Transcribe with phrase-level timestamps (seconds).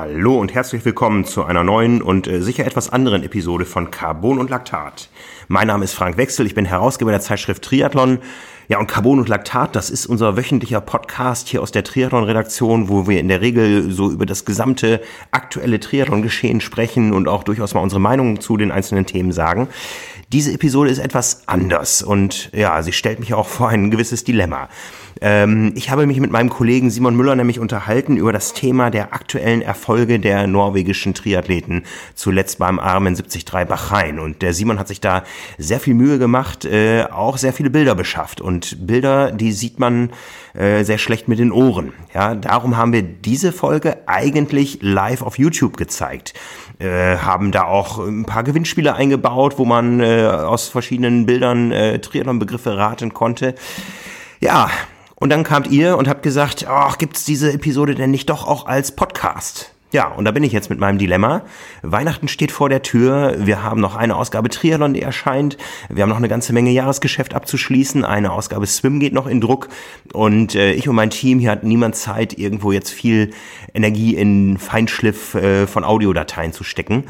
[0.00, 4.38] Hallo und herzlich willkommen zu einer neuen und äh, sicher etwas anderen Episode von Carbon
[4.38, 5.10] und Laktat.
[5.48, 8.20] Mein Name ist Frank Wechsel, ich bin Herausgeber der Zeitschrift Triathlon.
[8.68, 13.08] Ja, und Carbon und Laktat, das ist unser wöchentlicher Podcast hier aus der Triathlon-Redaktion, wo
[13.08, 15.02] wir in der Regel so über das gesamte
[15.32, 19.68] aktuelle Triathlon-Geschehen sprechen und auch durchaus mal unsere Meinungen zu den einzelnen Themen sagen.
[20.32, 24.70] Diese Episode ist etwas anders und ja, sie stellt mich auch vor ein gewisses Dilemma.
[25.20, 29.12] Ähm, ich habe mich mit meinem Kollegen Simon Müller nämlich unterhalten über das Thema der
[29.12, 31.82] aktuellen Erfolge der norwegischen Triathleten,
[32.14, 34.18] zuletzt beim Armen 73 Bahrain.
[34.18, 35.24] Und der Simon hat sich da
[35.58, 38.40] sehr viel Mühe gemacht, äh, auch sehr viele Bilder beschafft.
[38.40, 40.10] Und Bilder, die sieht man
[40.54, 41.92] äh, sehr schlecht mit den Ohren.
[42.14, 46.34] Ja, darum haben wir diese Folge eigentlich live auf YouTube gezeigt.
[46.78, 51.98] Äh, haben da auch ein paar Gewinnspiele eingebaut, wo man äh, aus verschiedenen Bildern äh,
[51.98, 53.54] Triathlon-Begriffe raten konnte.
[54.40, 54.70] Ja,
[55.20, 58.66] und dann kamt ihr und habt gesagt, ach, gibt's diese Episode denn nicht doch auch
[58.66, 59.72] als Podcast?
[59.92, 61.42] Ja, und da bin ich jetzt mit meinem Dilemma.
[61.82, 63.34] Weihnachten steht vor der Tür.
[63.38, 65.58] Wir haben noch eine Ausgabe Triathlon, die erscheint.
[65.88, 68.04] Wir haben noch eine ganze Menge Jahresgeschäft abzuschließen.
[68.04, 69.68] Eine Ausgabe Swim geht noch in Druck.
[70.12, 73.32] Und äh, ich und mein Team, hier hat niemand Zeit, irgendwo jetzt viel
[73.74, 77.04] Energie in Feinschliff äh, von Audiodateien zu stecken.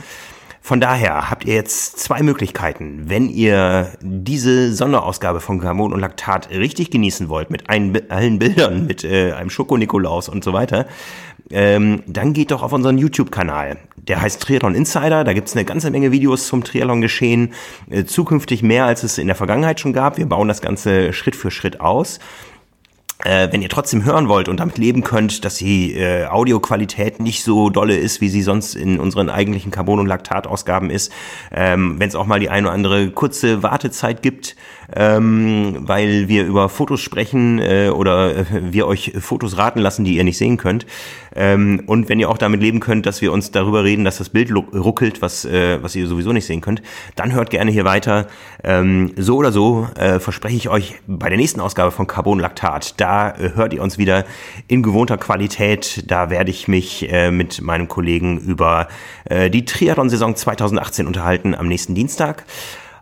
[0.63, 3.05] Von daher habt ihr jetzt zwei Möglichkeiten.
[3.07, 8.87] Wenn ihr diese Sonderausgabe von Carbon und Laktat richtig genießen wollt, mit allen, allen Bildern,
[8.87, 10.87] mit äh, einem Schoko-Nikolaus und so weiter,
[11.51, 13.79] ähm, dann geht doch auf unseren YouTube-Kanal.
[13.97, 15.25] Der heißt Triathlon Insider.
[15.25, 17.53] Da gibt's eine ganze Menge Videos zum Triathlon-Geschehen.
[17.89, 20.19] Äh, zukünftig mehr, als es in der Vergangenheit schon gab.
[20.19, 22.21] Wir bauen das Ganze Schritt für Schritt aus.
[23.25, 27.45] Äh, wenn ihr trotzdem hören wollt und damit leben könnt, dass die äh, Audioqualität nicht
[27.45, 31.13] so dolle ist, wie sie sonst in unseren eigentlichen Carbon- und Laktatausgaben ist,
[31.53, 34.57] ähm, wenn es auch mal die eine oder andere kurze Wartezeit gibt,
[34.95, 40.17] ähm, weil wir über Fotos sprechen äh, oder äh, wir euch Fotos raten lassen, die
[40.17, 40.87] ihr nicht sehen könnt.
[41.35, 44.31] Ähm, und wenn ihr auch damit leben könnt, dass wir uns darüber reden, dass das
[44.31, 46.83] Bild ruckelt, was, äh, was ihr sowieso nicht sehen könnt,
[47.17, 48.27] dann hört gerne hier weiter.
[48.65, 53.01] Ähm, so oder so äh, verspreche ich euch bei der nächsten Ausgabe von Carbon Laktat,
[53.01, 54.25] da äh, hört ihr uns wieder
[54.67, 56.05] in gewohnter Qualität.
[56.09, 58.89] Da werde ich mich äh, mit meinem Kollegen über
[59.25, 62.45] äh, die Triathlon-Saison 2018 unterhalten am nächsten Dienstag.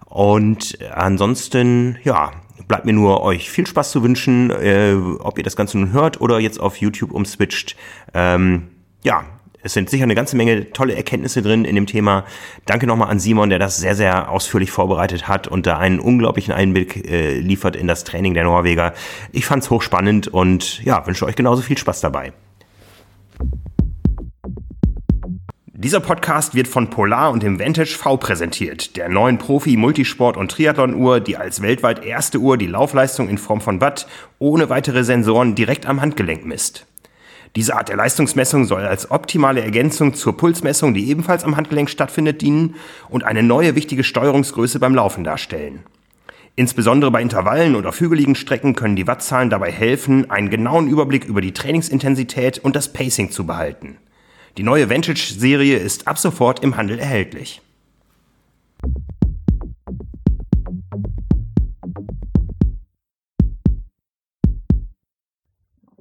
[0.08, 2.30] Und ansonsten, ja,
[2.66, 6.20] bleibt mir nur euch viel Spaß zu wünschen, äh, ob ihr das Ganze nun hört
[6.20, 7.76] oder jetzt auf YouTube umswitcht.
[8.14, 8.68] Ähm,
[9.02, 9.24] ja,
[9.62, 12.24] es sind sicher eine ganze Menge tolle Erkenntnisse drin in dem Thema.
[12.64, 16.54] Danke nochmal an Simon, der das sehr, sehr ausführlich vorbereitet hat und da einen unglaublichen
[16.54, 18.94] Einblick äh, liefert in das Training der Norweger.
[19.32, 22.32] Ich fand's hochspannend und ja, wünsche euch genauso viel Spaß dabei.
[25.80, 31.20] Dieser Podcast wird von Polar und dem Vantage V präsentiert, der neuen Profi-Multisport- und Triathlon-Uhr,
[31.20, 34.08] die als weltweit erste Uhr die Laufleistung in Form von Watt
[34.40, 36.84] ohne weitere Sensoren direkt am Handgelenk misst.
[37.54, 42.42] Diese Art der Leistungsmessung soll als optimale Ergänzung zur Pulsmessung, die ebenfalls am Handgelenk stattfindet,
[42.42, 42.74] dienen
[43.08, 45.84] und eine neue wichtige Steuerungsgröße beim Laufen darstellen.
[46.56, 51.24] Insbesondere bei Intervallen und auf hügeligen Strecken können die Wattzahlen dabei helfen, einen genauen Überblick
[51.24, 53.98] über die Trainingsintensität und das Pacing zu behalten.
[54.58, 57.62] Die neue Vantage-Serie ist ab sofort im Handel erhältlich.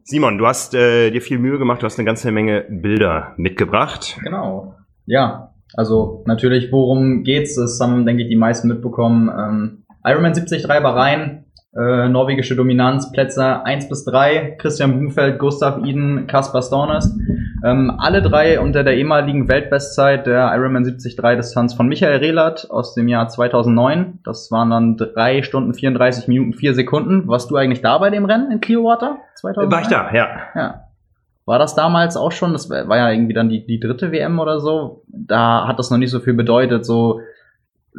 [0.03, 4.17] Simon, du hast äh, dir viel Mühe gemacht, du hast eine ganze Menge Bilder mitgebracht.
[4.23, 4.73] Genau.
[5.06, 7.53] Ja, also natürlich, worum geht's?
[7.53, 9.29] Das haben, denke ich, die meisten mitbekommen.
[9.29, 11.46] Ähm, Ironman 73 Bahrain,
[11.77, 17.15] äh, norwegische Dominanz, Plätze 1 bis 3, Christian Blumfeld, Gustav Iden, Kaspar Stornes.
[17.63, 22.93] Ähm, alle drei unter der ehemaligen Weltbestzeit der Ironman 73 Distanz von Michael Rehlert aus
[22.93, 24.19] dem Jahr 2009.
[24.23, 27.27] Das waren dann 3 Stunden 34 Minuten 4 Sekunden.
[27.27, 29.71] Warst du eigentlich da bei dem Rennen in Clearwater 2009?
[29.71, 30.27] War ich da, ja.
[30.55, 30.83] ja.
[31.45, 34.59] War das damals auch schon, das war ja irgendwie dann die, die dritte WM oder
[34.59, 37.21] so, da hat das noch nicht so viel bedeutet, so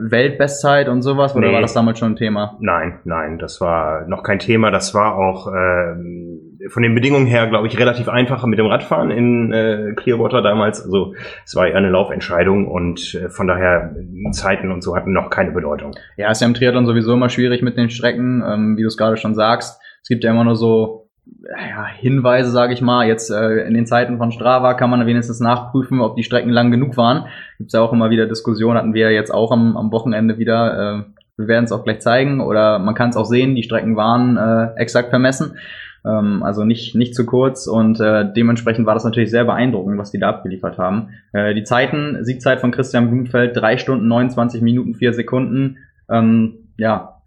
[0.00, 1.54] Weltbestzeit und sowas, oder nee.
[1.54, 2.56] war das damals schon ein Thema?
[2.60, 4.70] Nein, nein, das war noch kein Thema.
[4.70, 9.10] Das war auch ähm, von den Bedingungen her, glaube ich, relativ einfacher mit dem Radfahren
[9.10, 10.82] in äh, Clearwater damals.
[10.82, 11.14] Also
[11.44, 13.94] es war ja eine Laufentscheidung und äh, von daher
[14.30, 15.96] Zeiten und so hatten noch keine Bedeutung.
[16.16, 18.96] Ja, ist ja im Triathlon sowieso immer schwierig mit den Strecken, ähm, wie du es
[18.96, 19.80] gerade schon sagst.
[20.02, 21.07] Es gibt ja immer nur so
[21.50, 23.06] ja, Hinweise, sage ich mal.
[23.06, 26.70] Jetzt äh, in den Zeiten von Strava kann man wenigstens nachprüfen, ob die Strecken lang
[26.70, 27.26] genug waren.
[27.58, 31.04] Gibt's ja auch immer wieder Diskussionen, hatten wir jetzt auch am, am Wochenende wieder.
[31.06, 33.96] Äh, wir werden es auch gleich zeigen oder man kann es auch sehen, die Strecken
[33.96, 35.56] waren äh, exakt vermessen.
[36.04, 40.10] Ähm, also nicht, nicht zu kurz und äh, dementsprechend war das natürlich sehr beeindruckend, was
[40.10, 41.10] die da abgeliefert haben.
[41.32, 45.78] Äh, die Zeiten, Siegzeit von Christian Blumfeld, drei Stunden 29 Minuten, vier Sekunden.
[46.10, 47.17] Ähm, ja,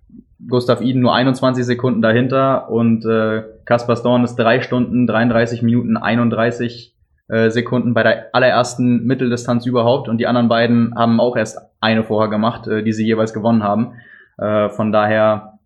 [0.47, 5.97] Gustav Iden nur 21 Sekunden dahinter und äh, Kaspar Storn ist 3 Stunden, 33 Minuten,
[5.97, 6.95] 31
[7.27, 12.03] äh, Sekunden bei der allerersten Mitteldistanz überhaupt und die anderen beiden haben auch erst eine
[12.03, 13.93] vorher gemacht, äh, die sie jeweils gewonnen haben.
[14.37, 15.59] Äh, von daher,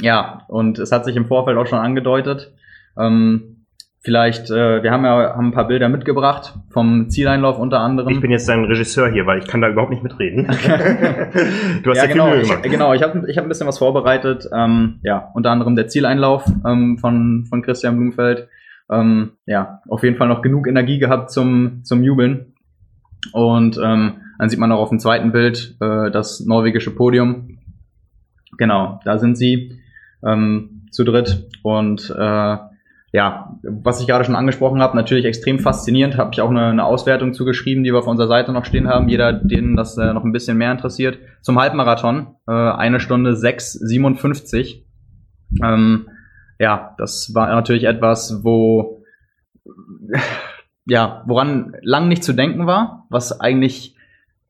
[0.00, 2.52] ja, und es hat sich im Vorfeld auch schon angedeutet.
[2.96, 3.49] Ähm,
[4.02, 8.08] Vielleicht, äh, wir haben ja haben ein paar Bilder mitgebracht vom Zieleinlauf unter anderem.
[8.08, 10.46] Ich bin jetzt dein Regisseur hier, weil ich kann da überhaupt nicht mitreden.
[11.82, 13.76] du hast ja, ja genau, viel Ich, genau, ich habe ich hab ein bisschen was
[13.76, 14.48] vorbereitet.
[14.54, 18.48] Ähm, ja, unter anderem der Zieleinlauf ähm, von, von Christian Blumfeld.
[18.90, 22.54] Ähm, ja, auf jeden Fall noch genug Energie gehabt zum, zum Jubeln.
[23.34, 27.58] Und ähm, dann sieht man auch auf dem zweiten Bild äh, das norwegische Podium.
[28.56, 29.78] Genau, da sind sie
[30.26, 32.56] ähm, zu dritt und äh,
[33.12, 36.16] ja, was ich gerade schon angesprochen habe, natürlich extrem faszinierend.
[36.16, 39.08] Habe ich auch eine, eine Auswertung zugeschrieben, die wir auf unserer Seite noch stehen haben.
[39.08, 41.18] Jeder, den das äh, noch ein bisschen mehr interessiert.
[41.40, 44.84] Zum Halbmarathon, äh, eine Stunde 6,57.
[45.62, 46.08] Ähm,
[46.60, 49.02] ja, das war natürlich etwas, wo
[50.86, 53.96] ja, woran lang nicht zu denken war, was eigentlich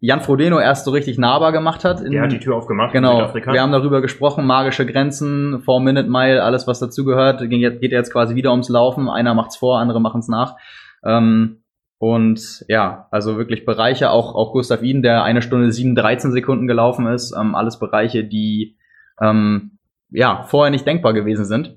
[0.02, 2.00] Jan Frodeno erst so richtig nahbar gemacht hat.
[2.00, 3.32] In, Der hat die Tür aufgemacht genau.
[3.35, 7.41] Wir haben darüber gesprochen, magische Grenzen, Four-Minute-Mile, alles was dazugehört.
[7.50, 9.11] Geht, geht jetzt quasi wieder ums Laufen.
[9.11, 10.56] Einer macht's vor, andere machen's nach.
[11.05, 11.58] Ähm,
[11.99, 16.67] und ja, also wirklich Bereiche, auch, auch Gustav Iden, der eine Stunde sieben, 13 Sekunden
[16.67, 18.79] gelaufen ist, ähm, alles Bereiche, die
[19.20, 19.73] ähm,
[20.11, 21.76] ja vorher nicht denkbar gewesen sind.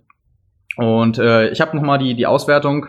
[0.77, 2.87] Und äh, ich habe nochmal die, die Auswertung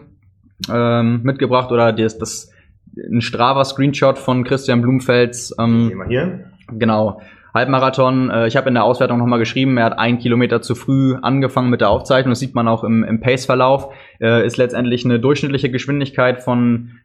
[0.71, 2.54] ähm, mitgebracht oder das, das
[2.97, 5.55] ein Strava-Screenshot von Christian Blumfelds.
[5.59, 6.51] Ähm, mal hier.
[6.69, 7.21] Genau.
[7.55, 11.15] Halbmarathon, äh, ich habe in der Auswertung nochmal geschrieben, er hat einen Kilometer zu früh
[11.23, 15.21] angefangen mit der Aufzeichnung, das sieht man auch im, im Pace-Verlauf, äh, ist letztendlich eine
[15.21, 16.99] durchschnittliche Geschwindigkeit von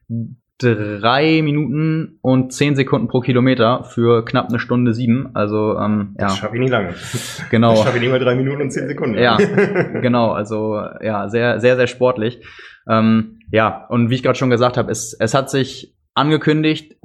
[0.57, 5.29] drei Minuten und zehn Sekunden pro Kilometer für knapp eine Stunde sieben.
[5.33, 6.25] Also ähm, ja.
[6.25, 6.95] Das schaffe ich nicht lange.
[7.49, 7.71] Genau.
[7.71, 9.17] Das schaffe ich nicht mal drei Minuten und zehn Sekunden.
[9.17, 9.37] Ja,
[10.01, 10.31] genau.
[10.31, 12.41] Also ja, sehr, sehr, sehr sportlich.
[12.89, 16.95] Ähm, ja, und wie ich gerade schon gesagt habe, es, es hat sich angekündigt,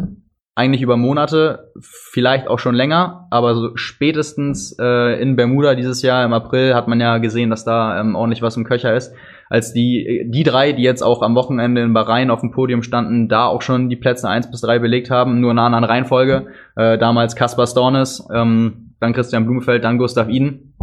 [0.56, 6.25] eigentlich über Monate, vielleicht auch schon länger, aber so spätestens äh, in Bermuda dieses Jahr
[6.25, 9.12] im April hat man ja gesehen, dass da ähm, ordentlich was im Köcher ist.
[9.50, 13.29] Als die, die drei, die jetzt auch am Wochenende in Bahrain auf dem Podium standen,
[13.29, 16.46] da auch schon die Plätze eins bis drei belegt haben, nur in einer anderen Reihenfolge.
[16.76, 20.75] Äh, damals Kaspar Stornes, ähm, dann Christian Blumfeld, dann Gustav Iden.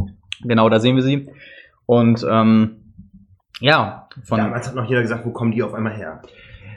[0.44, 1.30] Genau, da sehen wir sie.
[1.86, 2.81] Und ähm,
[3.62, 4.40] ja, von.
[4.40, 6.22] Damals hat noch jeder gesagt, wo kommen die auf einmal her?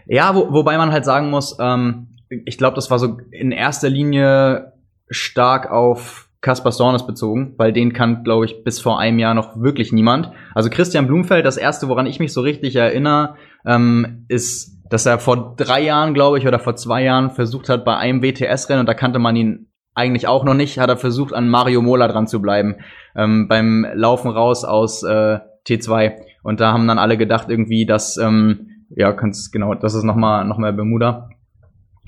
[0.07, 3.89] Ja, wo, wobei man halt sagen muss, ähm, ich glaube, das war so in erster
[3.89, 4.73] Linie
[5.09, 9.61] stark auf Kaspar Stornes bezogen, weil den kann, glaube ich, bis vor einem Jahr noch
[9.61, 10.31] wirklich niemand.
[10.55, 15.19] Also Christian Blumfeld, das erste, woran ich mich so richtig erinnere, ähm, ist, dass er
[15.19, 18.87] vor drei Jahren, glaube ich, oder vor zwei Jahren versucht hat bei einem WTS-Rennen und
[18.87, 22.27] da kannte man ihn eigentlich auch noch nicht, hat er versucht, an Mario Mola dran
[22.27, 22.77] zu bleiben
[23.17, 26.13] ähm, beim Laufen raus aus äh, T2.
[26.45, 30.45] Und da haben dann alle gedacht irgendwie, dass, ähm, ja, kannst, genau, das ist nochmal
[30.45, 31.31] noch mal Bermuda.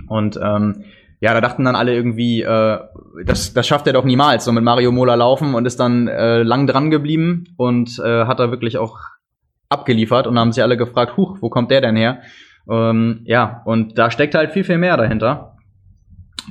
[0.06, 0.85] Und ähm,
[1.21, 2.79] ja, da dachten dann alle irgendwie, äh,
[3.25, 6.43] das, das schafft er doch niemals, so mit Mario Mola laufen und ist dann äh,
[6.43, 8.99] lang dran geblieben und äh, hat da wirklich auch
[9.69, 12.21] abgeliefert und haben sich alle gefragt, huch, wo kommt der denn her?
[12.71, 15.56] Ähm, ja, und da steckt halt viel, viel mehr dahinter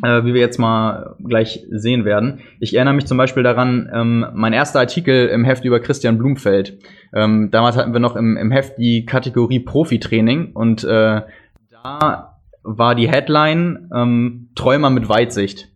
[0.03, 2.41] äh, wie wir jetzt mal gleich sehen werden.
[2.59, 6.79] Ich erinnere mich zum Beispiel daran, ähm, mein erster Artikel im Heft über Christian Blumfeld.
[7.13, 11.21] Ähm, damals hatten wir noch im, im Heft die Kategorie Profitraining und äh,
[11.83, 15.69] da war die Headline ähm, Träumer mit Weitsicht.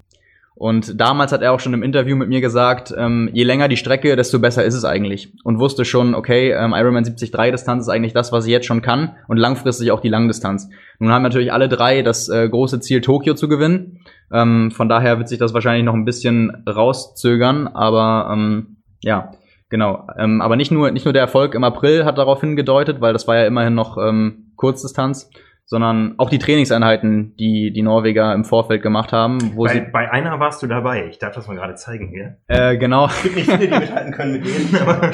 [0.59, 3.77] Und damals hat er auch schon im Interview mit mir gesagt, ähm, je länger die
[3.77, 5.31] Strecke, desto besser ist es eigentlich.
[5.45, 8.81] Und wusste schon, okay, ähm, Ironman 73 Distanz ist eigentlich das, was ich jetzt schon
[8.81, 10.69] kann und langfristig auch die Langdistanz.
[10.99, 14.01] Nun haben natürlich alle drei das äh, große Ziel, Tokio zu gewinnen.
[14.33, 19.31] Ähm, von daher wird sich das wahrscheinlich noch ein bisschen rauszögern, aber ähm, ja,
[19.69, 20.07] genau.
[20.17, 23.29] Ähm, aber nicht nur, nicht nur der Erfolg im April hat darauf hingedeutet, weil das
[23.29, 25.29] war ja immerhin noch ähm, Kurzdistanz,
[25.69, 29.55] sondern auch die Trainingseinheiten, die die Norweger im Vorfeld gemacht haben.
[29.55, 31.07] Wo bei, sie bei einer warst du dabei.
[31.09, 32.37] Ich darf das mal gerade zeigen hier.
[32.47, 33.05] Äh, genau.
[33.05, 34.75] Es gibt nicht viele, die mithalten können mit denen.
[34.81, 35.11] Aber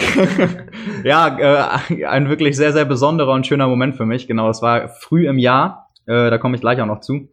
[1.04, 4.28] ja, äh, ein wirklich sehr, sehr besonderer und schöner Moment für mich.
[4.28, 5.90] Genau, es war früh im Jahr.
[6.06, 7.28] Äh, da komme ich gleich auch noch zu.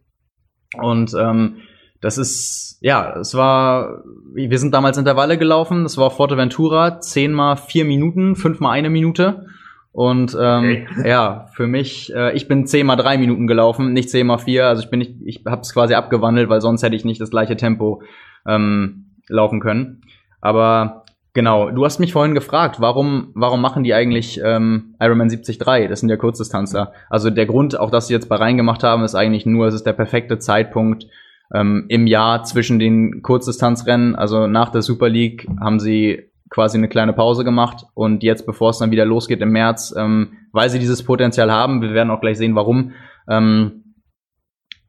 [0.77, 1.59] Und ähm,
[2.01, 4.03] das ist, ja, es war,
[4.33, 5.83] wir sind damals Intervalle gelaufen.
[5.83, 9.45] Das war Forteventura, zehnmal vier Minuten, fünfmal eine Minute.
[9.93, 10.87] Und ähm, okay.
[11.07, 14.67] ja, für mich, äh, ich bin 10 mal 3 Minuten gelaufen, nicht 10 mal 4.
[14.67, 17.29] Also ich bin nicht, ich habe es quasi abgewandelt, weil sonst hätte ich nicht das
[17.29, 18.01] gleiche Tempo
[18.47, 20.01] ähm, laufen können.
[20.41, 25.87] Aber genau, du hast mich vorhin gefragt, warum, warum machen die eigentlich ähm, Ironman 73?
[25.87, 26.91] Das sind ja Kurzdistanzler.
[27.11, 29.75] Also der Grund, auch dass sie jetzt bei rein gemacht haben, ist eigentlich nur, es
[29.75, 31.05] ist der perfekte Zeitpunkt
[31.53, 34.15] ähm, im Jahr zwischen den Kurzdistanzrennen.
[34.15, 38.69] Also nach der Super League haben sie quasi eine kleine Pause gemacht und jetzt, bevor
[38.69, 42.21] es dann wieder losgeht im März, ähm, weil sie dieses Potenzial haben, wir werden auch
[42.21, 42.91] gleich sehen, warum,
[43.27, 43.95] ähm,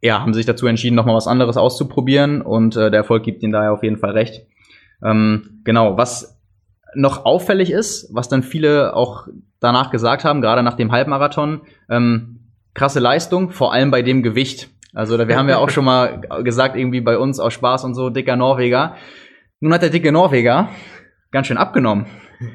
[0.03, 3.53] ja, haben sich dazu entschieden, nochmal was anderes auszuprobieren und äh, der Erfolg gibt ihnen
[3.53, 4.47] daher auf jeden Fall recht.
[5.03, 6.39] Ähm, genau, was
[6.95, 9.27] noch auffällig ist, was dann viele auch
[9.59, 14.69] danach gesagt haben, gerade nach dem Halbmarathon, ähm, krasse Leistung, vor allem bei dem Gewicht.
[14.93, 18.11] Also wir haben ja auch schon mal gesagt, irgendwie bei uns aus Spaß und so,
[18.11, 18.97] dicker Norweger.
[19.61, 20.69] Nun hat der dicke Norweger
[21.35, 22.07] ganz schön abgenommen.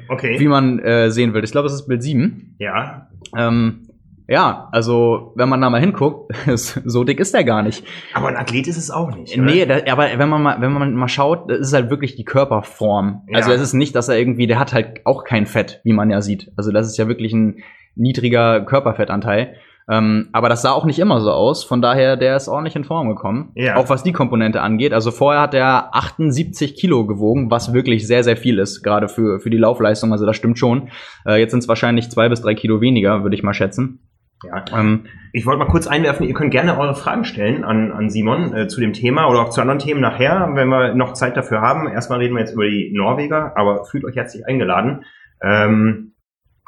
[0.08, 0.40] Okay.
[0.40, 1.44] Wie man äh, sehen will.
[1.44, 2.56] Ich glaube, es ist Bild 7.
[2.58, 3.08] Ja.
[3.36, 3.86] Ähm,
[4.26, 7.84] ja, also wenn man da mal hinguckt, so dick ist der gar nicht.
[8.14, 9.36] Aber ein Athlet ist es auch nicht.
[9.36, 9.44] Oder?
[9.44, 12.24] Nee, da, aber wenn man mal, wenn man mal schaut, das ist halt wirklich die
[12.24, 13.22] Körperform.
[13.28, 13.36] Ja.
[13.36, 16.10] Also es ist nicht, dass er irgendwie, der hat halt auch kein Fett, wie man
[16.10, 16.52] ja sieht.
[16.56, 17.62] Also das ist ja wirklich ein
[17.96, 19.56] niedriger Körperfettanteil.
[19.90, 21.64] Ähm, aber das sah auch nicht immer so aus.
[21.64, 23.50] Von daher, der ist ordentlich in Form gekommen.
[23.54, 23.76] Ja.
[23.76, 24.92] Auch was die Komponente angeht.
[24.92, 29.40] Also vorher hat er 78 Kilo gewogen, was wirklich sehr, sehr viel ist, gerade für,
[29.40, 30.12] für die Laufleistung.
[30.12, 30.90] Also das stimmt schon.
[31.26, 34.00] Äh, jetzt sind es wahrscheinlich zwei bis drei Kilo weniger, würde ich mal schätzen.
[34.44, 34.64] Ja.
[34.78, 38.54] Ähm, Ich wollte mal kurz einwerfen, ihr könnt gerne eure Fragen stellen an, an Simon
[38.54, 41.60] äh, zu dem Thema oder auch zu anderen Themen nachher, wenn wir noch Zeit dafür
[41.60, 41.88] haben.
[41.88, 45.04] Erstmal reden wir jetzt über die Norweger, aber fühlt euch herzlich eingeladen.
[45.42, 46.09] Ähm,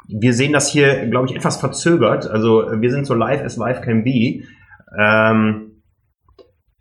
[0.07, 2.29] wir sehen das hier, glaube ich, etwas verzögert.
[2.29, 4.43] Also wir sind so live as live can be.
[4.97, 5.81] Ähm,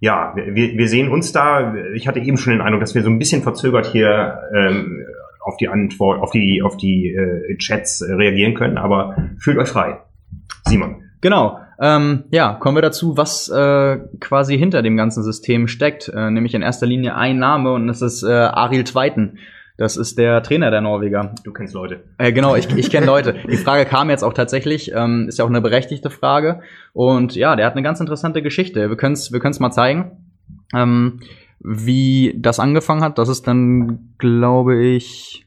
[0.01, 1.75] ja, wir, wir sehen uns da.
[1.95, 5.07] Ich hatte eben schon den Eindruck, dass wir so ein bisschen verzögert hier ähm,
[5.45, 9.69] auf die Antwort, auf die, auf die äh, Chats äh, reagieren können, aber fühlt euch
[9.69, 10.01] frei.
[10.67, 11.03] Simon.
[11.21, 11.59] Genau.
[11.81, 16.09] Ähm, ja, kommen wir dazu, was äh, quasi hinter dem ganzen System steckt.
[16.09, 19.39] Äh, nämlich in erster Linie ein Name und das ist äh, Arild Zweiten.
[19.77, 21.35] Das ist der Trainer der Norweger.
[21.45, 22.05] Du kennst Leute.
[22.19, 23.35] Äh, genau, ich, ich kenne Leute.
[23.51, 26.61] Die Frage kam jetzt auch tatsächlich, ähm, ist ja auch eine berechtigte Frage.
[26.93, 28.89] Und ja, der hat eine ganz interessante Geschichte.
[28.89, 30.33] Wir können es wir können's mal zeigen,
[30.75, 31.21] ähm,
[31.61, 33.19] wie das angefangen hat.
[33.19, 35.47] Das ist dann, glaube ich,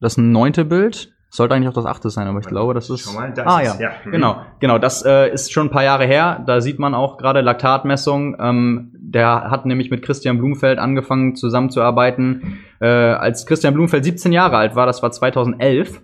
[0.00, 1.12] das neunte Bild.
[1.28, 3.12] Sollte eigentlich auch das achte sein, aber ich glaube, das ist.
[3.12, 3.92] Mal, da ah ist ja, ja.
[4.04, 4.10] Mhm.
[4.12, 4.78] genau, genau.
[4.78, 6.42] Das äh, ist schon ein paar Jahre her.
[6.46, 8.36] Da sieht man auch gerade Laktatmessung.
[8.38, 14.56] Ähm, der hat nämlich mit Christian Blumfeld angefangen zusammenzuarbeiten, äh, als Christian Blumfeld 17 Jahre
[14.56, 14.86] alt war.
[14.86, 16.00] Das war 2011.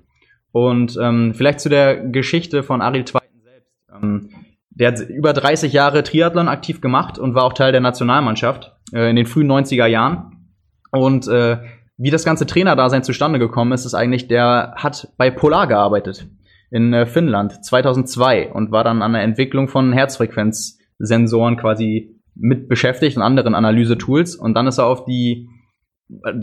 [0.50, 3.72] Und ähm, vielleicht zu der Geschichte von Ariel Zweiten selbst.
[3.94, 4.28] Ähm,
[4.70, 9.08] der hat über 30 Jahre Triathlon aktiv gemacht und war auch Teil der Nationalmannschaft äh,
[9.08, 10.48] in den frühen 90er Jahren.
[10.90, 11.58] Und äh,
[11.96, 16.28] wie das ganze Trainerdasein zustande gekommen ist, ist eigentlich, der hat bei Polar gearbeitet
[16.70, 23.16] in äh, Finnland 2002 und war dann an der Entwicklung von Herzfrequenzsensoren quasi mit beschäftigt
[23.16, 24.36] und anderen Analysetools.
[24.36, 25.48] Und dann ist er auf die,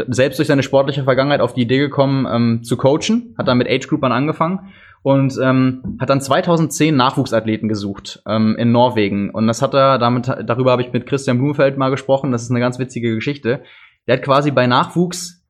[0.07, 3.67] selbst durch seine sportliche Vergangenheit auf die Idee gekommen, ähm, zu coachen, hat dann mit
[3.67, 9.31] Age-Groupern angefangen und ähm, hat dann 2010 Nachwuchsathleten gesucht ähm, in Norwegen.
[9.31, 12.51] Und das hat er, damit, darüber habe ich mit Christian Blumfeld mal gesprochen, das ist
[12.51, 13.63] eine ganz witzige Geschichte.
[14.07, 14.67] Der hat quasi bei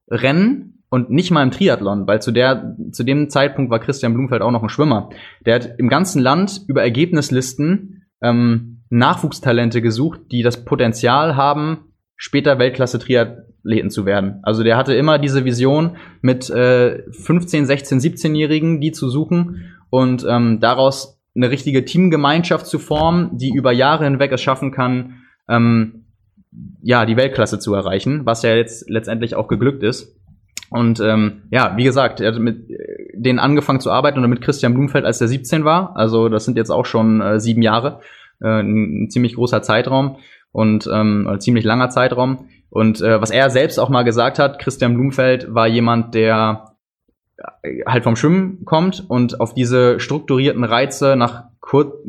[0.09, 4.41] Nachwuchsrennen und nicht mal im Triathlon, weil zu der zu dem Zeitpunkt war Christian Blumfeld
[4.41, 5.09] auch noch ein Schwimmer.
[5.45, 12.57] Der hat im ganzen Land über Ergebnislisten ähm, Nachwuchstalente gesucht, die das Potenzial haben, später
[12.57, 14.39] Weltklasse-Triathleten zu werden.
[14.41, 20.25] Also der hatte immer diese Vision, mit äh, 15, 16, 17-Jährigen die zu suchen und
[20.27, 25.98] ähm, daraus eine richtige Teamgemeinschaft zu formen, die über Jahre hinweg es schaffen kann, ähm,
[26.81, 30.15] ja, die Weltklasse zu erreichen, was ja jetzt letztendlich auch geglückt ist.
[30.69, 34.41] Und ähm, ja, wie gesagt, er hat mit äh, denen angefangen zu arbeiten oder mit
[34.41, 35.95] Christian Blumfeld, als er 17 war.
[35.95, 38.01] Also das sind jetzt auch schon äh, sieben Jahre,
[38.39, 40.17] äh, ein, ein ziemlich großer Zeitraum
[40.51, 42.49] und ähm, ein ziemlich langer Zeitraum.
[42.69, 46.75] Und äh, was er selbst auch mal gesagt hat, Christian Blumfeld war jemand, der
[47.63, 51.48] äh, halt vom Schwimmen kommt und auf diese strukturierten Reize nach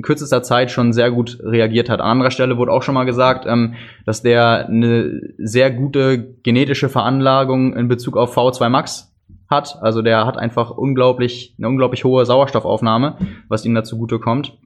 [0.02, 2.00] kürzester Zeit schon sehr gut reagiert hat.
[2.00, 3.74] An anderer Stelle wurde auch schon mal gesagt, ähm,
[4.06, 9.14] dass der eine sehr gute genetische Veranlagung in Bezug auf V2 Max
[9.48, 9.78] hat.
[9.82, 13.16] Also der hat einfach unglaublich, eine unglaublich hohe Sauerstoffaufnahme,
[13.48, 14.56] was ihm dazu gute kommt.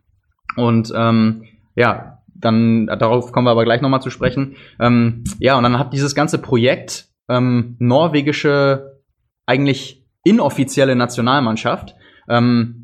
[0.56, 4.56] Und ähm, ja, dann darauf kommen wir aber gleich nochmal zu sprechen.
[4.78, 9.00] Ähm, ja, und dann hat dieses ganze Projekt ähm, norwegische,
[9.46, 11.94] eigentlich inoffizielle Nationalmannschaft
[12.28, 12.83] ähm,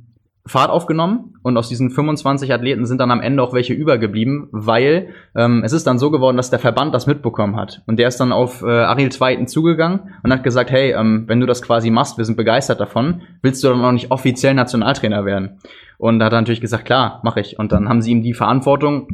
[0.51, 5.11] Fahrt aufgenommen und aus diesen 25 Athleten sind dann am Ende auch welche übergeblieben, weil
[5.37, 8.19] ähm, es ist dann so geworden, dass der Verband das mitbekommen hat und der ist
[8.19, 11.91] dann auf äh, Ariel Zweiten zugegangen und hat gesagt, hey, ähm, wenn du das quasi
[11.91, 15.61] machst, wir sind begeistert davon, willst du dann auch nicht offiziell Nationaltrainer werden?
[15.99, 17.59] Und da hat er natürlich gesagt, klar, mache ich.
[17.59, 19.07] Und dann haben sie ihm die Verantwortung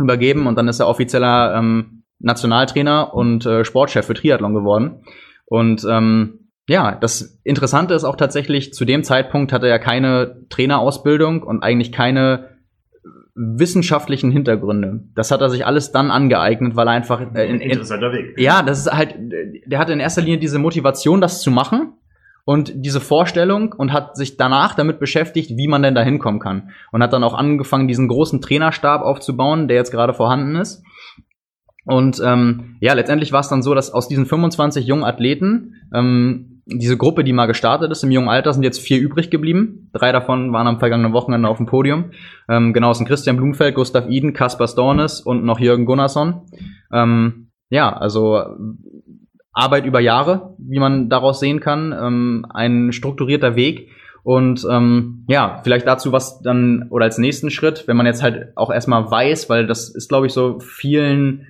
[0.00, 5.04] übergeben und dann ist er offizieller ähm, Nationaltrainer und äh, Sportchef für Triathlon geworden.
[5.44, 11.42] Und ähm, ja, das Interessante ist auch tatsächlich, zu dem Zeitpunkt hatte er keine Trainerausbildung
[11.42, 12.52] und eigentlich keine
[13.34, 15.04] wissenschaftlichen Hintergründe.
[15.14, 18.38] Das hat er sich alles dann angeeignet, weil er einfach äh, in, in, Interessanter Weg.
[18.38, 19.16] ja, das ist halt,
[19.66, 21.94] der hatte in erster Linie diese Motivation, das zu machen
[22.44, 26.70] und diese Vorstellung und hat sich danach damit beschäftigt, wie man denn da hinkommen kann.
[26.90, 30.82] Und hat dann auch angefangen, diesen großen Trainerstab aufzubauen, der jetzt gerade vorhanden ist.
[31.84, 36.51] Und ähm, ja, letztendlich war es dann so, dass aus diesen 25 jungen Athleten ähm,
[36.66, 39.90] diese Gruppe, die mal gestartet ist im jungen Alter, sind jetzt vier übrig geblieben.
[39.92, 42.12] Drei davon waren am vergangenen Wochenende auf dem Podium.
[42.48, 46.42] Ähm, genau, es sind Christian Blumfeld, Gustav Iden, Kaspar Stornes und noch Jürgen Gunnarsson.
[46.92, 48.44] Ähm, ja, also
[49.52, 53.90] Arbeit über Jahre, wie man daraus sehen kann, ähm, ein strukturierter Weg.
[54.22, 58.56] Und ähm, ja, vielleicht dazu was dann oder als nächsten Schritt, wenn man jetzt halt
[58.56, 61.48] auch erstmal weiß, weil das ist, glaube ich, so vielen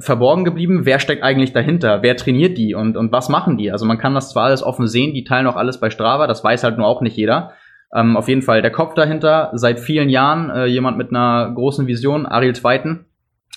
[0.00, 3.70] verborgen geblieben, wer steckt eigentlich dahinter, wer trainiert die und, und was machen die.
[3.70, 6.42] Also man kann das zwar alles offen sehen, die teilen auch alles bei Strava, das
[6.42, 7.52] weiß halt nur auch nicht jeder.
[7.94, 11.86] Ähm, auf jeden Fall der Kopf dahinter, seit vielen Jahren äh, jemand mit einer großen
[11.86, 13.06] Vision, Ariel Zweiten.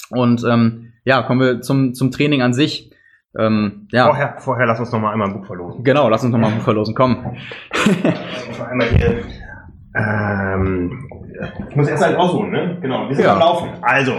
[0.10, 2.92] Und ähm, ja, kommen wir zum, zum Training an sich.
[3.38, 4.06] Ähm, ja.
[4.06, 5.84] Vorher, vorher lass uns noch mal einmal ein Buch verlosen.
[5.84, 6.96] Genau, lass uns noch mal ein Buch verlosen.
[6.96, 7.36] Komm.
[8.70, 9.24] einmal hier.
[9.96, 11.10] Ähm,
[11.70, 12.78] ich muss erst halt aussuchen, ne?
[12.82, 13.08] Genau.
[13.08, 13.34] Wir sind ja.
[13.34, 13.70] am Laufen.
[13.82, 14.14] Also,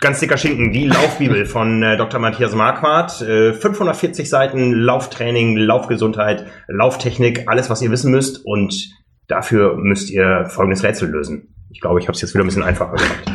[0.00, 2.20] ganz dicker Schinken, die Laufbibel von äh, Dr.
[2.20, 3.20] Matthias Marquardt.
[3.22, 8.44] Äh, 540 Seiten Lauftraining, Laufgesundheit, Lauftechnik, alles, was ihr wissen müsst.
[8.44, 8.90] Und
[9.28, 11.54] dafür müsst ihr folgendes Rätsel lösen.
[11.70, 13.32] Ich glaube, ich habe es jetzt wieder ein bisschen einfacher gemacht.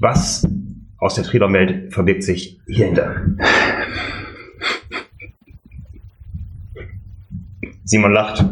[0.00, 0.48] Was
[0.98, 3.22] aus der Triebwelt verbirgt sich hierhinter.
[7.84, 8.44] Simon lacht.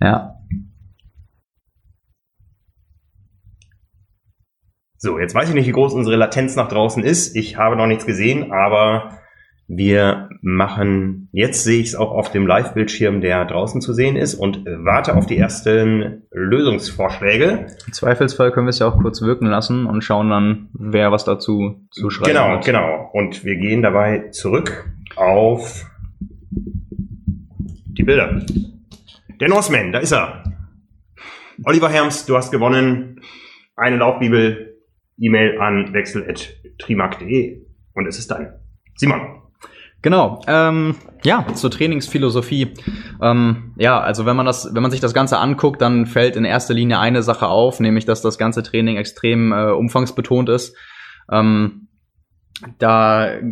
[0.00, 0.37] Ja.
[5.00, 7.36] So, jetzt weiß ich nicht, wie groß unsere Latenz nach draußen ist.
[7.36, 9.12] Ich habe noch nichts gesehen, aber
[9.68, 14.34] wir machen, jetzt sehe ich es auch auf dem Live-Bildschirm, der draußen zu sehen ist
[14.34, 17.66] und warte auf die ersten Lösungsvorschläge.
[17.86, 21.24] Im Zweifelsfall können wir es ja auch kurz wirken lassen und schauen dann, wer was
[21.24, 22.64] dazu zu schreiben Genau, hat.
[22.64, 23.10] genau.
[23.12, 25.86] Und wir gehen dabei zurück auf
[26.50, 28.40] die Bilder.
[29.40, 30.42] Der Norseman, da ist er.
[31.64, 33.20] Oliver Herms, du hast gewonnen.
[33.76, 34.67] Eine Laufbibel,
[35.18, 37.62] E-Mail an wechsel.trimark.de
[37.94, 38.54] und es ist dein.
[38.96, 39.42] Simon.
[40.00, 42.74] Genau, ähm, ja, zur Trainingsphilosophie.
[43.20, 46.44] Ähm, ja, also wenn man das, wenn man sich das Ganze anguckt, dann fällt in
[46.44, 50.76] erster Linie eine Sache auf, nämlich dass das ganze Training extrem äh, umfangsbetont ist.
[51.30, 51.88] Ähm,
[52.78, 53.50] da äh,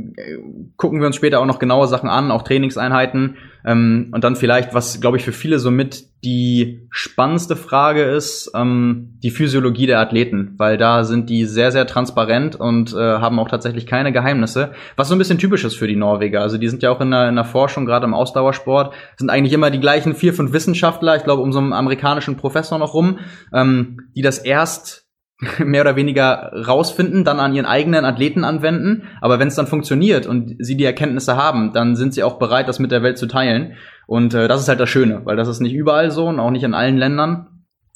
[0.76, 3.37] gucken wir uns später auch noch genaue Sachen an, auch Trainingseinheiten.
[3.66, 8.50] Ähm, und dann vielleicht, was, glaube ich, für viele so mit die spannendste Frage ist,
[8.55, 10.55] ähm, die Physiologie der Athleten.
[10.57, 14.72] Weil da sind die sehr, sehr transparent und äh, haben auch tatsächlich keine Geheimnisse.
[14.94, 16.40] Was so ein bisschen typisch ist für die Norweger.
[16.40, 19.52] Also die sind ja auch in der, in der Forschung, gerade im Ausdauersport, sind eigentlich
[19.52, 23.18] immer die gleichen vier, fünf Wissenschaftler, ich glaube um so einen amerikanischen Professor noch rum,
[23.52, 25.06] ähm, die das erst
[25.59, 29.09] mehr oder weniger rausfinden, dann an ihren eigenen Athleten anwenden.
[29.20, 32.68] Aber wenn es dann funktioniert und sie die Erkenntnisse haben, dann sind sie auch bereit,
[32.68, 33.75] das mit der Welt zu teilen.
[34.07, 36.51] Und äh, das ist halt das Schöne, weil das ist nicht überall so und auch
[36.51, 37.49] nicht in allen Ländern.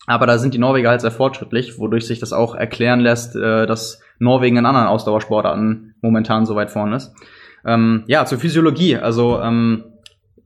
[0.06, 3.66] Aber da sind die Norweger halt sehr fortschrittlich, wodurch sich das auch erklären lässt, äh,
[3.66, 7.14] dass Norwegen in anderen Ausdauersportarten momentan so weit vorne ist.
[7.64, 8.96] Ähm, ja, zur Physiologie.
[8.96, 9.84] Also ähm,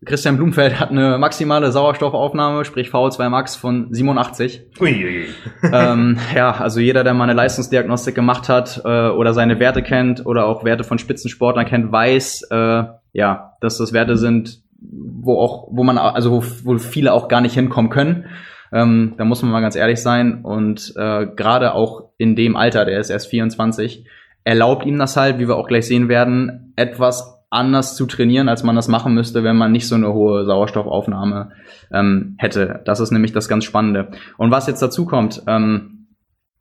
[0.05, 4.67] Christian Blumfeld hat eine maximale Sauerstoffaufnahme, sprich VO2 Max von 87.
[4.81, 5.27] Ui.
[5.73, 10.25] ähm, ja, also jeder, der mal eine Leistungsdiagnostik gemacht hat äh, oder seine Werte kennt
[10.27, 15.69] oder auch Werte von Spitzensportlern kennt, weiß, äh, ja, dass das Werte sind, wo auch,
[15.71, 18.27] wo man, also wo, wo viele auch gar nicht hinkommen können.
[18.73, 20.43] Ähm, da muss man mal ganz ehrlich sein.
[20.43, 24.07] Und äh, gerade auch in dem Alter, der ist erst 24,
[24.43, 28.63] erlaubt ihm das halt, wie wir auch gleich sehen werden, etwas anders zu trainieren, als
[28.63, 31.53] man das machen müsste, wenn man nicht so eine hohe Sauerstoffaufnahme
[31.93, 32.83] ähm, hätte.
[32.85, 34.09] Das ist nämlich das ganz Spannende.
[34.37, 36.09] Und was jetzt dazu kommt, ähm,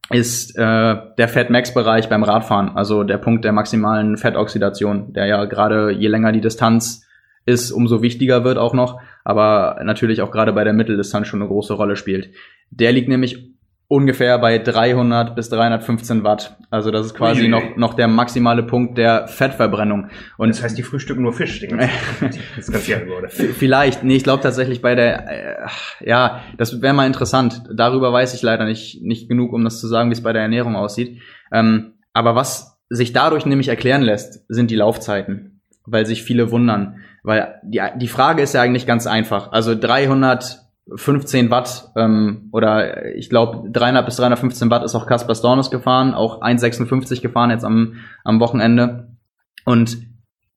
[0.09, 5.91] ist äh, der Fat-Max-Bereich beim Radfahren, also der Punkt der maximalen Fettoxidation, der ja gerade
[5.91, 7.07] je länger die Distanz
[7.45, 11.49] ist, umso wichtiger wird auch noch, aber natürlich auch gerade bei der Mitteldistanz schon eine
[11.49, 12.29] große Rolle spielt.
[12.69, 13.52] Der liegt nämlich
[13.93, 16.57] ungefähr bei 300 bis 315 Watt.
[16.71, 20.09] Also das ist quasi noch, noch der maximale Punkt der Fettverbrennung.
[20.37, 21.59] Und das heißt, die frühstücken nur Fisch.
[21.59, 21.77] Den
[22.55, 23.29] das über, oder?
[23.29, 24.03] Vielleicht.
[24.03, 25.67] Nee, ich glaube tatsächlich bei der, äh,
[25.99, 27.61] ja, das wäre mal interessant.
[27.71, 30.41] Darüber weiß ich leider nicht, nicht genug, um das zu sagen, wie es bei der
[30.41, 31.21] Ernährung aussieht.
[31.51, 35.61] Ähm, aber was sich dadurch nämlich erklären lässt, sind die Laufzeiten.
[35.85, 37.01] Weil sich viele wundern.
[37.21, 39.51] Weil die, die Frage ist ja eigentlich ganz einfach.
[39.51, 40.62] Also 300
[40.93, 46.13] 15 Watt ähm, oder ich glaube 300 bis 315 Watt ist auch Caspar Stornes gefahren,
[46.13, 49.07] auch 1,56 gefahren jetzt am, am Wochenende.
[49.65, 49.97] Und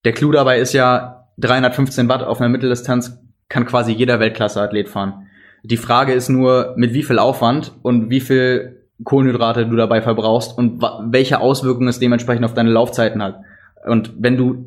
[0.05, 5.29] der Clou dabei ist ja, 315 Watt auf einer Mitteldistanz kann quasi jeder Weltklasse-Athlet fahren.
[5.63, 10.57] Die Frage ist nur, mit wie viel Aufwand und wie viel Kohlenhydrate du dabei verbrauchst
[10.57, 13.41] und welche Auswirkungen es dementsprechend auf deine Laufzeiten hat.
[13.85, 14.65] Und wenn du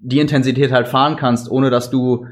[0.00, 2.26] die Intensität halt fahren kannst, ohne dass du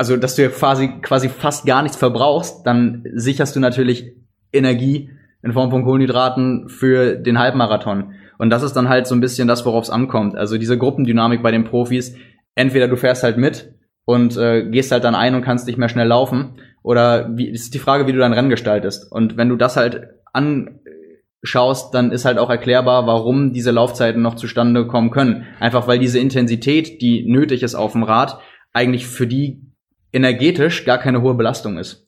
[0.00, 4.14] also dass du ja quasi quasi fast gar nichts verbrauchst, dann sicherst du natürlich
[4.50, 5.10] Energie
[5.42, 8.14] in Form von Kohlenhydraten für den Halbmarathon.
[8.38, 10.36] Und das ist dann halt so ein bisschen das, worauf es ankommt.
[10.36, 12.16] Also diese Gruppendynamik bei den Profis,
[12.54, 13.74] entweder du fährst halt mit
[14.06, 17.74] und äh, gehst halt dann ein und kannst nicht mehr schnell laufen, oder wie ist
[17.74, 19.12] die Frage, wie du dein Rennen gestaltest.
[19.12, 24.36] Und wenn du das halt anschaust, dann ist halt auch erklärbar, warum diese Laufzeiten noch
[24.36, 25.44] zustande kommen können.
[25.60, 28.38] Einfach weil diese Intensität, die nötig ist auf dem Rad,
[28.72, 29.69] eigentlich für die
[30.12, 32.06] energetisch gar keine hohe Belastung ist.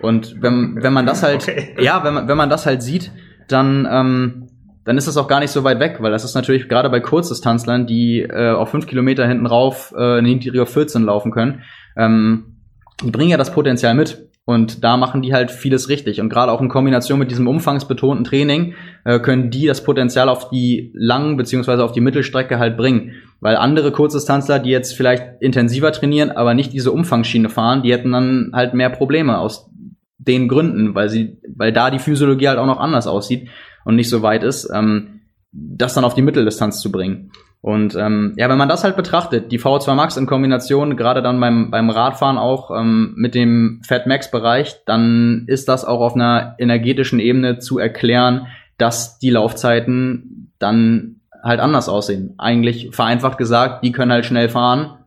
[0.00, 1.76] Und wenn, wenn man das halt, okay.
[1.80, 3.12] ja, wenn man, wenn man das halt sieht,
[3.48, 4.48] dann, ähm,
[4.84, 6.98] dann ist das auch gar nicht so weit weg, weil das ist natürlich gerade bei
[6.98, 11.62] Kurzdistanzlern, die äh, auf fünf Kilometer hinten rauf äh, eine niedrige 14 laufen können,
[11.96, 12.56] ähm,
[13.04, 14.28] die bringen ja das Potenzial mit.
[14.44, 16.20] Und da machen die halt vieles richtig.
[16.20, 18.74] Und gerade auch in Kombination mit diesem umfangsbetonten Training
[19.04, 23.12] äh, können die das Potenzial auf die langen beziehungsweise auf die Mittelstrecke halt bringen.
[23.40, 28.12] Weil andere Kurzdistanzler, die jetzt vielleicht intensiver trainieren, aber nicht diese Umfangsschiene fahren, die hätten
[28.12, 29.70] dann halt mehr Probleme aus
[30.18, 33.48] den Gründen, weil sie, weil da die Physiologie halt auch noch anders aussieht
[33.84, 35.21] und nicht so weit ist, ähm,
[35.52, 37.30] das dann auf die Mitteldistanz zu bringen.
[37.60, 41.38] Und ähm, ja, wenn man das halt betrachtet, die V2 Max in Kombination, gerade dann
[41.38, 46.16] beim, beim Radfahren auch ähm, mit dem Fat Max Bereich, dann ist das auch auf
[46.16, 52.34] einer energetischen Ebene zu erklären, dass die Laufzeiten dann halt anders aussehen.
[52.38, 54.98] Eigentlich vereinfacht gesagt, die können halt schnell fahren,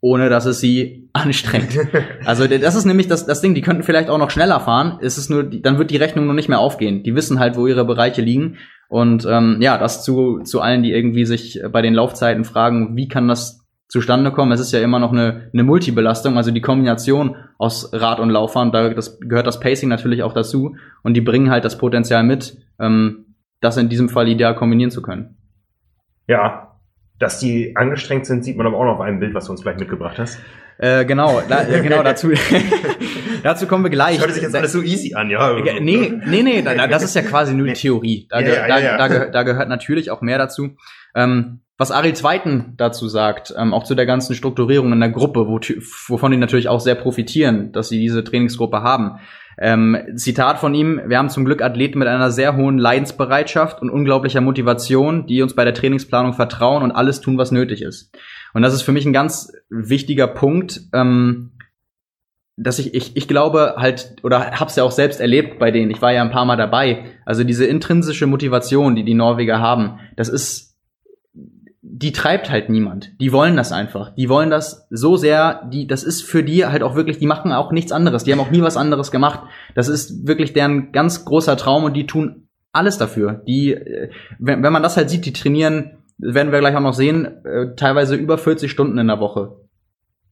[0.00, 1.76] ohne dass es sie anstrengt.
[2.24, 5.18] Also das ist nämlich das, das Ding, die könnten vielleicht auch noch schneller fahren, ist
[5.18, 7.02] es nur, dann wird die Rechnung noch nicht mehr aufgehen.
[7.02, 8.56] Die wissen halt, wo ihre Bereiche liegen
[8.90, 13.06] und ähm, ja, das zu, zu allen, die irgendwie sich bei den Laufzeiten fragen, wie
[13.06, 14.50] kann das zustande kommen?
[14.50, 18.72] Es ist ja immer noch eine, eine Multibelastung, also die Kombination aus Rad und Lauffahren,
[18.72, 20.74] da das, gehört das Pacing natürlich auch dazu
[21.04, 25.02] und die bringen halt das Potenzial mit, ähm, das in diesem Fall ideal kombinieren zu
[25.02, 25.36] können.
[26.26, 26.69] Ja,
[27.20, 29.60] dass die angestrengt sind, sieht man aber auch noch auf einem Bild, was du uns
[29.60, 30.38] vielleicht mitgebracht hast.
[30.78, 32.30] Äh, genau, da, äh, genau dazu.
[33.42, 34.16] dazu kommen wir gleich.
[34.16, 35.56] Das hört sich jetzt alles so easy an, ja.
[35.58, 38.26] Äh, nee, nee, nee, da, das ist ja quasi nur die Theorie.
[38.30, 40.76] Da, ja, ja, ja, da, da, da, gehört natürlich auch mehr dazu.
[41.14, 45.46] Ähm, was Ariel Zweiten dazu sagt, ähm, auch zu der ganzen Strukturierung in der Gruppe,
[45.46, 45.60] wo,
[46.08, 49.18] wovon die natürlich auch sehr profitieren, dass sie diese Trainingsgruppe haben.
[49.62, 53.90] Ähm, Zitat von ihm, wir haben zum Glück Athleten mit einer sehr hohen Leidensbereitschaft und
[53.90, 58.10] unglaublicher Motivation, die uns bei der Trainingsplanung vertrauen und alles tun, was nötig ist.
[58.54, 61.52] Und das ist für mich ein ganz wichtiger Punkt, ähm,
[62.56, 66.00] dass ich, ich, ich glaube halt, oder hab's ja auch selbst erlebt bei denen, ich
[66.00, 70.28] war ja ein paar Mal dabei, also diese intrinsische Motivation, die die Norweger haben, das
[70.28, 70.69] ist,
[71.82, 73.12] die treibt halt niemand.
[73.20, 74.14] Die wollen das einfach.
[74.14, 77.52] Die wollen das so sehr, die, das ist für die halt auch wirklich, die machen
[77.52, 78.24] auch nichts anderes.
[78.24, 79.40] Die haben auch nie was anderes gemacht.
[79.74, 83.42] Das ist wirklich deren ganz großer Traum und die tun alles dafür.
[83.46, 86.92] Die, äh, wenn, wenn man das halt sieht, die trainieren werden wir gleich auch noch
[86.92, 89.56] sehen, äh, teilweise über 40 Stunden in der Woche.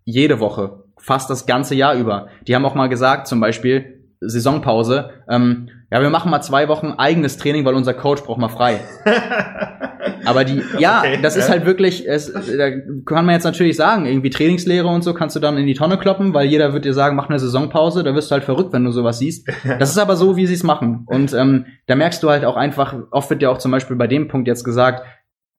[0.04, 0.84] Jede Woche.
[0.98, 2.28] Fast das ganze Jahr über.
[2.46, 6.94] Die haben auch mal gesagt, zum Beispiel, Saisonpause, ähm, ja, wir machen mal zwei Wochen
[6.98, 8.80] eigenes Training, weil unser Coach braucht mal frei.
[10.24, 11.42] Aber die, ja, okay, das ja.
[11.42, 12.70] ist halt wirklich, es, da
[13.06, 15.96] kann man jetzt natürlich sagen, irgendwie Trainingslehre und so kannst du dann in die Tonne
[15.96, 18.84] kloppen, weil jeder wird dir sagen, mach eine Saisonpause, da wirst du halt verrückt, wenn
[18.84, 19.48] du sowas siehst.
[19.78, 21.04] Das ist aber so, wie sie es machen.
[21.06, 24.06] Und ähm, da merkst du halt auch einfach, oft wird ja auch zum Beispiel bei
[24.06, 25.06] dem Punkt jetzt gesagt,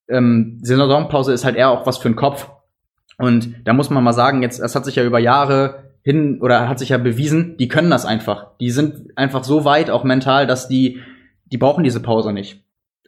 [0.08, 2.48] ähm, Saisonpause ist halt eher auch was für den Kopf.
[3.18, 6.68] Und da muss man mal sagen, jetzt, es hat sich ja über Jahre hin oder
[6.68, 8.56] hat sich ja bewiesen, die können das einfach.
[8.58, 11.00] Die sind einfach so weit auch mental, dass die,
[11.46, 12.62] die brauchen diese Pause nicht.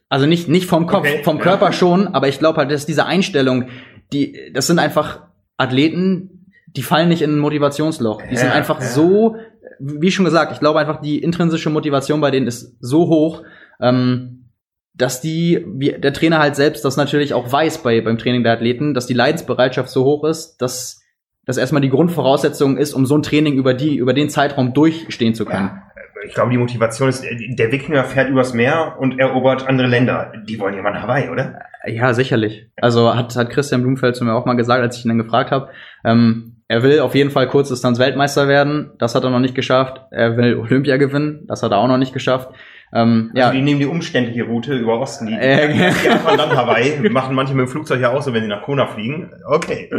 [0.09, 1.73] Also nicht, nicht vom Kopf, okay, vom Körper ja.
[1.73, 3.69] schon, aber ich glaube halt, dass diese Einstellung,
[4.11, 5.21] die, das sind einfach
[5.57, 8.21] Athleten, die fallen nicht in ein Motivationsloch.
[8.21, 8.85] Die ja, sind einfach ja.
[8.85, 9.37] so,
[9.79, 13.43] wie schon gesagt, ich glaube einfach, die intrinsische Motivation bei denen ist so hoch,
[13.81, 14.49] ähm,
[14.93, 18.53] dass die, wie der Trainer halt selbst das natürlich auch weiß bei, beim Training der
[18.53, 21.02] Athleten, dass die Leidensbereitschaft so hoch ist, dass
[21.45, 25.35] das erstmal die Grundvoraussetzung ist, um so ein Training über die, über den Zeitraum durchstehen
[25.35, 25.71] zu können.
[25.73, 30.31] Ja, ich glaube, die Motivation ist, der Wikinger fährt übers Meer und erobert andere Länder.
[30.47, 31.59] Die wollen ja mal Hawaii, oder?
[31.85, 32.67] Ja, sicherlich.
[32.77, 35.51] Also hat, hat Christian Blumfeld zu mir auch mal gesagt, als ich ihn dann gefragt
[35.51, 35.69] habe,
[36.05, 38.91] ähm, er will auf jeden Fall Kurzdistanz Weltmeister werden.
[38.97, 40.01] Das hat er noch nicht geschafft.
[40.11, 41.45] Er will Olympia gewinnen.
[41.47, 42.49] Das hat er auch noch nicht geschafft.
[42.93, 43.51] Ähm, also ja.
[43.51, 45.27] die nehmen die umständliche Route über Osten.
[45.27, 47.09] Die, äh, die fahren dann Hawaii.
[47.09, 49.31] Machen manche mit dem Flugzeug ja auch so, wenn sie nach Kona fliegen.
[49.47, 49.89] Okay.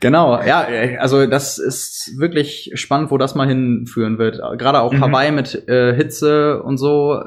[0.00, 0.66] Genau, ja,
[0.98, 4.40] also das ist wirklich spannend, wo das mal hinführen wird.
[4.58, 5.00] Gerade auch mhm.
[5.00, 7.22] Hawaii mit äh, Hitze und so.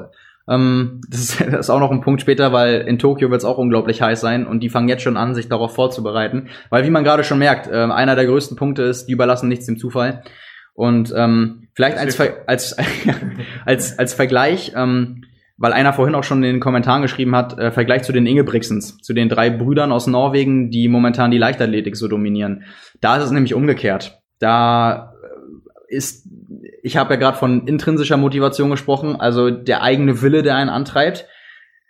[0.48, 3.44] Ähm, das, ist, das ist auch noch ein Punkt später, weil in Tokio wird es
[3.44, 6.48] auch unglaublich heiß sein und die fangen jetzt schon an, sich darauf vorzubereiten.
[6.70, 9.66] Weil wie man gerade schon merkt, äh, einer der größten Punkte ist, die überlassen nichts
[9.66, 10.22] dem Zufall.
[10.78, 12.76] Und ähm, vielleicht als, als,
[13.64, 15.24] als, als Vergleich, ähm,
[15.56, 18.96] weil einer vorhin auch schon in den Kommentaren geschrieben hat, äh, Vergleich zu den Ingebrigtsens,
[18.98, 22.62] zu den drei Brüdern aus Norwegen, die momentan die Leichtathletik so dominieren.
[23.00, 24.20] Da ist es nämlich umgekehrt.
[24.38, 25.14] Da
[25.90, 26.28] äh, ist,
[26.84, 31.26] ich habe ja gerade von intrinsischer Motivation gesprochen, also der eigene Wille, der einen antreibt.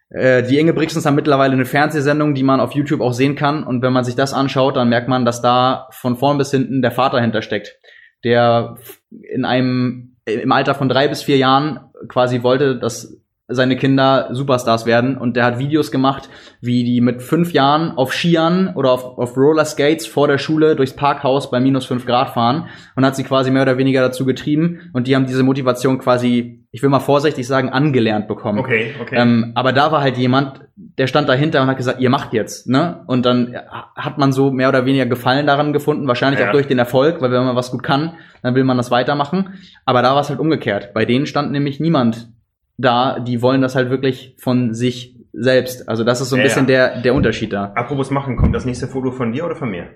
[0.08, 3.64] Äh, die Ingebrigtsens haben mittlerweile eine Fernsehsendung, die man auf YouTube auch sehen kann.
[3.64, 6.80] Und wenn man sich das anschaut, dann merkt man, dass da von vorn bis hinten
[6.80, 7.76] der Vater hintersteckt,
[8.24, 8.76] der
[9.10, 14.84] in einem im Alter von drei bis vier Jahren quasi wollte, dass seine Kinder Superstars
[14.84, 15.16] werden.
[15.16, 16.28] Und der hat Videos gemacht,
[16.60, 20.76] wie die mit fünf Jahren auf Skiern oder auf, auf Roller Skates vor der Schule
[20.76, 24.26] durchs Parkhaus bei minus fünf Grad fahren und hat sie quasi mehr oder weniger dazu
[24.26, 24.90] getrieben.
[24.92, 28.58] Und die haben diese Motivation quasi, ich will mal vorsichtig sagen, angelernt bekommen.
[28.58, 29.16] Okay, okay.
[29.16, 32.68] Ähm, aber da war halt jemand, der stand dahinter und hat gesagt, ihr macht jetzt,
[32.68, 33.04] ne?
[33.06, 33.56] Und dann
[33.96, 36.48] hat man so mehr oder weniger Gefallen daran gefunden, wahrscheinlich ja.
[36.48, 39.58] auch durch den Erfolg, weil wenn man was gut kann, dann will man das weitermachen.
[39.86, 40.92] Aber da war es halt umgekehrt.
[40.92, 42.28] Bei denen stand nämlich niemand
[42.76, 45.88] da, die wollen das halt wirklich von sich selbst.
[45.88, 46.88] Also das ist so ein ja, bisschen ja.
[46.90, 47.72] Der, der Unterschied da.
[47.74, 49.88] Apropos machen, kommt das nächste Foto von dir oder von mir?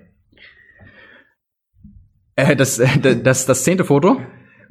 [2.34, 4.20] Äh, das, das, das, das zehnte Foto?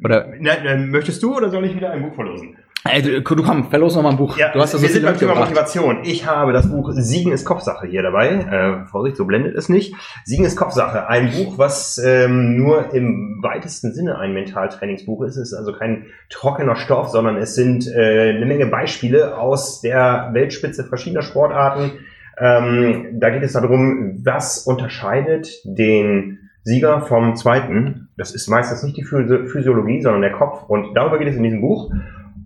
[0.03, 0.33] Oder?
[0.39, 2.57] Na, möchtest du oder soll ich wieder ein Buch verlosen?
[2.83, 4.35] Ey, du, du komm, verlos noch mal ein Buch.
[4.37, 5.99] Ja, du hast das wir so sind beim Thema Motivation.
[6.03, 8.29] Ich habe das Buch Siegen ist Kopfsache hier dabei.
[8.29, 9.93] Äh, Vorsicht, so blendet es nicht.
[10.25, 11.07] Siegen ist Kopfsache.
[11.07, 15.37] Ein Buch, was ähm, nur im weitesten Sinne ein Mentaltrainingsbuch ist.
[15.37, 20.31] Es ist also kein trockener Stoff, sondern es sind äh, eine Menge Beispiele aus der
[20.33, 21.91] Weltspitze verschiedener Sportarten.
[22.39, 28.10] Ähm, da geht es darum, was unterscheidet den Sieger vom Zweiten.
[28.17, 30.69] Das ist meistens nicht die Physiologie, sondern der Kopf.
[30.69, 31.91] Und darüber geht es in diesem Buch.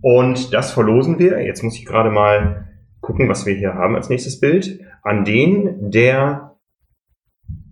[0.00, 1.44] Und das verlosen wir.
[1.44, 2.68] Jetzt muss ich gerade mal
[3.00, 4.80] gucken, was wir hier haben als nächstes Bild.
[5.02, 6.56] An den, der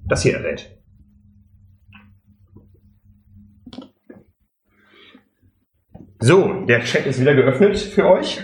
[0.07, 0.71] das hier errät.
[6.21, 8.41] So, der Chat ist wieder geöffnet für euch.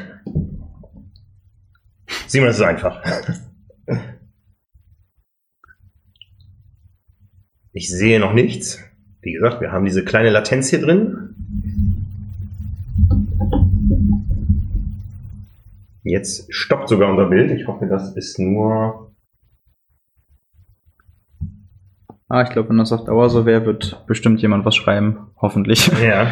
[2.26, 3.02] Simon, das ist einfach.
[7.80, 8.78] Ich sehe noch nichts.
[9.22, 11.34] Wie gesagt, wir haben diese kleine Latenz hier drin.
[16.02, 17.50] Jetzt stoppt sogar unser Bild.
[17.52, 19.14] Ich hoffe, das ist nur.
[22.28, 25.28] Ah, ich glaube, wenn das auf Dauer so wäre, wird bestimmt jemand was schreiben.
[25.40, 25.90] Hoffentlich.
[26.02, 26.30] Ja.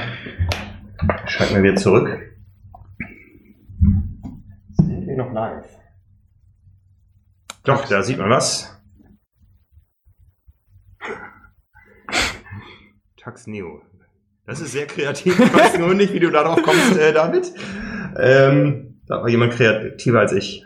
[1.25, 2.11] Schreibt mir wieder zurück.
[4.73, 5.65] Sind wir noch live?
[7.65, 8.78] Doch, da sieht man was.
[13.29, 13.83] Tax Neo.
[14.47, 15.38] Das ist sehr kreativ.
[15.38, 17.53] Ich weiß nur nicht, wie du darauf kommst, äh, David.
[18.19, 20.64] Ähm, da war jemand kreativer als ich.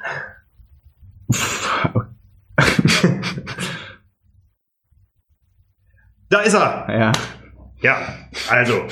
[6.29, 6.87] da ist er!
[6.88, 7.11] Ja.
[7.81, 8.14] Ja,
[8.48, 8.87] also,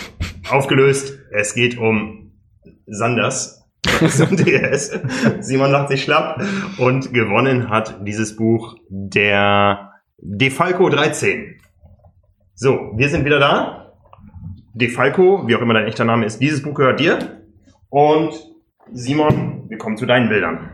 [0.51, 1.21] aufgelöst.
[1.31, 2.33] Es geht um
[2.89, 3.69] Sanders.
[3.87, 4.99] DS.
[5.39, 6.43] Simon lacht sich schlapp.
[6.79, 11.61] Und gewonnen hat dieses Buch der Defalco 13.
[12.63, 13.95] So, wir sind wieder da.
[14.75, 17.19] Defalco, wie auch immer dein echter Name ist, dieses Buch gehört dir.
[17.89, 18.35] Und
[18.93, 20.69] Simon, wir kommen zu deinen Bildern.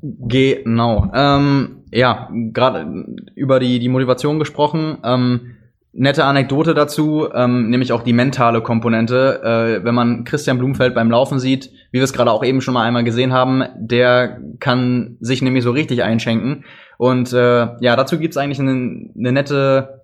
[0.00, 1.10] Genau.
[1.12, 4.98] Ähm, ja, gerade über die, die Motivation gesprochen.
[5.02, 5.56] Ähm,
[5.92, 9.40] nette Anekdote dazu, ähm, nämlich auch die mentale Komponente.
[9.42, 12.74] Äh, wenn man Christian Blumfeld beim Laufen sieht, wie wir es gerade auch eben schon
[12.74, 16.64] mal einmal gesehen haben, der kann sich nämlich so richtig einschenken.
[16.96, 20.03] Und äh, ja, dazu gibt's eigentlich eine, eine nette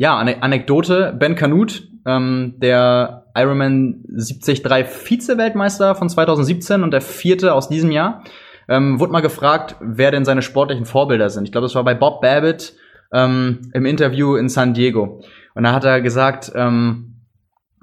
[0.00, 1.14] ja, eine Anekdote.
[1.18, 8.24] Ben Canute, ähm, der Ironman 73 Vize-Weltmeister von 2017 und der vierte aus diesem Jahr,
[8.66, 11.44] ähm, wurde mal gefragt, wer denn seine sportlichen Vorbilder sind.
[11.44, 12.72] Ich glaube, das war bei Bob Babbitt
[13.12, 15.22] ähm, im Interview in San Diego.
[15.54, 17.16] Und da hat er gesagt, ähm,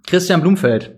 [0.07, 0.97] Christian Blumfeld,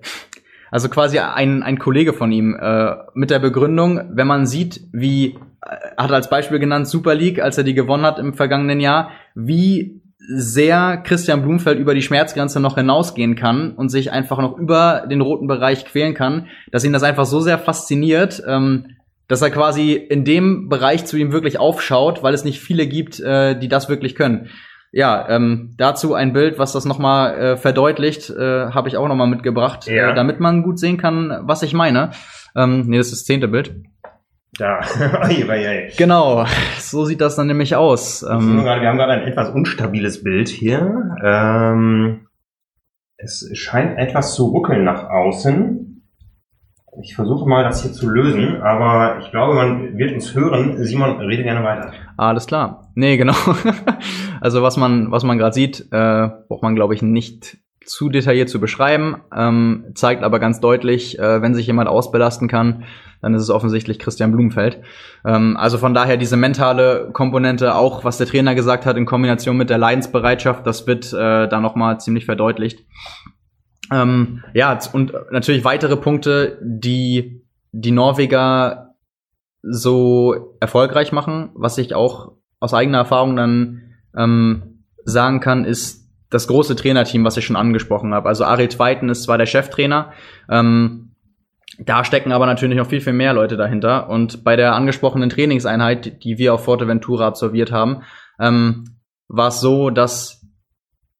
[0.71, 5.37] also quasi ein, ein Kollege von ihm, äh, mit der Begründung, wenn man sieht, wie,
[5.65, 9.11] äh, hat als Beispiel genannt Super League, als er die gewonnen hat im vergangenen Jahr,
[9.35, 9.99] wie
[10.31, 15.21] sehr Christian Blumfeld über die Schmerzgrenze noch hinausgehen kann und sich einfach noch über den
[15.21, 18.95] roten Bereich quälen kann, dass ihn das einfach so sehr fasziniert, ähm,
[19.27, 23.19] dass er quasi in dem Bereich zu ihm wirklich aufschaut, weil es nicht viele gibt,
[23.19, 24.49] äh, die das wirklich können.
[24.91, 29.27] Ja, ähm, dazu ein Bild, was das nochmal äh, verdeutlicht, äh, habe ich auch nochmal
[29.27, 30.11] mitgebracht, ja.
[30.11, 32.11] äh, damit man gut sehen kann, was ich meine.
[32.55, 33.73] Ähm, nee, das ist das zehnte Bild.
[34.59, 34.81] Da.
[35.97, 36.45] genau,
[36.79, 38.23] so sieht das dann nämlich aus.
[38.23, 41.15] Ähm, wir haben gerade ein etwas unstabiles Bild hier.
[41.23, 42.27] Ähm,
[43.15, 46.03] es scheint etwas zu ruckeln nach außen.
[47.01, 50.83] Ich versuche mal, das hier zu lösen, aber ich glaube, man wird uns hören.
[50.83, 51.93] Simon, rede gerne weiter.
[52.17, 52.91] Alles klar.
[52.95, 53.35] Nee, genau.
[54.41, 58.49] also was man, was man gerade sieht, äh, braucht man, glaube ich, nicht zu detailliert
[58.49, 62.83] zu beschreiben, ähm, zeigt aber ganz deutlich, äh, wenn sich jemand ausbelasten kann,
[63.21, 64.79] dann ist es offensichtlich Christian Blumenfeld.
[65.25, 69.57] Ähm, also von daher diese mentale Komponente, auch was der Trainer gesagt hat, in Kombination
[69.57, 72.85] mit der Leidensbereitschaft, das wird äh, da nochmal ziemlich verdeutlicht.
[73.91, 78.95] Ähm, ja, und natürlich weitere Punkte, die die Norweger
[79.61, 83.81] so erfolgreich machen, was ich auch aus eigener Erfahrung dann
[84.15, 88.29] ähm, sagen kann, ist das große Trainerteam, was ich schon angesprochen habe.
[88.29, 90.11] Also Ari Tweiten ist zwar der Cheftrainer,
[90.49, 91.08] ähm,
[91.79, 94.09] da stecken aber natürlich noch viel, viel mehr Leute dahinter.
[94.09, 98.03] Und bei der angesprochenen Trainingseinheit, die wir auf Forteventura absolviert haben,
[98.39, 98.95] ähm,
[99.27, 100.45] war es so, dass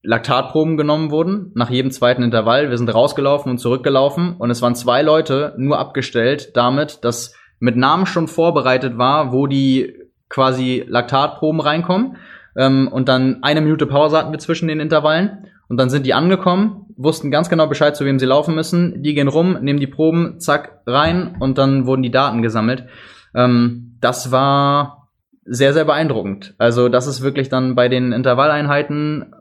[0.02, 2.70] Laktatproben genommen wurden nach jedem zweiten Intervall.
[2.70, 7.76] Wir sind rausgelaufen und zurückgelaufen und es waren zwei Leute nur abgestellt damit, dass mit
[7.76, 9.94] Namen schon vorbereitet war, wo die
[10.30, 12.18] quasi Laktatproben reinkommen.
[12.56, 15.48] Ähm, und dann eine Minute Pause hatten wir zwischen den Intervallen.
[15.70, 19.02] Und dann sind die angekommen, wussten ganz genau Bescheid, zu wem sie laufen müssen.
[19.04, 22.86] Die gehen rum, nehmen die Proben, zack, rein und dann wurden die Daten gesammelt.
[23.34, 25.10] Ähm, das war
[25.46, 26.56] sehr, sehr beeindruckend.
[26.58, 29.34] Also das ist wirklich dann bei den Intervalleinheiten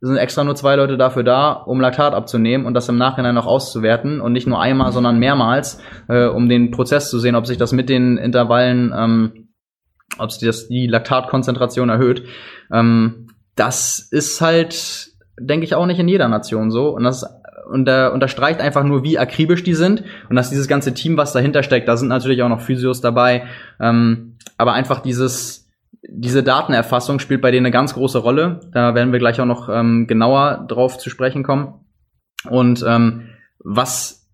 [0.00, 3.46] sind extra nur zwei Leute dafür da, um Laktat abzunehmen und das im Nachhinein noch
[3.46, 7.58] auszuwerten und nicht nur einmal, sondern mehrmals, äh, um den Prozess zu sehen, ob sich
[7.58, 9.48] das mit den Intervallen, ähm,
[10.18, 12.24] ob sich das die Laktatkonzentration erhöht.
[12.72, 15.09] Ähm, das ist halt,
[15.40, 19.18] denke ich, auch nicht in jeder Nation so und das äh, unterstreicht einfach nur, wie
[19.18, 22.48] akribisch die sind und dass dieses ganze Team, was dahinter steckt, da sind natürlich auch
[22.48, 23.44] noch Physios dabei,
[23.80, 25.60] ähm, aber einfach dieses
[26.08, 28.60] diese Datenerfassung spielt bei denen eine ganz große Rolle.
[28.72, 31.74] Da werden wir gleich auch noch ähm, genauer drauf zu sprechen kommen.
[32.48, 34.28] Und ähm, was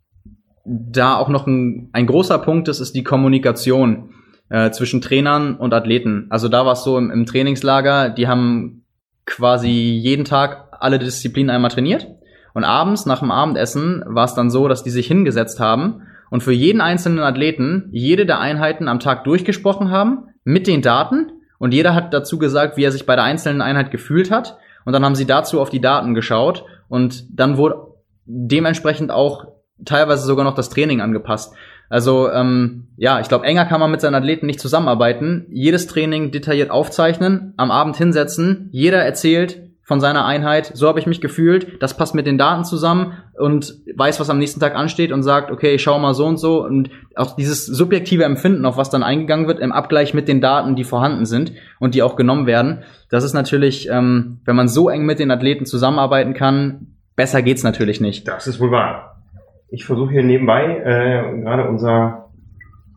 [0.65, 4.11] da auch noch ein, ein großer Punkt ist, ist die Kommunikation
[4.49, 6.27] äh, zwischen Trainern und Athleten.
[6.31, 8.85] Also da war es so im, im Trainingslager, die haben
[9.25, 12.07] quasi jeden Tag alle Disziplinen einmal trainiert.
[12.55, 16.43] Und abends nach dem Abendessen war es dann so, dass die sich hingesetzt haben und
[16.43, 21.75] für jeden einzelnen Athleten jede der Einheiten am Tag durchgesprochen haben mit den Daten und
[21.75, 24.59] jeder hat dazu gesagt, wie er sich bei der einzelnen Einheit gefühlt hat.
[24.85, 27.79] Und dann haben sie dazu auf die Daten geschaut und dann wurde
[28.25, 29.49] dementsprechend auch
[29.85, 31.55] teilweise sogar noch das Training angepasst.
[31.89, 35.47] Also ähm, ja, ich glaube, enger kann man mit seinen Athleten nicht zusammenarbeiten.
[35.51, 41.07] Jedes Training detailliert aufzeichnen, am Abend hinsetzen, jeder erzählt, von seiner Einheit, so habe ich
[41.07, 45.13] mich gefühlt, das passt mit den Daten zusammen und weiß, was am nächsten Tag ansteht
[45.13, 48.77] und sagt, okay, ich schau mal so und so und auch dieses subjektive Empfinden, auf
[48.77, 52.17] was dann eingegangen wird, im Abgleich mit den Daten, die vorhanden sind und die auch
[52.17, 56.97] genommen werden, das ist natürlich, ähm, wenn man so eng mit den Athleten zusammenarbeiten kann,
[57.15, 58.27] besser geht's natürlich nicht.
[58.27, 59.23] Das ist wohl wahr.
[59.69, 62.31] Ich versuche hier nebenbei äh, gerade unser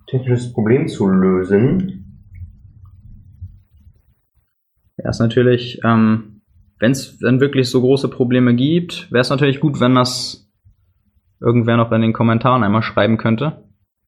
[0.07, 2.23] technisches Problem zu lösen.
[4.97, 6.28] Ja, ist natürlich ähm,
[6.79, 10.49] wenn es dann wirklich so große Probleme gibt, wäre es natürlich gut, wenn das
[11.41, 13.63] irgendwer noch in den Kommentaren einmal schreiben könnte.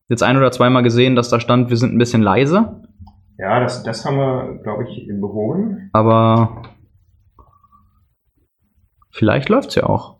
[0.07, 2.81] Jetzt ein oder zweimal gesehen, dass da stand, wir sind ein bisschen leise.
[3.37, 5.89] Ja, das, das haben wir, glaube ich, behoben.
[5.93, 6.63] Aber
[9.09, 10.17] vielleicht läuft's ja auch.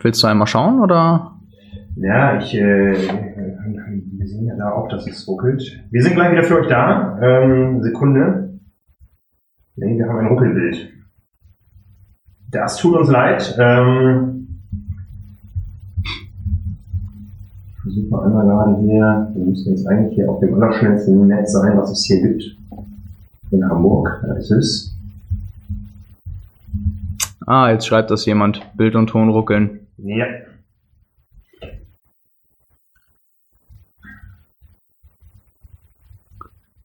[0.00, 1.40] Willst du einmal schauen oder?
[1.96, 3.35] Ja, ich, äh,
[4.26, 5.80] wir sehen ja da auch, dass es ruckelt.
[5.90, 7.16] Wir sind gleich wieder für euch da.
[7.22, 8.58] Ähm, Sekunde.
[9.76, 10.90] Nee, wir haben ein Ruckelbild.
[12.50, 13.56] Das tut uns leid.
[13.56, 14.48] Ähm,
[17.68, 19.30] ich versuche mal einmal gerade hier.
[19.34, 22.56] Wir müssen jetzt eigentlich hier auf dem allerschnellsten Netz sein, was es hier gibt.
[23.52, 24.24] In Hamburg.
[24.26, 24.98] Da ist es.
[27.46, 28.60] Ah, jetzt schreibt das jemand.
[28.76, 29.86] Bild und Ton ruckeln.
[29.98, 30.26] Ja.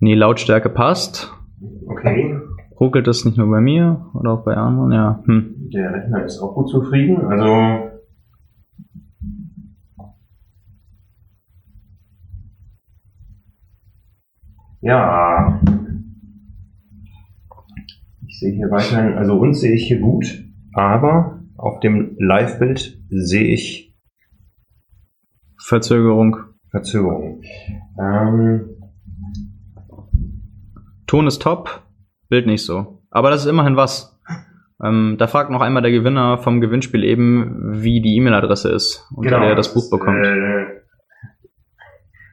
[0.02, 1.32] Nee, Lautstärke passt.
[1.86, 2.36] Okay.
[2.80, 4.92] Ruckelt das nicht nur bei mir oder auch bei anderen?
[4.92, 5.24] Ja.
[5.28, 5.70] Hm.
[5.72, 7.24] Der Rechner ist auch gut zufrieden.
[7.28, 7.92] Also
[14.82, 15.62] ja.
[18.28, 23.54] Ich sehe hier weiterhin, also uns sehe ich hier gut, aber auf dem Live-Bild sehe
[23.54, 23.96] ich
[25.60, 26.38] Verzögerung.
[26.72, 27.44] Verzögerung.
[28.00, 28.71] Ähm,
[31.12, 31.82] Ton ist top,
[32.30, 33.02] Bild nicht so.
[33.10, 34.18] Aber das ist immerhin was.
[34.82, 39.32] Ähm, da fragt noch einmal der Gewinner vom Gewinnspiel eben, wie die E-Mail-Adresse ist, unter
[39.32, 40.26] genau, der er das Buch bekommt.
[40.26, 40.68] Äh,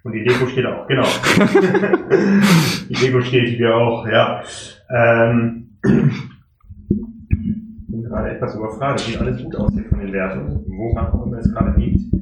[0.05, 1.03] und die Deko steht auch, genau.
[2.89, 4.45] die Deko steht hier auch, ja.
[4.89, 9.01] Ähm, bin gerade etwas überfragt.
[9.01, 12.15] Sieht alles gut aus hier von den Werten, woran auch immer es gerade liegt.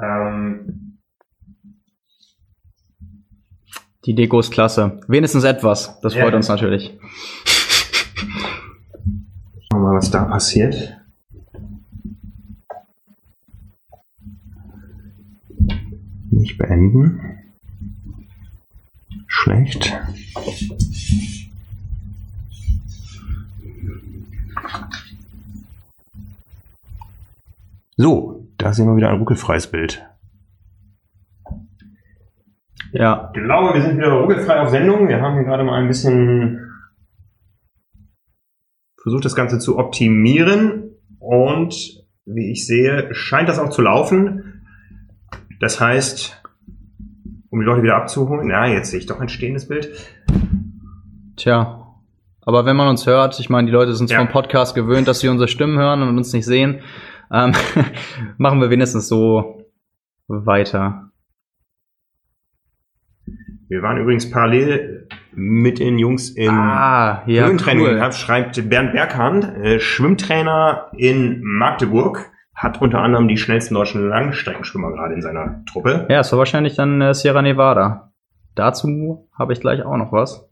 [0.00, 0.75] Ähm,
[4.06, 5.00] Die Deko ist klasse.
[5.08, 6.00] Wenigstens etwas.
[6.00, 6.96] Das ja, freut uns natürlich.
[9.68, 10.96] Schauen wir mal, was da passiert.
[16.30, 17.20] Nicht beenden.
[19.26, 19.92] Schlecht.
[27.96, 30.06] So, da sehen wir wieder ein ruckelfreies Bild.
[32.98, 33.30] Ja.
[33.34, 35.08] Ich glaube, wir sind wieder ruckelfrei auf Sendung.
[35.08, 36.72] Wir haben hier gerade mal ein bisschen
[39.02, 40.96] versucht, das Ganze zu optimieren.
[41.18, 44.62] Und wie ich sehe, scheint das auch zu laufen.
[45.60, 46.42] Das heißt,
[47.50, 49.90] um die Leute wieder abzuholen, na, jetzt sehe ich doch ein stehendes Bild.
[51.36, 51.82] Tja.
[52.40, 54.18] Aber wenn man uns hört, ich meine, die Leute sind ja.
[54.18, 56.80] vom Podcast gewöhnt, dass sie unsere Stimmen hören und uns nicht sehen,
[57.30, 57.52] ähm,
[58.38, 59.66] machen wir wenigstens so
[60.28, 61.10] weiter.
[63.68, 68.12] Wir waren übrigens parallel mit den Jungs im ah, ja, Höhentraining cool.
[68.12, 75.14] schreibt Bernd Berghahn, äh, Schwimmtrainer in Magdeburg, hat unter anderem die schnellsten deutschen Langstreckenschwimmer gerade
[75.14, 76.06] in seiner Truppe.
[76.08, 78.12] Ja, es war wahrscheinlich dann äh, Sierra Nevada.
[78.54, 80.48] Dazu habe ich gleich auch noch was.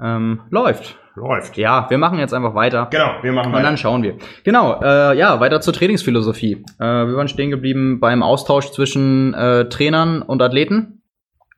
[0.00, 0.98] Ähm, läuft.
[1.16, 1.56] Läuft.
[1.56, 2.88] Ja, wir machen jetzt einfach weiter.
[2.90, 3.58] Genau, wir machen weiter.
[3.58, 4.18] Und dann schauen wir.
[4.44, 6.64] Genau, äh, ja, weiter zur Trainingsphilosophie.
[6.78, 11.02] Äh, wir waren stehen geblieben beim Austausch zwischen äh, Trainern und Athleten.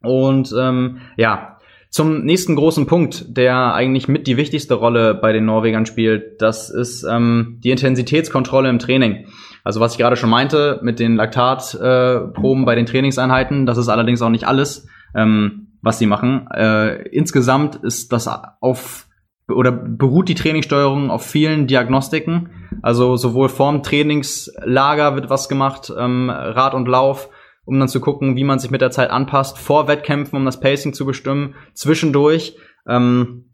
[0.03, 1.59] Und ähm, ja,
[1.91, 6.71] zum nächsten großen Punkt, der eigentlich mit die wichtigste Rolle bei den Norwegern spielt, das
[6.71, 9.27] ist ähm, die Intensitätskontrolle im Training.
[9.65, 13.89] Also was ich gerade schon meinte mit den Laktatproben äh, bei den Trainingseinheiten, das ist
[13.89, 16.47] allerdings auch nicht alles, ähm, was sie machen.
[16.53, 18.29] Äh, insgesamt ist das
[18.61, 19.07] auf
[19.51, 22.51] oder beruht die Trainingssteuerung auf vielen Diagnostiken.
[22.83, 27.31] Also sowohl vorm Trainingslager wird was gemacht, ähm, Rad und Lauf,
[27.69, 30.59] um dann zu gucken, wie man sich mit der Zeit anpasst, vor Wettkämpfen, um das
[30.59, 32.57] Pacing zu bestimmen, zwischendurch.
[32.89, 33.53] Ähm,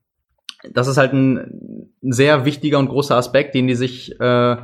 [0.73, 4.57] das ist halt ein, sehr wichtiger und großer Aspekt, den die sich äh,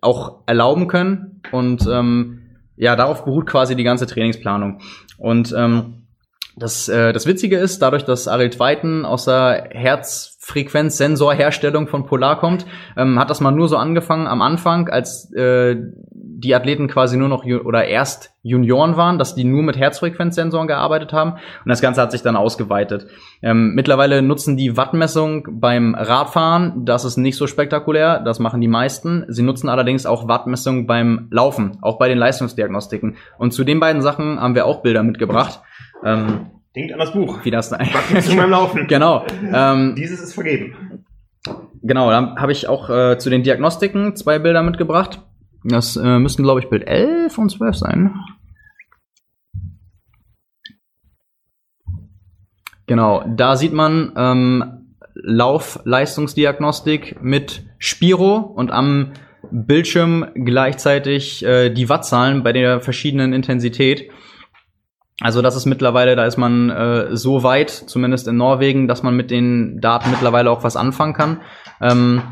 [0.00, 1.40] auch erlauben können.
[1.52, 4.80] Und ähm, ja, darauf beruht quasi die ganze Trainingsplanung.
[5.18, 6.08] Und ähm,
[6.56, 9.70] das, äh, das Witzige ist, dadurch, dass Ariel Zweiten aus der
[10.50, 15.76] Herzfrequenzsensorherstellung von Polar kommt, ähm, hat das mal nur so angefangen am Anfang, als äh,
[16.12, 21.12] die Athleten quasi nur noch oder erst Junioren waren, dass die nur mit Herzfrequenzsensoren gearbeitet
[21.12, 23.06] haben und das Ganze hat sich dann ausgeweitet.
[23.42, 28.68] Ähm, mittlerweile nutzen die Wattmessung beim Radfahren, das ist nicht so spektakulär, das machen die
[28.68, 29.26] meisten.
[29.28, 33.16] Sie nutzen allerdings auch Wattmessung beim Laufen, auch bei den Leistungsdiagnostiken.
[33.38, 35.60] Und zu den beiden Sachen haben wir auch Bilder mitgebracht.
[36.04, 36.46] Ähm,
[36.76, 37.44] Denkt an das Buch.
[37.44, 38.86] Wie das Wattmessung beim Laufen.
[38.88, 39.26] Genau.
[39.52, 41.04] Ähm, Dieses ist vergeben.
[41.82, 45.22] Genau, dann habe ich auch äh, zu den Diagnostiken zwei Bilder mitgebracht.
[45.64, 48.14] Das äh, müssten, glaube ich, Bild 11 und 12 sein.
[52.86, 59.12] Genau, da sieht man ähm, Laufleistungsdiagnostik mit Spiro und am
[59.50, 64.10] Bildschirm gleichzeitig äh, die Wattzahlen bei der verschiedenen Intensität.
[65.20, 69.14] Also das ist mittlerweile, da ist man äh, so weit, zumindest in Norwegen, dass man
[69.14, 71.42] mit den Daten mittlerweile auch was anfangen kann.
[71.80, 72.22] Ähm,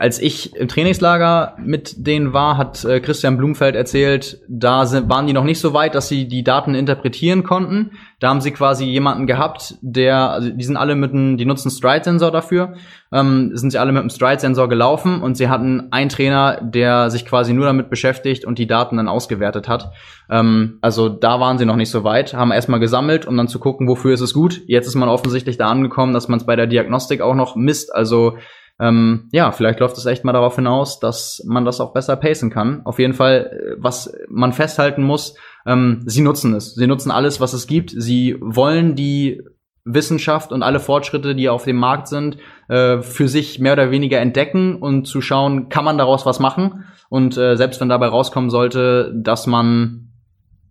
[0.00, 5.28] als ich im Trainingslager mit denen war, hat äh, Christian Blumfeld erzählt, da sind, waren
[5.28, 7.92] die noch nicht so weit, dass sie die Daten interpretieren konnten.
[8.18, 11.70] Da haben sie quasi jemanden gehabt, der, also die sind alle mit einem, die nutzen
[11.70, 12.74] Stride-Sensor dafür,
[13.12, 17.24] ähm, sind sie alle mit einem Stride-Sensor gelaufen und sie hatten einen Trainer, der sich
[17.24, 19.92] quasi nur damit beschäftigt und die Daten dann ausgewertet hat.
[20.28, 23.60] Ähm, also da waren sie noch nicht so weit, haben erstmal gesammelt, um dann zu
[23.60, 24.62] gucken, wofür ist es gut.
[24.66, 27.94] Jetzt ist man offensichtlich da angekommen, dass man es bei der Diagnostik auch noch misst.
[27.94, 28.38] Also
[28.80, 32.50] ähm, ja, vielleicht läuft es echt mal darauf hinaus, dass man das auch besser pacen
[32.50, 32.82] kann.
[32.84, 35.34] Auf jeden Fall, äh, was man festhalten muss,
[35.66, 36.74] ähm, sie nutzen es.
[36.74, 37.90] Sie nutzen alles, was es gibt.
[37.96, 39.42] Sie wollen die
[39.84, 44.20] Wissenschaft und alle Fortschritte, die auf dem Markt sind, äh, für sich mehr oder weniger
[44.20, 46.84] entdecken und zu schauen, kann man daraus was machen.
[47.08, 50.11] Und äh, selbst wenn dabei rauskommen sollte, dass man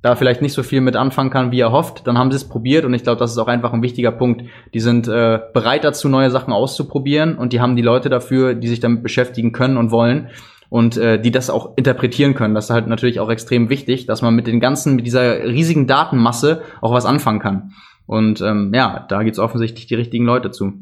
[0.01, 2.47] da vielleicht nicht so viel mit anfangen kann, wie er hofft, dann haben sie es
[2.47, 4.43] probiert und ich glaube, das ist auch einfach ein wichtiger Punkt.
[4.73, 8.67] Die sind äh, bereit dazu, neue Sachen auszuprobieren und die haben die Leute dafür, die
[8.67, 10.29] sich damit beschäftigen können und wollen
[10.69, 12.55] und äh, die das auch interpretieren können.
[12.55, 15.85] Das ist halt natürlich auch extrem wichtig, dass man mit den ganzen, mit dieser riesigen
[15.85, 17.73] Datenmasse auch was anfangen kann.
[18.07, 20.73] Und ähm, ja, da gibt's offensichtlich die richtigen Leute zu.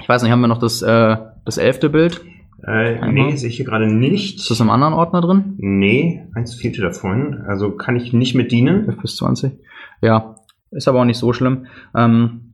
[0.00, 2.22] Ich weiß nicht, haben wir noch das, äh, das elfte Bild?
[2.64, 4.38] Äh, nee, sehe ich hier gerade nicht.
[4.38, 5.54] Ist das im anderen Ordner drin?
[5.58, 7.42] Nee, eins fehlte davon.
[7.46, 8.86] Also kann ich nicht mit dienen.
[8.86, 9.52] 11 bis 20.
[10.00, 10.36] Ja,
[10.70, 11.66] ist aber auch nicht so schlimm.
[11.94, 12.52] Ähm,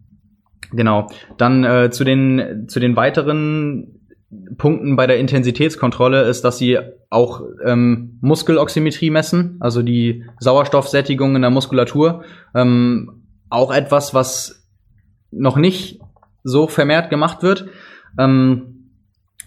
[0.73, 1.07] genau.
[1.39, 4.01] Dann äh, zu, den, zu den weiteren
[4.57, 6.79] Punkten bei der Intensitätskontrolle ist, dass sie
[7.11, 12.25] auch ähm, Muskeloximetrie messen, also die Sauerstoffsättigung in der Muskulatur.
[12.55, 14.69] Ähm, auch etwas, was
[15.31, 16.01] noch nicht
[16.43, 17.67] so vermehrt gemacht wird.
[18.19, 18.72] Ähm,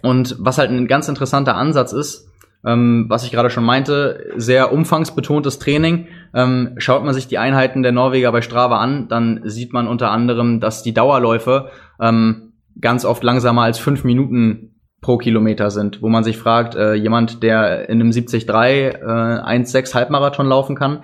[0.05, 2.31] und was halt ein ganz interessanter Ansatz ist,
[2.67, 6.07] Ähm, was ich gerade schon meinte, sehr umfangsbetontes Training.
[6.33, 10.09] Ähm, schaut man sich die Einheiten der Norweger bei Strava an, dann sieht man unter
[10.09, 11.69] anderem, dass die Dauerläufe
[12.01, 16.95] ähm, ganz oft langsamer als fünf Minuten pro Kilometer sind, wo man sich fragt, äh,
[16.95, 21.03] jemand, der in einem 73 äh, 1,6 Halbmarathon laufen kann,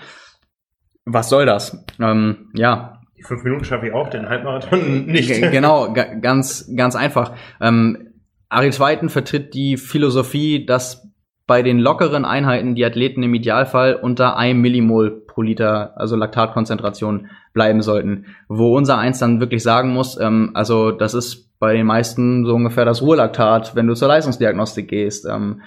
[1.06, 1.86] was soll das?
[2.00, 3.02] Ähm, ja.
[3.20, 5.30] Die fünf Minuten schaffe ich auch, den Halbmarathon nicht.
[5.30, 7.34] Genau, ganz, ganz einfach.
[7.60, 8.08] Ähm,
[8.52, 11.08] Ari Zweiten vertritt die Philosophie, dass
[11.48, 17.30] bei den lockeren Einheiten die Athleten im Idealfall unter 1 Millimol pro Liter, also Laktatkonzentration,
[17.54, 18.26] bleiben sollten.
[18.50, 22.54] Wo unser Eins dann wirklich sagen muss, ähm, also das ist bei den meisten so
[22.54, 25.26] ungefähr das Ruhelaktat, wenn du zur Leistungsdiagnostik gehst.
[25.26, 25.62] Ähm,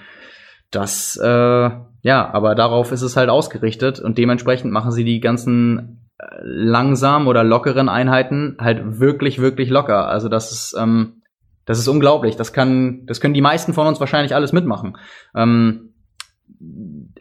[0.69, 1.69] das, äh,
[2.01, 7.27] ja, aber darauf ist es halt ausgerichtet und dementsprechend machen sie die ganzen äh, langsam
[7.27, 10.07] oder lockeren Einheiten halt wirklich, wirklich locker.
[10.07, 11.23] Also das ist, ähm,
[11.65, 12.35] das ist unglaublich.
[12.35, 14.97] Das kann, das können die meisten von uns wahrscheinlich alles mitmachen.
[15.35, 15.93] Ähm,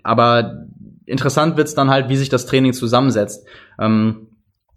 [0.03, 0.67] aber
[1.07, 3.47] interessant wird's dann halt, wie sich das Training zusammensetzt.
[3.79, 4.29] Ähm,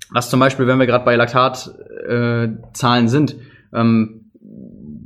[0.10, 3.36] was zum Beispiel, wenn wir gerade bei Laktatzahlen äh, sind,
[3.74, 4.32] ähm,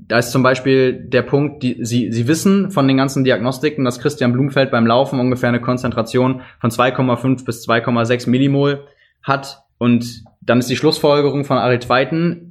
[0.07, 3.99] da ist zum Beispiel der Punkt, die, sie, sie wissen von den ganzen Diagnostiken, dass
[3.99, 8.85] Christian Blumfeld beim Laufen ungefähr eine Konzentration von 2,5 bis 2,6 Millimol
[9.23, 9.63] hat.
[9.77, 12.50] Und dann ist die Schlussfolgerung von Arit Weiten,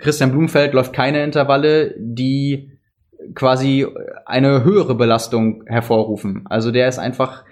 [0.00, 2.72] Christian Blumfeld läuft keine Intervalle, die
[3.34, 3.86] quasi
[4.26, 6.44] eine höhere Belastung hervorrufen.
[6.48, 7.44] Also der ist einfach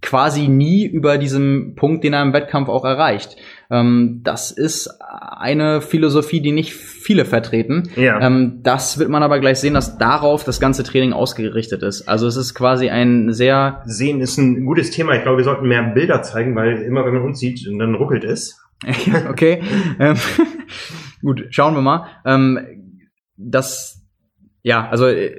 [0.00, 3.36] quasi nie über diesem Punkt, den er im Wettkampf auch erreicht.
[3.70, 7.90] Ähm, das ist eine Philosophie, die nicht viele vertreten.
[7.96, 8.20] Ja.
[8.20, 12.08] Ähm, das wird man aber gleich sehen, dass darauf das ganze Training ausgerichtet ist.
[12.08, 15.14] Also es ist quasi ein sehr sehen ist ein gutes Thema.
[15.16, 18.24] Ich glaube, wir sollten mehr Bilder zeigen, weil immer wenn man uns sieht, dann ruckelt
[18.24, 18.60] es.
[19.28, 19.62] Okay.
[19.98, 20.16] ähm,
[21.22, 22.06] gut, schauen wir mal.
[22.24, 22.94] Ähm,
[23.36, 23.98] das
[24.62, 25.32] ja, also äh,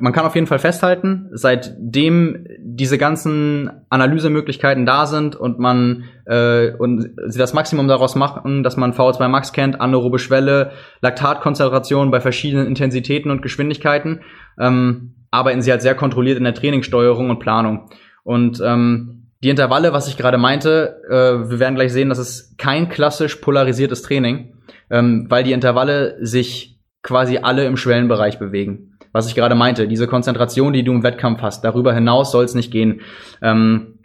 [0.00, 6.72] man kann auf jeden Fall festhalten, seitdem diese ganzen Analysemöglichkeiten da sind und man äh,
[6.76, 10.70] und sie das Maximum daraus machen, dass man VO2 Max kennt, anaerobe Schwelle,
[11.02, 14.20] Laktatkonzentration bei verschiedenen Intensitäten und Geschwindigkeiten,
[14.58, 17.90] ähm, arbeiten sie halt sehr kontrolliert in der Trainingssteuerung und Planung.
[18.22, 22.58] Und ähm, die Intervalle, was ich gerade meinte, äh, wir werden gleich sehen, das ist
[22.58, 24.54] kein klassisch polarisiertes Training,
[24.90, 28.98] ähm, weil die Intervalle sich quasi alle im Schwellenbereich bewegen.
[29.12, 32.54] Was ich gerade meinte, diese Konzentration, die du im Wettkampf hast, darüber hinaus soll es
[32.54, 33.00] nicht gehen.
[33.42, 33.98] Ähm,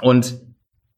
[0.00, 0.34] und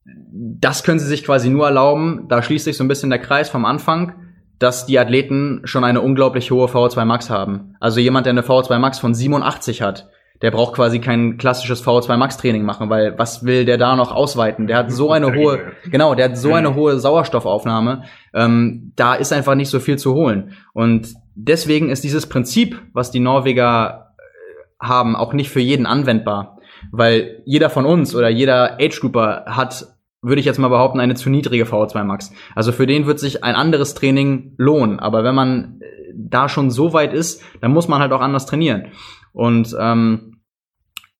[0.05, 3.49] das können sie sich quasi nur erlauben, da schließt sich so ein bisschen der Kreis
[3.49, 4.13] vom Anfang,
[4.57, 7.75] dass die Athleten schon eine unglaublich hohe VO2 Max haben.
[7.81, 10.09] Also jemand, der eine VO2 Max von 87 hat,
[10.45, 14.11] der braucht quasi kein klassisches VO2 Max Training machen, weil was will der da noch
[14.11, 14.67] ausweiten?
[14.67, 18.03] Der hat so eine hohe, genau, der hat so eine hohe Sauerstoffaufnahme.
[18.31, 20.51] Ähm, da ist einfach nicht so viel zu holen.
[20.73, 26.59] Und deswegen ist dieses Prinzip, was die Norweger äh, haben, auch nicht für jeden anwendbar.
[26.91, 29.87] Weil jeder von uns oder jeder Age Grouper hat,
[30.21, 32.31] würde ich jetzt mal behaupten, eine zu niedrige VO2 Max.
[32.53, 34.99] Also für den wird sich ein anderes Training lohnen.
[34.99, 38.45] Aber wenn man äh, da schon so weit ist, dann muss man halt auch anders
[38.45, 38.91] trainieren.
[39.33, 40.34] Und ähm,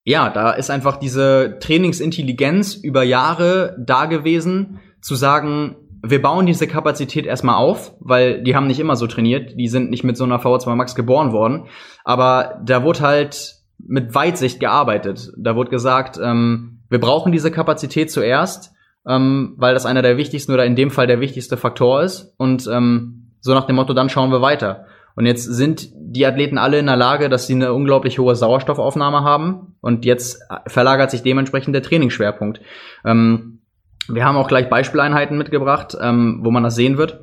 [0.06, 6.68] ja, da ist einfach diese Trainingsintelligenz über Jahre da gewesen, zu sagen, wir bauen diese
[6.68, 10.24] Kapazität erstmal auf, weil die haben nicht immer so trainiert, die sind nicht mit so
[10.24, 11.66] einer VO2 Max geboren worden,
[12.04, 15.32] aber da wurde halt mit Weitsicht gearbeitet.
[15.38, 18.74] Da wurde gesagt, ähm, wir brauchen diese Kapazität zuerst,
[19.08, 22.68] ähm, weil das einer der wichtigsten oder in dem Fall der wichtigste Faktor ist und
[22.68, 24.86] ähm, so nach dem Motto, dann schauen wir weiter.
[25.16, 29.24] Und jetzt sind die Athleten alle in der Lage, dass sie eine unglaublich hohe Sauerstoffaufnahme
[29.24, 32.62] haben und jetzt verlagert sich dementsprechend der Trainingsschwerpunkt.
[33.06, 33.60] Ähm,
[34.08, 37.20] wir haben auch gleich Beispieleinheiten mitgebracht, ähm, wo man das sehen wird.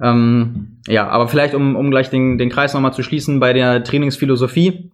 [0.00, 3.84] Ähm, ja, aber vielleicht, um, um gleich den, den Kreis nochmal zu schließen bei der
[3.84, 4.92] Trainingsphilosophie.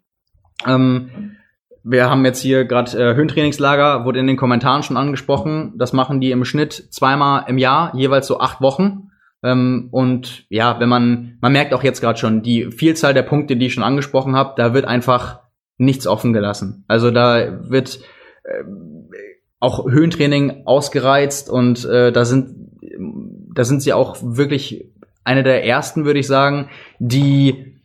[0.66, 1.36] Ähm,
[1.84, 5.74] wir haben jetzt hier gerade äh, Höhentrainingslager, wurde in den Kommentaren schon angesprochen.
[5.76, 9.07] Das machen die im Schnitt zweimal im Jahr, jeweils so acht Wochen.
[9.42, 13.56] Ähm, und ja, wenn man, man merkt auch jetzt gerade schon, die Vielzahl der Punkte,
[13.56, 15.40] die ich schon angesprochen habe, da wird einfach
[15.76, 16.84] nichts offen gelassen.
[16.88, 18.00] Also da wird
[18.44, 18.64] äh,
[19.60, 22.68] auch Höhentraining ausgereizt und äh, da sind
[23.54, 24.92] da sind sie auch wirklich
[25.24, 26.68] eine der ersten, würde ich sagen,
[26.98, 27.76] die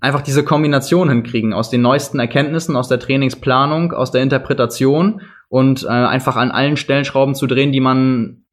[0.00, 5.84] einfach diese Kombination hinkriegen aus den neuesten Erkenntnissen, aus der Trainingsplanung, aus der Interpretation und
[5.84, 8.44] äh, einfach an allen Stellschrauben zu drehen, die man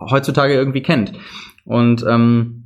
[0.00, 1.12] heutzutage irgendwie kennt.
[1.64, 2.64] Und ähm,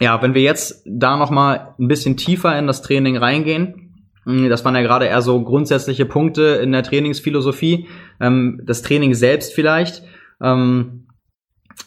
[0.00, 3.86] ja, wenn wir jetzt da noch mal ein bisschen tiefer in das Training reingehen,
[4.24, 7.88] hm, das waren ja gerade eher so grundsätzliche Punkte in der Trainingsphilosophie.
[8.20, 10.02] Ähm, das Training selbst vielleicht
[10.42, 11.06] ähm,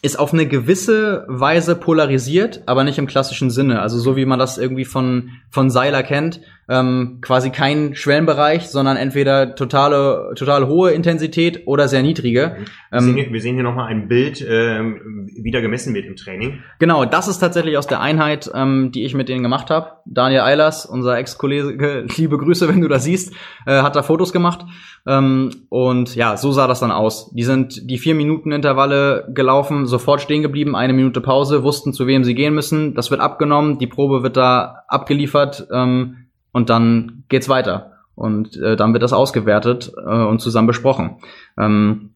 [0.02, 3.82] ist auf eine gewisse Weise polarisiert, aber nicht im klassischen Sinne.
[3.82, 6.40] Also so wie man das irgendwie von, von Seiler kennt.
[6.70, 12.58] Ähm, quasi kein Schwellenbereich, sondern entweder totale, total hohe Intensität oder sehr niedrige.
[12.92, 16.14] Wir sehen, hier, wir sehen hier nochmal ein Bild, ähm, wie da gemessen wird im
[16.14, 16.60] Training.
[16.78, 19.94] Genau, das ist tatsächlich aus der Einheit, ähm, die ich mit denen gemacht habe.
[20.06, 23.34] Daniel Eilers, unser Ex-Kollege, liebe Grüße, wenn du das siehst,
[23.66, 24.64] äh, hat da Fotos gemacht.
[25.08, 27.32] Ähm, und ja, so sah das dann aus.
[27.34, 32.06] Die sind die vier Minuten Intervalle gelaufen, sofort stehen geblieben, eine Minute Pause, wussten, zu
[32.06, 32.94] wem sie gehen müssen.
[32.94, 35.66] Das wird abgenommen, die Probe wird da abgeliefert.
[35.72, 37.92] Ähm, und dann geht's weiter.
[38.14, 41.16] Und äh, dann wird das ausgewertet äh, und zusammen besprochen.
[41.58, 42.10] Ähm,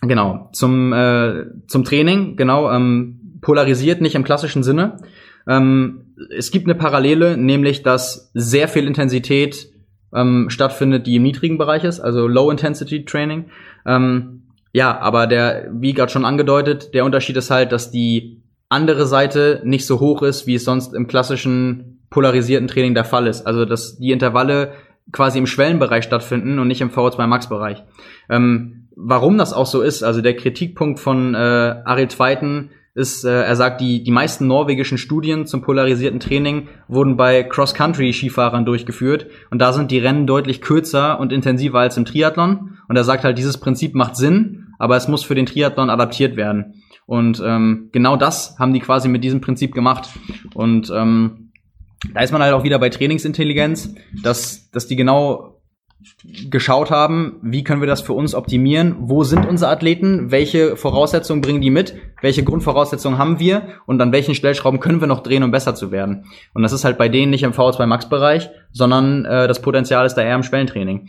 [0.00, 4.96] genau, zum, äh, zum Training, genau, ähm, polarisiert nicht im klassischen Sinne.
[5.46, 9.70] Ähm, es gibt eine Parallele, nämlich dass sehr viel Intensität
[10.12, 13.46] ähm, stattfindet, die im niedrigen Bereich ist, also Low-Intensity-Training.
[13.86, 14.42] Ähm,
[14.72, 19.62] ja, aber der, wie gerade schon angedeutet, der Unterschied ist halt, dass die andere Seite
[19.64, 23.46] nicht so hoch ist, wie es sonst im klassischen polarisierten Training der Fall ist.
[23.46, 24.72] Also dass die Intervalle
[25.12, 27.82] quasi im Schwellenbereich stattfinden und nicht im VO2 Max Bereich.
[28.28, 33.42] Ähm, warum das auch so ist, also der Kritikpunkt von äh, Ariel Zweiten ist, äh,
[33.42, 39.60] er sagt, die, die meisten norwegischen Studien zum polarisierten Training wurden bei Cross-Country-Skifahrern durchgeführt und
[39.60, 43.38] da sind die Rennen deutlich kürzer und intensiver als im Triathlon und er sagt halt,
[43.38, 46.82] dieses Prinzip macht Sinn, aber es muss für den Triathlon adaptiert werden.
[47.06, 50.10] Und ähm, genau das haben die quasi mit diesem Prinzip gemacht.
[50.52, 51.47] Und ähm,
[52.14, 55.58] da ist man halt auch wieder bei Trainingsintelligenz, dass, dass die genau
[56.48, 61.40] geschaut haben, wie können wir das für uns optimieren, wo sind unsere Athleten, welche Voraussetzungen
[61.40, 65.42] bringen die mit, welche Grundvoraussetzungen haben wir und an welchen Stellschrauben können wir noch drehen,
[65.42, 66.26] um besser zu werden.
[66.54, 70.06] Und das ist halt bei denen nicht im VO2 Max Bereich, sondern äh, das Potenzial
[70.06, 71.08] ist da eher im Schwellentraining.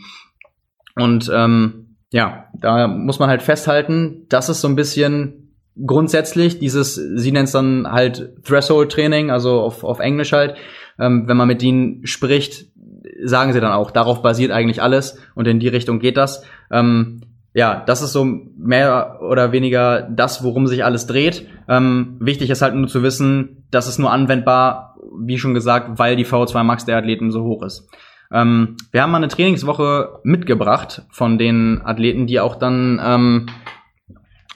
[0.96, 5.40] Und ähm, ja, da muss man halt festhalten, das ist so ein bisschen
[5.86, 10.56] grundsätzlich dieses, sie nennt es dann halt Threshold-Training, also auf, auf Englisch halt,
[11.00, 12.66] ähm, wenn man mit ihnen spricht,
[13.24, 16.44] sagen sie dann auch, darauf basiert eigentlich alles und in die Richtung geht das.
[16.70, 17.22] Ähm,
[17.52, 21.48] ja, das ist so mehr oder weniger das, worum sich alles dreht.
[21.68, 26.16] Ähm, wichtig ist halt nur zu wissen, das ist nur anwendbar, wie schon gesagt, weil
[26.16, 27.88] die VO2 Max der Athleten so hoch ist.
[28.32, 33.46] Ähm, wir haben mal eine Trainingswoche mitgebracht von den Athleten, die auch dann, ähm,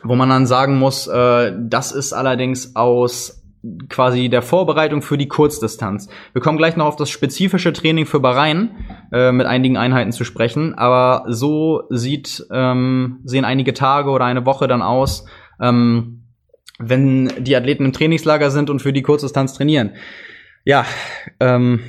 [0.04, 3.43] wo man dann sagen muss, äh, das ist allerdings aus
[3.88, 6.08] quasi der Vorbereitung für die Kurzdistanz.
[6.32, 8.70] Wir kommen gleich noch auf das spezifische Training für Bahrain
[9.12, 14.46] äh, mit einigen Einheiten zu sprechen, aber so sieht ähm, sehen einige Tage oder eine
[14.46, 15.26] Woche dann aus,
[15.60, 16.24] ähm,
[16.78, 19.92] wenn die Athleten im Trainingslager sind und für die Kurzdistanz trainieren.
[20.64, 20.84] Ja,
[21.40, 21.80] ähm,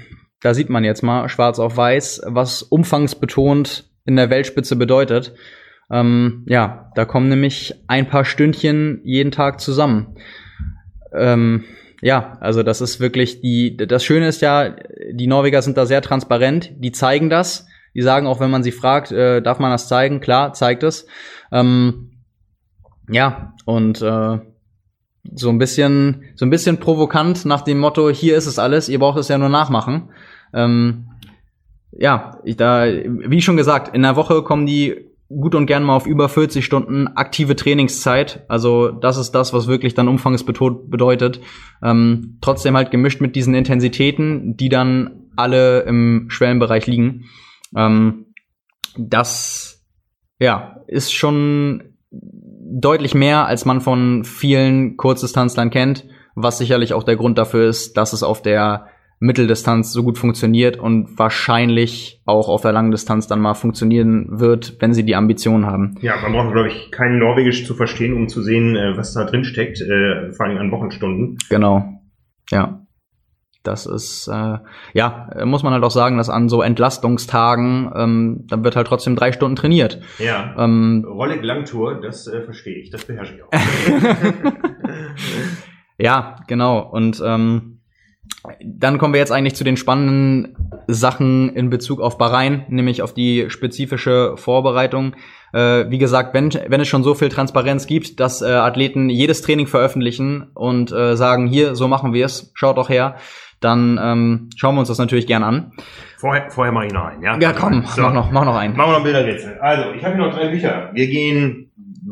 [0.41, 5.33] da sieht man jetzt mal schwarz auf weiß, was umfangsbetont in der Weltspitze bedeutet.
[5.89, 10.15] Ähm, ja, da kommen nämlich ein paar Stündchen jeden Tag zusammen
[11.13, 11.65] ähm,
[12.01, 14.75] ja, also das ist wirklich die, das Schöne ist ja,
[15.11, 18.71] die Norweger sind da sehr transparent, die zeigen das, die sagen auch, wenn man sie
[18.71, 20.19] fragt, äh, darf man das zeigen?
[20.19, 21.07] Klar, zeigt es.
[21.51, 22.11] Ähm,
[23.09, 24.39] ja, und äh,
[25.33, 28.99] so ein bisschen, so ein bisschen provokant nach dem Motto, hier ist es alles, ihr
[28.99, 30.09] braucht es ja nur nachmachen.
[30.53, 31.09] Ähm,
[31.91, 35.95] ja, ich, da, wie schon gesagt, in der Woche kommen die gut und gern mal
[35.95, 38.45] auf über 40 Stunden aktive Trainingszeit.
[38.47, 41.41] Also das ist das, was wirklich dann umfangsbetont bedeutet.
[41.83, 47.25] Ähm, trotzdem halt gemischt mit diesen Intensitäten, die dann alle im Schwellenbereich liegen.
[47.75, 48.27] Ähm,
[48.97, 49.85] das
[50.39, 56.05] ja ist schon deutlich mehr, als man von vielen Kurzdistanzlern kennt,
[56.35, 58.87] was sicherlich auch der Grund dafür ist, dass es auf der
[59.19, 64.77] Mitteldistanz so gut funktioniert und wahrscheinlich auch auf der langen Distanz dann mal funktionieren wird,
[64.79, 65.95] wenn sie die Ambitionen haben.
[66.01, 69.23] Ja, man braucht, glaube ich, kein Norwegisch zu verstehen, um zu sehen, äh, was da
[69.23, 71.37] drin steckt, äh, vor allem an Wochenstunden.
[71.49, 72.01] Genau.
[72.51, 72.81] Ja.
[73.63, 74.59] Das ist, äh,
[74.93, 79.15] ja, muss man halt auch sagen, dass an so Entlastungstagen, ähm, dann wird halt trotzdem
[79.15, 80.01] drei Stunden trainiert.
[80.19, 80.53] Ja.
[80.55, 83.49] Ähm, Rolle Langtour, das äh, verstehe ich, das beherrsche ich auch.
[85.97, 86.79] ja, genau.
[86.79, 87.74] Und ähm,
[88.63, 90.55] dann kommen wir jetzt eigentlich zu den spannenden
[90.87, 95.15] Sachen in Bezug auf Bahrain, nämlich auf die spezifische Vorbereitung.
[95.53, 99.41] Äh, wie gesagt, wenn, wenn es schon so viel Transparenz gibt, dass äh, Athleten jedes
[99.41, 103.15] Training veröffentlichen und äh, sagen, hier, so machen wir es, schaut doch her,
[103.61, 105.71] dann ähm, schauen wir uns das natürlich gern an.
[106.17, 107.37] Vorher, vorher mache ich noch einen, ja?
[107.39, 108.01] Ja, komm, so.
[108.01, 108.75] mach, noch, mach noch einen.
[108.75, 109.57] Machen wir noch Bilderrätsel.
[109.59, 110.89] Also, ich habe hier noch drei Bücher.
[110.93, 111.64] Wir gehen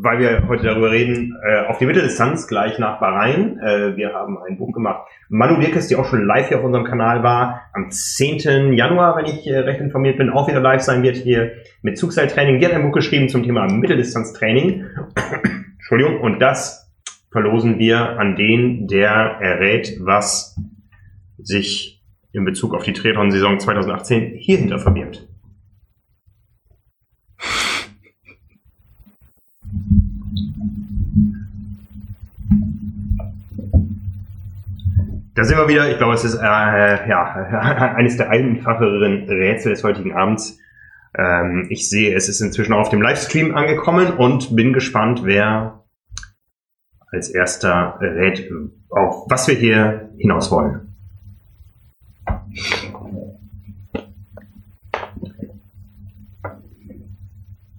[0.03, 3.57] weil wir heute darüber reden, äh, auf die Mitteldistanz gleich nach Bahrain.
[3.59, 5.07] Äh, wir haben ein Buch gemacht.
[5.29, 8.73] Manu Birkes, die auch schon live hier auf unserem Kanal war, am 10.
[8.73, 12.59] Januar, wenn ich äh, recht informiert bin, auch wieder live sein wird hier mit Zugseiltraining.
[12.59, 14.85] Die hat ein Buch geschrieben zum Thema Mitteldistanztraining.
[15.75, 16.19] Entschuldigung.
[16.19, 16.93] Und das
[17.31, 20.57] verlosen wir an den, der errät, was
[21.37, 25.29] sich in Bezug auf die Triathlon-Saison 2018 hierhinter verbirgt.
[35.35, 35.89] Da sind wir wieder.
[35.89, 37.33] Ich glaube, es ist äh, ja,
[37.95, 40.59] eines der einfacheren Rätsel des heutigen Abends.
[41.17, 45.83] Ähm, ich sehe, es ist inzwischen auch auf dem Livestream angekommen und bin gespannt, wer
[47.11, 48.49] als erster rät,
[48.89, 50.95] auf was wir hier hinaus wollen.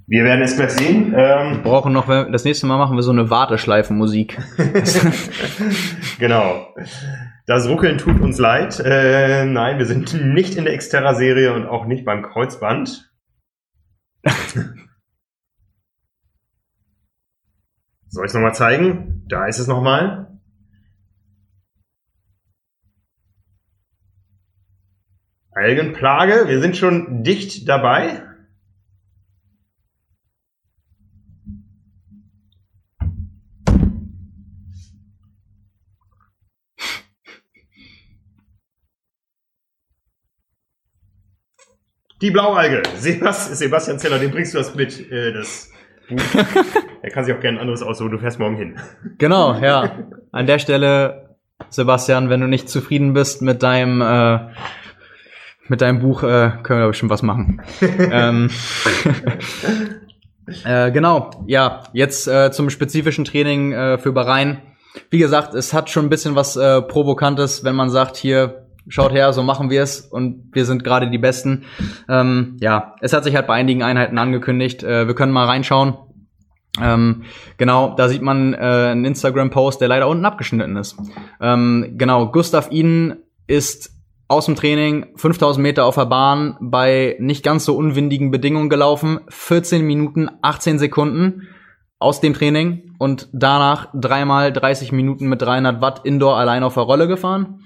[0.07, 1.15] Wir werden es gleich sehen.
[1.17, 4.39] Ähm, wir brauchen noch, das nächste Mal machen wir so eine Warteschleifenmusik.
[6.19, 6.69] genau.
[7.47, 8.81] Das Ruckeln tut uns leid.
[8.81, 13.13] Äh, nein, wir sind nicht in der Xterra-Serie und auch nicht beim Kreuzband.
[18.09, 19.25] Soll ich es nochmal zeigen?
[19.29, 20.41] Da ist es nochmal.
[25.51, 28.23] Algenplage, wir sind schon dicht dabei.
[42.25, 42.83] Die Blaualge.
[42.97, 45.71] Sebastian Zeller, den bringst du das mit, äh, das
[46.09, 46.19] Buch.
[47.03, 48.79] er kann sich auch gerne ein anderes aussuchen, du fährst morgen hin.
[49.19, 49.99] Genau, ja.
[50.33, 51.37] An der Stelle,
[51.69, 54.39] Sebastian, wenn du nicht zufrieden bist mit deinem, äh,
[55.69, 57.61] mit deinem Buch, äh, können wir bestimmt was machen.
[57.83, 58.49] ähm,
[60.65, 64.63] äh, genau, ja, jetzt äh, zum spezifischen Training äh, für Bahrain.
[65.11, 69.13] Wie gesagt, es hat schon ein bisschen was äh, Provokantes, wenn man sagt, hier, schaut
[69.13, 71.65] her, so machen wir es und wir sind gerade die Besten.
[72.09, 74.83] Ähm, ja, es hat sich halt bei einigen Einheiten angekündigt.
[74.83, 75.95] Äh, wir können mal reinschauen.
[76.81, 77.23] Ähm,
[77.57, 80.97] genau, da sieht man äh, einen Instagram-Post, der leider unten abgeschnitten ist.
[81.41, 83.17] Ähm, genau, Gustav Iden
[83.47, 83.93] ist
[84.27, 89.21] aus dem Training 5000 Meter auf der Bahn bei nicht ganz so unwindigen Bedingungen gelaufen.
[89.29, 91.49] 14 Minuten, 18 Sekunden
[91.99, 96.83] aus dem Training und danach dreimal 30 Minuten mit 300 Watt Indoor allein auf der
[96.83, 97.61] Rolle gefahren.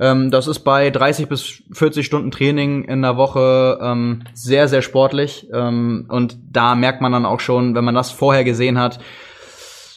[0.00, 4.82] Ähm, das ist bei 30 bis 40 Stunden Training in der Woche ähm, sehr, sehr
[4.82, 5.48] sportlich.
[5.52, 8.98] Ähm, und da merkt man dann auch schon, wenn man das vorher gesehen hat,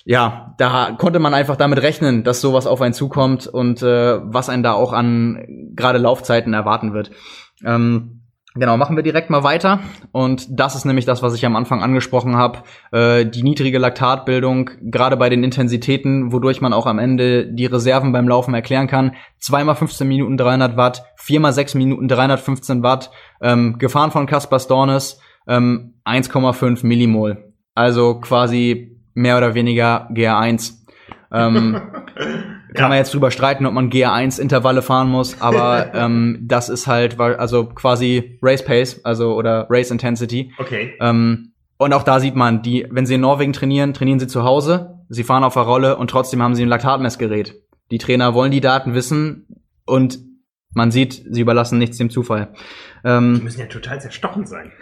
[0.05, 4.47] ja, da konnte man einfach damit rechnen, dass sowas auf einen zukommt und äh, was
[4.47, 7.11] einen da auch an gerade Laufzeiten erwarten wird.
[7.65, 8.16] Ähm,
[8.59, 9.81] Genau, machen wir direkt mal weiter.
[10.11, 12.63] Und das ist nämlich das, was ich am Anfang angesprochen habe.
[12.91, 18.11] Äh, die niedrige Laktatbildung, gerade bei den Intensitäten, wodurch man auch am Ende die Reserven
[18.11, 19.13] beim Laufen erklären kann.
[19.37, 25.19] Zweimal 15 Minuten 300 Watt, viermal 6 Minuten 315 Watt, ähm, gefahren von Caspar Stornes,
[25.47, 27.53] ähm, 1,5 Millimol.
[27.75, 30.73] Also quasi mehr oder weniger GR1.
[31.31, 31.79] Ähm,
[32.77, 32.89] kann ja.
[32.89, 37.65] man jetzt drüber streiten, ob man GR1-Intervalle fahren muss, aber ähm, das ist halt, also
[37.65, 40.53] quasi Race Pace, also oder Race Intensity.
[40.57, 40.93] Okay.
[41.01, 44.43] Ähm, und auch da sieht man, die, wenn sie in Norwegen trainieren, trainieren sie zu
[44.43, 47.55] Hause, sie fahren auf der Rolle und trotzdem haben sie ein Laktatmessgerät.
[47.91, 49.47] Die Trainer wollen die Daten wissen
[49.85, 50.19] und
[50.73, 52.53] man sieht, sie überlassen nichts dem Zufall.
[53.03, 54.71] Ähm, die müssen ja total zerstochen sein.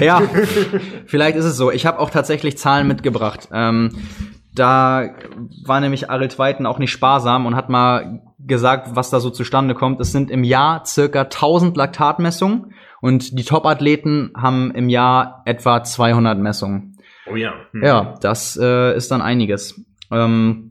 [0.00, 0.22] Ja,
[1.04, 1.70] vielleicht ist es so.
[1.70, 3.48] Ich habe auch tatsächlich Zahlen mitgebracht.
[3.52, 3.90] Ähm,
[4.58, 5.10] da
[5.64, 9.74] war nämlich Ariel Zweiten auch nicht sparsam und hat mal gesagt, was da so zustande
[9.74, 10.00] kommt.
[10.00, 16.38] Es sind im Jahr circa 1000 Laktatmessungen und die Top-Athleten haben im Jahr etwa 200
[16.38, 16.98] Messungen.
[17.30, 17.52] Oh ja.
[17.72, 17.84] Hm.
[17.84, 19.80] Ja, das äh, ist dann einiges.
[20.10, 20.67] Ähm,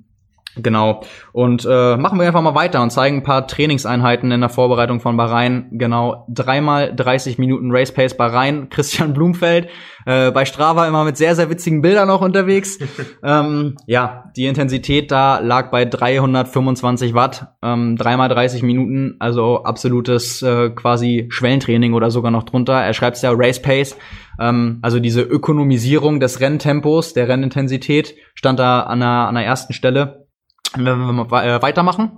[0.61, 1.01] Genau.
[1.31, 4.99] Und äh, machen wir einfach mal weiter und zeigen ein paar Trainingseinheiten in der Vorbereitung
[4.99, 5.67] von Bahrain.
[5.71, 8.69] Genau, dreimal 30 Minuten Race Pace Bahrain.
[8.77, 9.69] Christian Blumfeld
[10.07, 12.79] äh, bei Strava immer mit sehr, sehr witzigen Bildern auch unterwegs.
[13.23, 20.41] ähm, ja, die Intensität da lag bei 325 Watt, ähm, dreimal 30 Minuten, also absolutes
[20.41, 22.73] äh, quasi Schwellentraining oder sogar noch drunter.
[22.73, 23.97] Er schreibt es ja Race Pace.
[24.39, 29.73] Ähm, also diese Ökonomisierung des Renntempos, der Rennintensität, stand da an der, an der ersten
[29.73, 30.26] Stelle.
[30.75, 32.11] Wenn wir äh, weitermachen,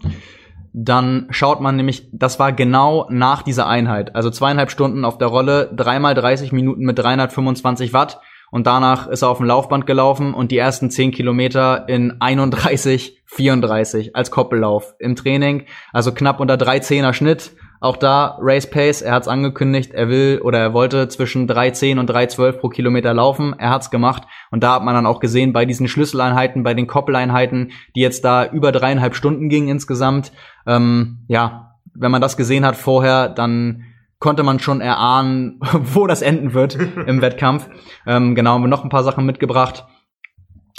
[0.73, 4.15] dann schaut man nämlich, das war genau nach dieser Einheit.
[4.15, 8.21] Also zweieinhalb Stunden auf der Rolle, dreimal 30 Minuten mit 325 Watt.
[8.51, 13.21] Und danach ist er auf dem Laufband gelaufen und die ersten 10 Kilometer in 31,
[13.25, 15.65] 34 als Koppellauf im Training.
[15.93, 17.51] Also knapp unter 3,10er Schnitt.
[17.81, 21.99] Auch da Race Pace, er hat es angekündigt, er will oder er wollte zwischen 3,10
[21.99, 23.55] und 3,12 pro Kilometer laufen.
[23.57, 26.87] Er hat's gemacht und da hat man dann auch gesehen bei diesen Schlüsseleinheiten, bei den
[26.87, 30.33] Koppeleinheiten, die jetzt da über dreieinhalb Stunden gingen insgesamt.
[30.67, 33.85] Ähm, ja, wenn man das gesehen hat vorher, dann
[34.19, 37.69] konnte man schon erahnen, wo das enden wird im Wettkampf.
[38.05, 39.85] Ähm, genau, haben wir noch ein paar Sachen mitgebracht.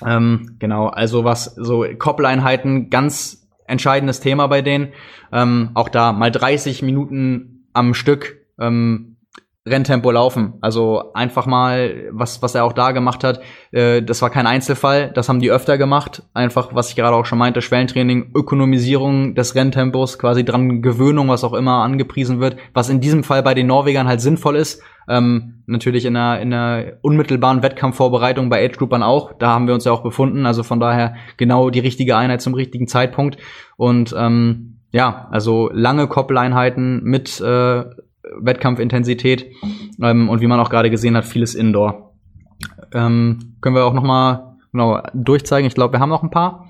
[0.05, 3.40] Ähm, genau, also was so Koppeleinheiten ganz
[3.71, 4.93] entscheidendes Thema bei denen.
[5.33, 9.10] Ähm, auch da mal 30 Minuten am Stück ähm,
[9.67, 10.55] Renntempo laufen.
[10.63, 13.41] Also einfach mal, was, was er auch da gemacht hat,
[13.73, 16.23] äh, das war kein Einzelfall, das haben die öfter gemacht.
[16.33, 21.45] Einfach, was ich gerade auch schon meinte, Schwellentraining, Ökonomisierung des Renntempos, quasi dran Gewöhnung, was
[21.45, 24.83] auch immer angepriesen wird, was in diesem Fall bei den Norwegern halt sinnvoll ist.
[25.09, 29.35] Ähm, natürlich in einer, in einer unmittelbaren Wettkampfvorbereitung bei Age Groupern auch.
[29.39, 30.47] Da haben wir uns ja auch befunden.
[30.47, 33.37] Also von daher genau die richtige Einheit zum richtigen Zeitpunkt.
[33.77, 37.85] Und ähm, ja, also lange Koppeleinheiten mit äh,
[38.23, 39.47] Wettkampfintensität
[40.03, 42.15] ähm, und wie man auch gerade gesehen hat, vieles Indoor.
[42.93, 45.67] Ähm, können wir auch noch mal genau durchzeigen.
[45.67, 46.69] Ich glaube, wir haben noch ein paar.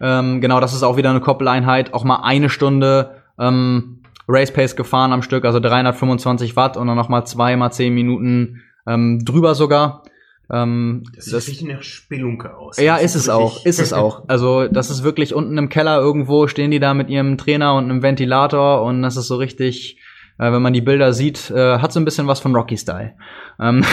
[0.00, 1.94] Ähm, genau, das ist auch wieder eine Koppeleinheit.
[1.94, 6.96] Auch mal eine Stunde ähm, Race Pace gefahren am Stück, also 325 Watt und dann
[6.96, 10.02] noch mal zwei mal zehn Minuten ähm, drüber sogar.
[10.50, 12.78] Ähm, das sieht das, richtig nach Spelunke aus.
[12.78, 14.24] Ja, ist es auch, ist es auch.
[14.28, 17.84] Also das ist wirklich unten im Keller irgendwo stehen die da mit ihrem Trainer und
[17.84, 19.98] einem Ventilator und das ist so richtig
[20.38, 23.14] äh, wenn man die Bilder sieht, äh, hat so ein bisschen was von Rocky Style.
[23.60, 23.84] Ähm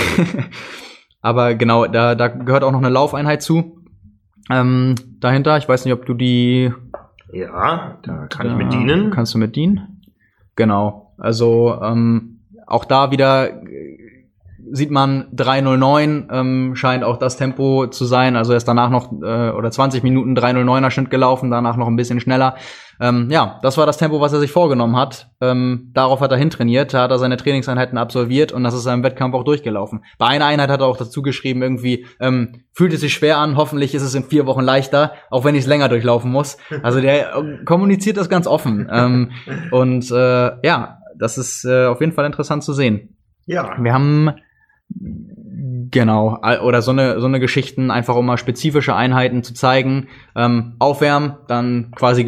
[1.22, 3.82] Aber genau, da, da gehört auch noch eine Laufeinheit zu.
[4.52, 6.74] Ähm, dahinter, ich weiß nicht, ob du die.
[7.32, 9.10] Ja, da kann ich mit dienen.
[9.12, 10.02] Kannst du mit dienen?
[10.56, 11.14] Genau.
[11.18, 13.50] Also ähm, auch da wieder
[14.72, 18.36] sieht man 309 ähm, scheint auch das Tempo zu sein.
[18.36, 21.96] Also er ist danach noch äh, oder 20 Minuten 309er Schnitt gelaufen, danach noch ein
[21.96, 22.56] bisschen schneller.
[23.00, 25.30] Ähm, ja, das war das Tempo, was er sich vorgenommen hat.
[25.42, 29.04] Ähm, darauf hat er hintrainiert, da hat er seine Trainingseinheiten absolviert und das ist im
[29.04, 30.04] Wettkampf auch durchgelaufen.
[30.18, 33.58] Bei einer Einheit hat er auch dazu geschrieben, irgendwie, ähm, fühlt es sich schwer an,
[33.58, 36.58] hoffentlich ist es in vier Wochen leichter, auch wenn ich es länger durchlaufen muss.
[36.82, 38.90] Also der äh, kommuniziert das ganz offen.
[38.92, 39.32] ähm,
[39.72, 43.18] und äh, ja, das ist äh, auf jeden Fall interessant zu sehen.
[43.46, 43.76] Ja.
[43.80, 44.32] Wir haben
[45.94, 50.08] Genau, oder so eine, so eine Geschichten, einfach um mal spezifische Einheiten zu zeigen.
[50.36, 52.26] Ähm, aufwärmen, dann quasi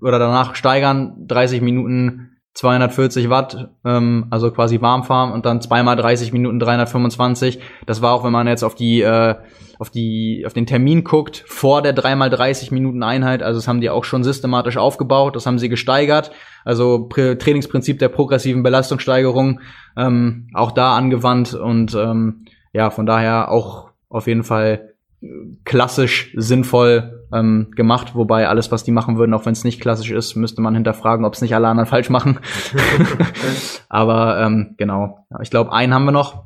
[0.00, 5.96] oder danach steigern, 30 Minuten 240 Watt, ähm, also quasi warm fahren und dann zweimal
[5.96, 7.58] 30 Minuten 325.
[7.84, 9.34] Das war auch, wenn man jetzt auf die, äh,
[9.80, 13.42] auf die, auf den Termin guckt, vor der dreimal 30 Minuten Einheit.
[13.42, 16.30] Also das haben die auch schon systematisch aufgebaut, das haben sie gesteigert.
[16.64, 19.58] Also Trainingsprinzip der progressiven Belastungssteigerung
[19.96, 24.90] ähm, auch da angewandt und ähm, ja, von daher auch auf jeden Fall
[25.64, 30.10] klassisch sinnvoll ähm, gemacht, wobei alles, was die machen würden, auch wenn es nicht klassisch
[30.10, 32.38] ist, müsste man hinterfragen, ob es nicht alle anderen falsch machen.
[33.88, 36.44] Aber ähm, genau, ich glaube, einen haben wir noch.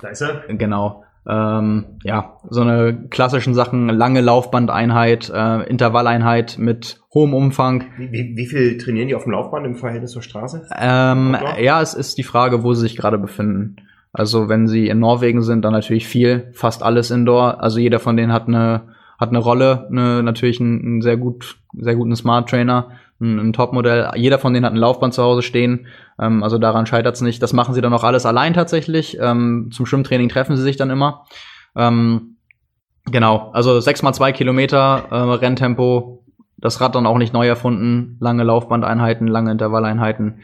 [0.00, 0.44] Da ist er.
[0.48, 1.04] Genau.
[1.28, 7.86] Ähm, ja, so eine klassischen Sachen, lange Laufbandeinheit, äh, Intervalleinheit mit hohem Umfang.
[7.96, 10.66] Wie, wie, wie viel trainieren die auf dem Laufband im Verhältnis zur Straße?
[10.76, 13.76] Ähm, ja, es ist die Frage, wo sie sich gerade befinden.
[14.12, 17.62] Also wenn sie in Norwegen sind, dann natürlich viel, fast alles Indoor.
[17.62, 18.92] Also jeder von denen hat eine
[19.22, 22.90] hat eine Rolle, eine, natürlich einen, sehr gut, sehr guten Smart Trainer,
[23.20, 24.10] ein, ein Topmodell.
[24.16, 25.86] Jeder von denen hat ein Laufband zu Hause stehen.
[26.18, 27.40] Ähm, also daran scheitert es nicht.
[27.40, 29.16] Das machen sie dann auch alles allein tatsächlich.
[29.20, 31.24] Ähm, zum Schwimmtraining treffen sie sich dann immer.
[31.76, 32.36] Ähm,
[33.04, 36.21] genau, also sechs mal zwei Kilometer äh, Renntempo.
[36.62, 38.16] Das Rad dann auch nicht neu erfunden.
[38.20, 40.40] Lange Laufbandeinheiten, lange Intervalleinheiten.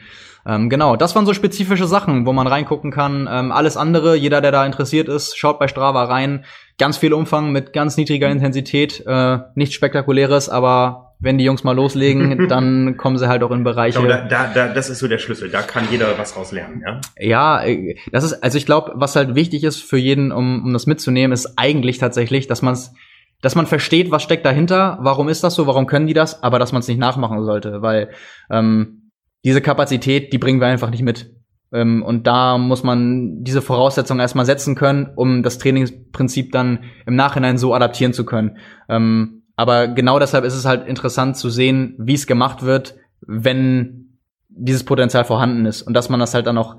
[0.46, 3.28] Ähm, genau, das waren so spezifische Sachen, wo man reingucken kann.
[3.30, 6.44] Ähm, alles andere, jeder, der da interessiert ist, schaut bei Strava rein.
[6.78, 11.74] Ganz viel Umfang mit ganz niedriger Intensität, äh, nichts Spektakuläres, aber wenn die Jungs mal
[11.74, 14.00] loslegen, dann kommen sie halt auch in Bereiche.
[14.06, 15.50] Da, da, da, das ist so der Schlüssel.
[15.50, 17.00] Da kann jeder was raus lernen, ja?
[17.18, 20.72] Ja, äh, das ist, also ich glaube, was halt wichtig ist für jeden, um, um
[20.72, 22.94] das mitzunehmen, ist eigentlich tatsächlich, dass man es
[23.40, 26.58] dass man versteht, was steckt dahinter, warum ist das so, warum können die das, aber
[26.58, 28.10] dass man es nicht nachmachen sollte, weil
[28.50, 29.10] ähm,
[29.44, 31.30] diese Kapazität, die bringen wir einfach nicht mit.
[31.72, 37.14] Ähm, und da muss man diese Voraussetzungen erstmal setzen können, um das Trainingsprinzip dann im
[37.14, 38.58] Nachhinein so adaptieren zu können.
[38.88, 44.18] Ähm, aber genau deshalb ist es halt interessant zu sehen, wie es gemacht wird, wenn
[44.48, 46.76] dieses Potenzial vorhanden ist und dass man das halt dann auch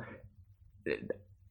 [0.86, 0.96] äh,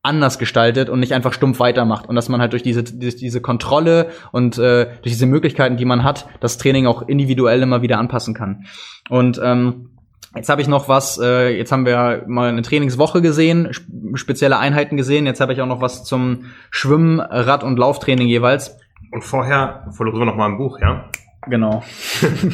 [0.03, 3.41] anders gestaltet und nicht einfach stumpf weitermacht und dass man halt durch diese diese, diese
[3.41, 7.99] Kontrolle und äh, durch diese Möglichkeiten, die man hat, das Training auch individuell immer wieder
[7.99, 8.65] anpassen kann.
[9.09, 9.91] Und ähm,
[10.35, 13.71] Jetzt habe ich noch was, äh, jetzt haben wir mal eine Trainingswoche gesehen,
[14.15, 15.25] spezielle Einheiten gesehen.
[15.25, 18.79] Jetzt habe ich auch noch was zum Schwimmen, Rad- und Lauftraining jeweils.
[19.11, 21.09] Und vorher verloren wir noch mal ein Buch, ja?
[21.47, 21.83] Genau.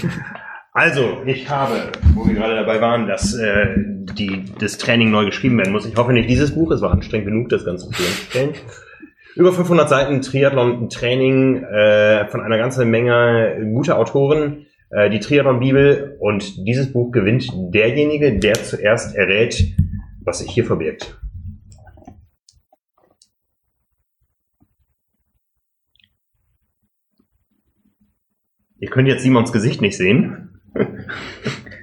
[0.73, 3.75] also, ich habe, wo wir gerade dabei waren, dass äh,
[4.13, 5.87] die, das Training neu geschrieben werden muss.
[5.87, 8.55] Ich hoffe nicht dieses Buch, es war anstrengend genug, das Ganze zu entstellen.
[9.37, 16.67] Über 500 Seiten Triathlon-Training äh, von einer ganzen Menge guter Autoren äh, die Triathlon-Bibel und
[16.69, 19.75] dieses Buch gewinnt derjenige, der zuerst errät,
[20.21, 21.19] was sich hier verbirgt.
[28.79, 30.61] Ihr könnt jetzt Simons Gesicht nicht sehen.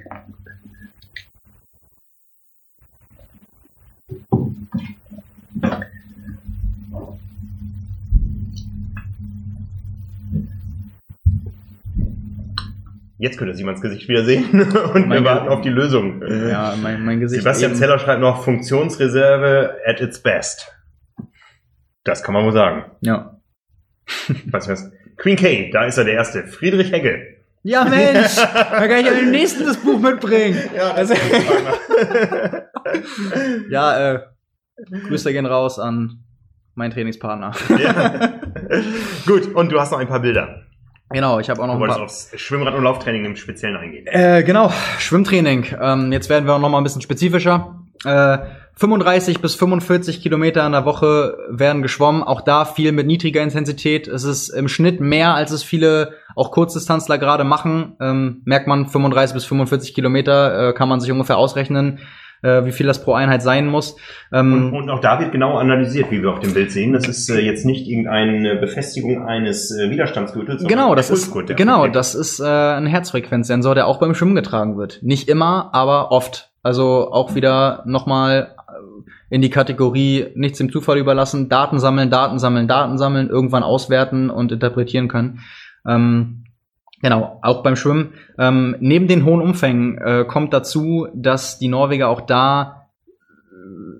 [13.22, 14.50] Jetzt könnte Simons Gesicht wieder sehen
[14.94, 16.22] und Mein wir warten auf die Lösung.
[16.48, 17.42] Ja, mein, mein Gesicht.
[17.42, 20.74] Sebastian eben- Zeller schreibt noch Funktionsreserve at its best.
[22.02, 22.84] Das kann man wohl sagen.
[23.00, 23.40] Ja.
[24.50, 24.90] Was was?
[25.18, 26.48] Queen K, da ist er der Erste.
[26.48, 27.22] Friedrich Hegge.
[27.62, 30.58] Ja, Mensch, da kann ich ja den nächsten das Buch mitbringen.
[30.76, 31.14] Ja, Also-
[33.70, 34.20] Ja, äh,
[35.06, 36.24] Grüße gehen raus an
[36.74, 37.52] meinen Trainingspartner.
[37.78, 38.32] ja.
[39.26, 40.62] Gut, und du hast noch ein paar Bilder.
[41.12, 44.06] Genau, ich habe auch noch Du wolltest aufs Schwimmrad- und Lauftraining im Speziellen eingehen.
[44.06, 45.66] Äh, genau, Schwimmtraining.
[45.80, 47.82] Ähm, jetzt werden wir noch mal ein bisschen spezifischer.
[48.04, 48.38] Äh,
[48.74, 52.22] 35 bis 45 Kilometer in der Woche werden geschwommen.
[52.22, 54.08] Auch da viel mit niedriger Intensität.
[54.08, 57.96] Es ist im Schnitt mehr, als es viele auch Kurzdistanzler gerade machen.
[58.00, 62.00] Ähm, merkt man 35 bis 45 Kilometer äh, kann man sich ungefähr ausrechnen,
[62.42, 63.96] äh, wie viel das pro Einheit sein muss.
[64.32, 66.92] Ähm, Und, und auch da wird genau analysiert, wie wir auf dem Bild sehen.
[66.92, 70.62] Das ist äh, jetzt nicht irgendeine Befestigung eines äh, Widerstandsgürtels.
[70.62, 74.76] sondern Genau, das ist genau, das ist äh, ein Herzfrequenzsensor, der auch beim Schwimmen getragen
[74.76, 75.00] wird.
[75.02, 76.50] Nicht immer, aber oft.
[76.64, 78.54] Also auch wieder nochmal
[79.32, 84.28] in die Kategorie nichts dem Zufall überlassen, Daten sammeln, Daten sammeln, Daten sammeln, irgendwann auswerten
[84.28, 85.40] und interpretieren können.
[85.88, 86.41] Ähm,
[87.02, 88.14] genau, auch beim Schwimmen.
[88.38, 92.82] Ähm, neben den hohen Umfängen äh, kommt dazu, dass die Norweger auch da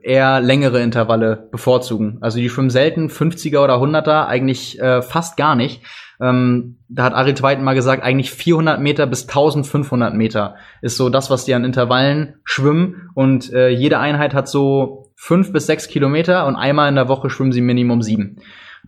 [0.02, 2.18] eher längere Intervalle bevorzugen.
[2.20, 5.82] Also die schwimmen selten 50er oder 100er, eigentlich äh, fast gar nicht.
[6.20, 11.08] Ähm, da hat Ari Zweiten mal gesagt, eigentlich 400 Meter bis 1500 Meter ist so
[11.08, 13.10] das, was die an Intervallen schwimmen.
[13.14, 17.30] Und äh, jede Einheit hat so fünf bis sechs Kilometer und einmal in der Woche
[17.30, 18.38] schwimmen sie Minimum sieben.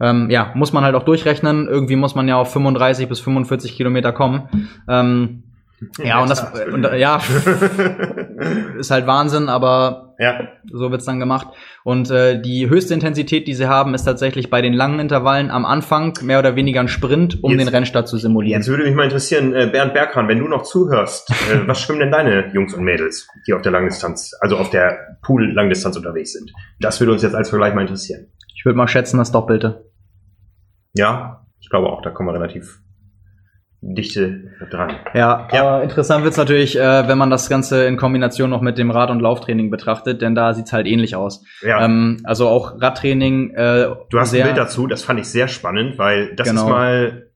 [0.01, 1.69] Ähm, ja, muss man halt auch durchrechnen.
[1.69, 4.49] Irgendwie muss man ja auf 35 bis 45 Kilometer kommen.
[4.89, 5.45] Ähm,
[6.03, 7.21] ja, und das, und, ja,
[8.79, 11.49] ist halt Wahnsinn, aber ja, so wird's dann gemacht.
[11.83, 15.65] Und äh, die höchste Intensität, die sie haben, ist tatsächlich bei den langen Intervallen am
[15.65, 18.61] Anfang mehr oder weniger ein Sprint, um Jetzt- den Rennstart zu simulieren.
[18.61, 22.01] Jetzt würde mich mal interessieren, äh, Bernd Berghahn, wenn du noch zuhörst, äh, was schwimmen
[22.01, 26.53] denn deine Jungs und Mädels, die auf der Langdistanz, also auf der Pool-Langdistanz unterwegs sind?
[26.81, 28.29] Das würde uns jetzt als Vergleich mal interessieren.
[28.65, 29.85] Ich würde mal schätzen, das Doppelte.
[30.95, 32.79] Ja, ich glaube auch, da kommen wir relativ
[33.83, 34.93] dichte dran.
[35.13, 35.61] Ja, Ja.
[35.67, 39.11] aber interessant wird's natürlich, äh, wenn man das Ganze in Kombination noch mit dem Rad-
[39.11, 41.45] und Lauftraining betrachtet, denn da sieht's halt ähnlich aus.
[41.61, 43.51] Ja, Ähm, also auch Radtraining.
[43.51, 46.63] Äh, du hast ein Bild dazu, das fand ich sehr spannend, weil das Genau.
[46.63, 47.27] ist mal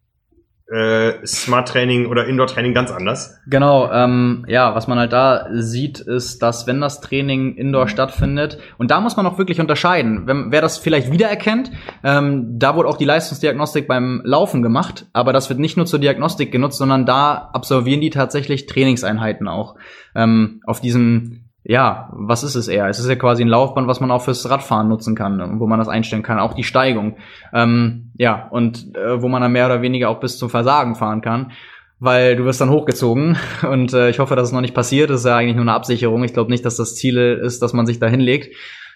[0.71, 3.41] äh, Smart Training oder Indoor Training ganz anders.
[3.47, 8.59] Genau, ähm, ja, was man halt da sieht, ist, dass wenn das Training indoor stattfindet,
[8.77, 11.71] und da muss man auch wirklich unterscheiden, wenn, wer das vielleicht wiedererkennt,
[12.05, 16.01] ähm, da wurde auch die Leistungsdiagnostik beim Laufen gemacht, aber das wird nicht nur zur
[16.01, 19.77] Diagnostik genutzt, sondern da absolvieren die tatsächlich Trainingseinheiten auch.
[20.15, 22.89] Ähm, auf diesem, ja, was ist es eher?
[22.89, 25.79] Es ist ja quasi ein Laufband, was man auch fürs Radfahren nutzen kann, wo man
[25.79, 27.19] das einstellen kann, auch die Steigung.
[27.53, 31.21] Ähm, ja, und äh, wo man dann mehr oder weniger auch bis zum Versagen fahren
[31.21, 31.53] kann
[32.01, 33.37] weil du wirst dann hochgezogen
[33.69, 35.11] und äh, ich hoffe, dass es noch nicht passiert.
[35.11, 36.23] Das ist ja eigentlich nur eine Absicherung.
[36.23, 38.55] Ich glaube nicht, dass das Ziel ist, dass man sich da hinlegt.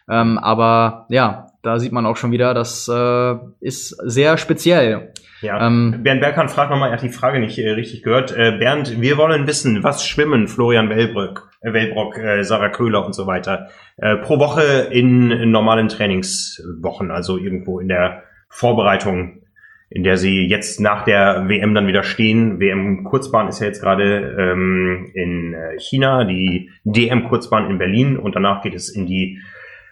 [0.09, 5.13] Ähm, aber ja, da sieht man auch schon wieder, das äh, ist sehr speziell.
[5.41, 5.67] Ja.
[5.67, 8.33] Ähm, Bernd Berghahn fragt nochmal, er hat die Frage nicht äh, richtig gehört.
[8.33, 13.15] Äh, Bernd, wir wollen wissen, was schwimmen Florian Wellbrück, äh, Wellbrock, äh, Sarah Köhler und
[13.15, 19.43] so weiter äh, pro Woche in, in normalen Trainingswochen, also irgendwo in der Vorbereitung,
[19.89, 22.61] in der sie jetzt nach der WM dann wieder stehen.
[22.61, 28.19] WM Kurzbahn ist ja jetzt gerade ähm, in äh, China, die DM Kurzbahn in Berlin
[28.19, 29.41] und danach geht es in die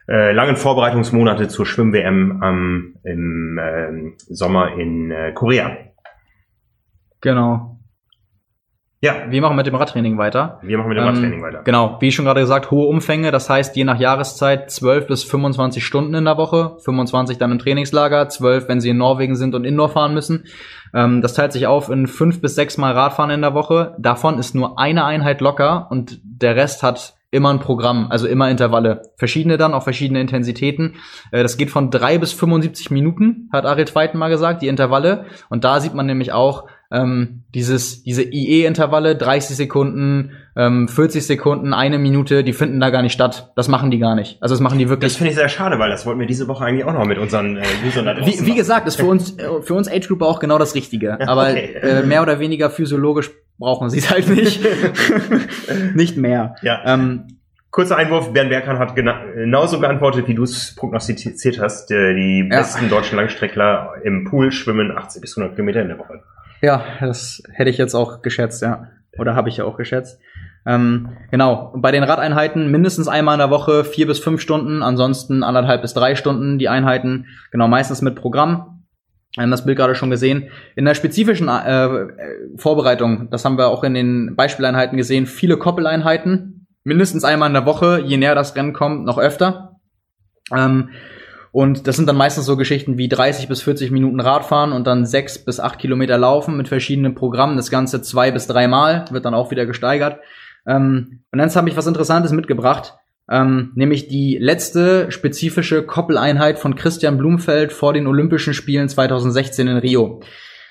[0.09, 5.77] äh, langen Vorbereitungsmonate zur Schwimm-WM am im ähm, Sommer in äh, Korea.
[7.21, 7.70] Genau.
[9.03, 10.59] Ja, Wir machen mit dem Radtraining weiter.
[10.63, 11.63] wir machen mit dem Ähm, Radtraining weiter.
[11.65, 13.31] Genau, wie schon gerade gesagt, hohe Umfänge.
[13.31, 16.77] Das heißt, je nach Jahreszeit 12 bis 25 Stunden in der Woche.
[16.85, 20.45] 25 dann im Trainingslager, 12, wenn sie in Norwegen sind und Indoor fahren müssen.
[20.93, 23.95] Ähm, das teilt sich auf in fünf bis sechs Mal Radfahren in der Woche.
[23.99, 28.51] Davon ist nur eine Einheit locker und der Rest hat immer ein Programm, also immer
[28.51, 29.03] Intervalle.
[29.17, 30.97] Verschiedene dann, auch verschiedene Intensitäten.
[31.33, 35.25] Äh, das geht von drei bis 75 Minuten, hat Arid Zweiten mal gesagt, die Intervalle.
[35.49, 41.73] Und da sieht man nämlich auch, ähm, dieses, diese IE-Intervalle, 30 Sekunden, ähm, 40 Sekunden,
[41.73, 43.53] eine Minute, die finden da gar nicht statt.
[43.57, 44.39] Das machen die gar nicht.
[44.43, 45.13] Also das machen die Das wirklich.
[45.17, 47.57] finde ich sehr schade, weil das wollten wir diese Woche eigentlich auch noch mit unseren
[47.57, 50.41] äh, Usern da Wie, wie gesagt, ist für uns, äh, für uns Age Group auch
[50.41, 51.21] genau das Richtige.
[51.29, 51.75] Aber Okay.
[51.81, 54.61] äh, mehr oder weniger physiologisch brauchen sie es halt nicht.
[55.95, 56.57] nicht mehr.
[56.63, 56.81] Ja.
[56.87, 57.25] Ähm,
[57.71, 61.93] Kurzer Einwurf, Bernd Berghahn hat gena genauso geantwortet, wie du es prognostiziert hast.
[61.93, 62.59] Äh, die Ja.
[62.59, 66.21] besten deutschen Langstreckler im Pool schwimmen 80 bis 100 Kilometer in der Woche.
[66.63, 68.89] Ja, das hätte ich jetzt auch geschätzt, ja.
[69.19, 70.21] Oder habe ich ja auch geschätzt.
[70.67, 75.43] Ähm, genau, bei den Radeinheiten mindestens einmal in der Woche vier bis fünf Stunden, ansonsten
[75.43, 78.85] anderthalb bis drei Stunden die Einheiten, genau, meistens mit Programm.
[79.35, 80.51] Wir haben das Bild gerade schon gesehen.
[80.75, 81.89] In der spezifischen äh,
[82.57, 87.67] Vorbereitung, das haben wir auch in den Beispieleinheiten gesehen, viele Koppeleinheiten, mindestens einmal in der
[87.67, 89.77] Woche, je näher das Rennen kommt, noch öfter.
[90.55, 90.91] Ähm,
[91.53, 95.05] und das sind dann meistens so Geschichten wie 30 bis 40 Minuten Radfahren und dann
[95.05, 97.57] sechs bis acht Kilometer laufen mit verschiedenen Programmen.
[97.57, 100.21] Das Ganze zwei bis dreimal wird dann auch wieder gesteigert.
[100.67, 102.95] Ähm, und dann habe ich was Interessantes mitgebracht,
[103.29, 109.77] ähm, nämlich die letzte spezifische Koppeleinheit von Christian Blumfeld vor den Olympischen Spielen 2016 in
[109.79, 110.21] Rio.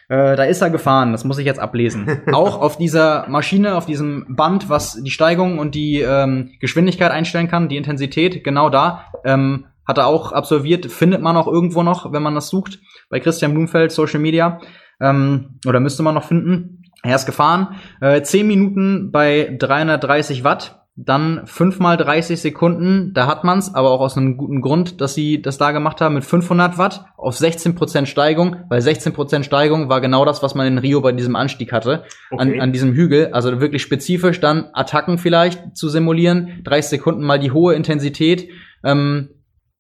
[0.08, 2.22] Äh, da ist er gefahren, das muss ich jetzt ablesen.
[2.32, 7.48] Auch auf dieser Maschine, auf diesem Band, was die Steigung und die ähm, Geschwindigkeit einstellen
[7.48, 9.06] kann, die Intensität, genau da.
[9.24, 12.80] Ähm, hat er auch absolviert, findet man auch irgendwo noch, wenn man das sucht,
[13.10, 14.62] bei Christian Blumfeld, Social Media.
[15.02, 16.84] Ähm, oder müsste man noch finden.
[17.02, 23.26] Er ist gefahren, äh, 10 Minuten bei 330 Watt, dann 5 mal 30 Sekunden, da
[23.26, 26.24] hat man's, aber auch aus einem guten Grund, dass sie das da gemacht haben mit
[26.24, 31.02] 500 Watt auf 16% Steigung, weil 16% Steigung war genau das, was man in Rio
[31.02, 32.42] bei diesem Anstieg hatte, okay.
[32.42, 37.40] an, an diesem Hügel, also wirklich spezifisch dann Attacken vielleicht zu simulieren, 30 Sekunden mal
[37.40, 38.50] die hohe Intensität
[38.84, 39.30] ähm,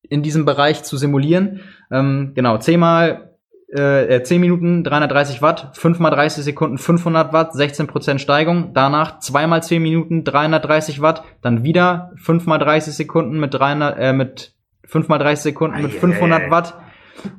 [0.02, 1.62] in diesem Bereich zu simulieren.
[1.92, 3.30] Ähm, genau, 10 mal
[3.72, 8.74] äh, 10 Minuten 330 Watt, 5 mal 30 Sekunden 500 Watt, 16% Steigung.
[8.74, 13.98] Danach 2 mal 10 Minuten 330 Watt, dann wieder 5 mal 30 Sekunden mit 300,
[14.00, 14.54] äh, mit
[14.86, 16.80] 5 mal 30 Sekunden mit 500 Watt.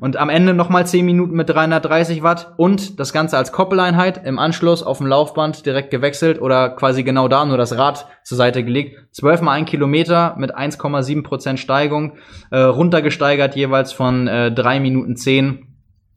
[0.01, 4.39] Und am Ende nochmal 10 Minuten mit 330 Watt und das Ganze als Koppeleinheit im
[4.39, 8.65] Anschluss auf dem Laufband direkt gewechselt oder quasi genau da nur das Rad zur Seite
[8.65, 8.99] gelegt.
[9.13, 12.13] 12 mal 1 Kilometer mit 1,7% Steigung,
[12.51, 15.67] äh, runtergesteigert jeweils von äh, 3 Minuten 10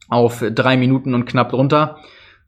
[0.08, 1.98] auf drei Minuten und knapp drunter.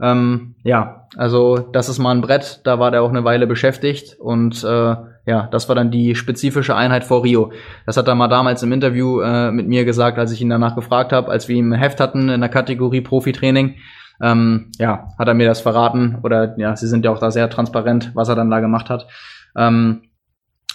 [0.01, 4.17] Ähm, ja, also das ist mal ein Brett, da war der auch eine Weile beschäftigt
[4.19, 4.95] und äh,
[5.27, 7.53] ja, das war dann die spezifische Einheit vor Rio.
[7.85, 10.77] Das hat er mal damals im Interview äh, mit mir gesagt, als ich ihn danach
[10.77, 13.75] gefragt habe, als wir ihm ein Heft hatten in der Kategorie Profitraining.
[14.23, 17.51] Ähm, ja, hat er mir das verraten oder ja, sie sind ja auch da sehr
[17.51, 19.09] transparent, was er dann da gemacht hat.
[19.57, 20.03] Ähm,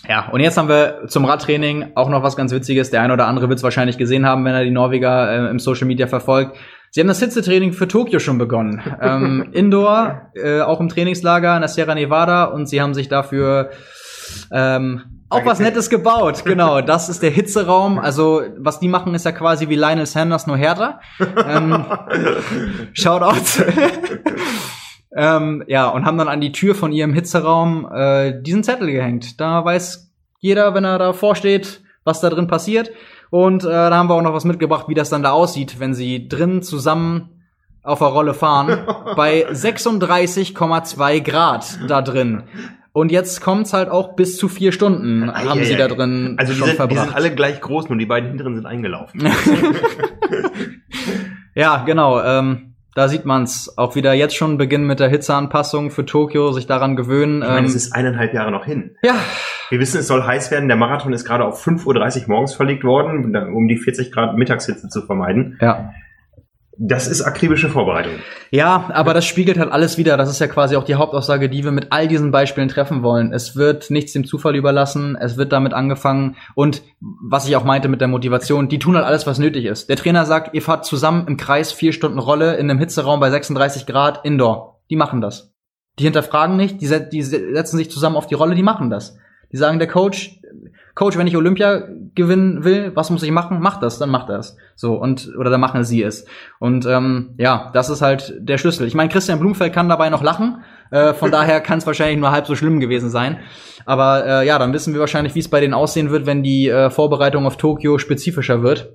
[0.08, 2.92] ja, und jetzt haben wir zum Radtraining auch noch was ganz Witziges.
[2.92, 5.60] Der eine oder andere wird es wahrscheinlich gesehen haben, wenn er die Norweger äh, im
[5.60, 6.58] Social Media verfolgt.
[6.90, 8.82] Sie haben das Hitzetraining für Tokio schon begonnen.
[9.02, 13.70] ähm, Indoor, äh, auch im Trainingslager in der Sierra Nevada und sie haben sich dafür
[14.52, 16.44] ähm, auch was Nettes gebaut.
[16.44, 18.00] Genau, das ist der Hitzeraum.
[18.00, 21.00] Also was die machen, ist ja quasi wie Lionel Sanders nur härter.
[21.20, 21.86] Ähm,
[22.94, 23.64] Shoutout.
[25.14, 29.42] Ähm, ja, und haben dann an die Tür von ihrem Hitzeraum äh, diesen Zettel gehängt.
[29.42, 30.10] Da weiß
[30.40, 32.92] jeder, wenn er davor steht, was da drin passiert.
[33.30, 35.94] Und äh, da haben wir auch noch was mitgebracht, wie das dann da aussieht, wenn
[35.94, 37.41] sie drin zusammen
[37.84, 38.86] auf der Rolle fahren.
[39.16, 42.44] bei 36,2 Grad da drin.
[42.94, 45.88] Und jetzt kommt's halt auch bis zu vier Stunden ah, haben ja, sie ja.
[45.88, 47.06] da drin also schon die sind, verbracht.
[47.06, 49.22] Die sind alle gleich groß, nur die beiden hinteren sind eingelaufen.
[51.56, 52.22] ja, genau.
[52.22, 56.68] Ähm, da sieht man's auch wieder jetzt schon beginnen mit der Hitzeanpassung für Tokio, sich
[56.68, 57.42] daran gewöhnen.
[57.42, 58.98] Ich meine, ähm, es ist eineinhalb Jahre noch hin.
[59.04, 59.16] Ja.
[59.70, 60.68] Wir wissen, es soll heiß werden.
[60.68, 64.90] Der Marathon ist gerade auf 5.30 Uhr morgens verlegt worden, um die 40 Grad Mittagshitze
[64.90, 65.58] zu vermeiden.
[65.62, 65.94] Ja.
[66.78, 68.14] Das ist akribische Vorbereitung.
[68.50, 70.16] Ja, aber das spiegelt halt alles wieder.
[70.16, 73.34] Das ist ja quasi auch die Hauptaussage, die wir mit all diesen Beispielen treffen wollen.
[73.34, 75.18] Es wird nichts dem Zufall überlassen.
[75.20, 76.38] Es wird damit angefangen.
[76.56, 79.90] Und was ich auch meinte mit der Motivation, die tun halt alles, was nötig ist.
[79.90, 83.30] Der Trainer sagt, ihr fahrt zusammen im Kreis vier Stunden Rolle in einem Hitzeraum bei
[83.30, 84.82] 36 Grad Indoor.
[84.90, 85.54] Die machen das.
[86.00, 89.18] Die hinterfragen nicht, die, die setzen sich zusammen auf die Rolle, die machen das.
[89.52, 90.41] Die sagen, der Coach,
[90.94, 93.60] Coach, wenn ich Olympia gewinnen will, was muss ich machen?
[93.62, 94.58] Mach das, dann macht er es.
[94.76, 96.26] So, und, oder dann machen sie es.
[96.60, 98.88] Und ähm, ja, das ist halt der Schlüssel.
[98.88, 102.32] Ich meine, Christian Blumfeld kann dabei noch lachen, äh, von daher kann es wahrscheinlich nur
[102.32, 103.40] halb so schlimm gewesen sein.
[103.86, 106.68] Aber äh, ja, dann wissen wir wahrscheinlich, wie es bei denen aussehen wird, wenn die
[106.68, 108.94] äh, Vorbereitung auf Tokio spezifischer wird.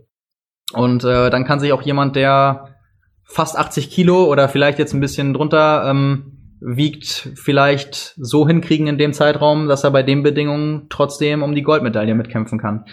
[0.73, 2.77] Und äh, dann kann sich auch jemand, der
[3.25, 8.99] fast 80 Kilo oder vielleicht jetzt ein bisschen drunter ähm, wiegt, vielleicht so hinkriegen in
[8.99, 12.85] dem Zeitraum, dass er bei den Bedingungen trotzdem um die Goldmedaille mitkämpfen kann.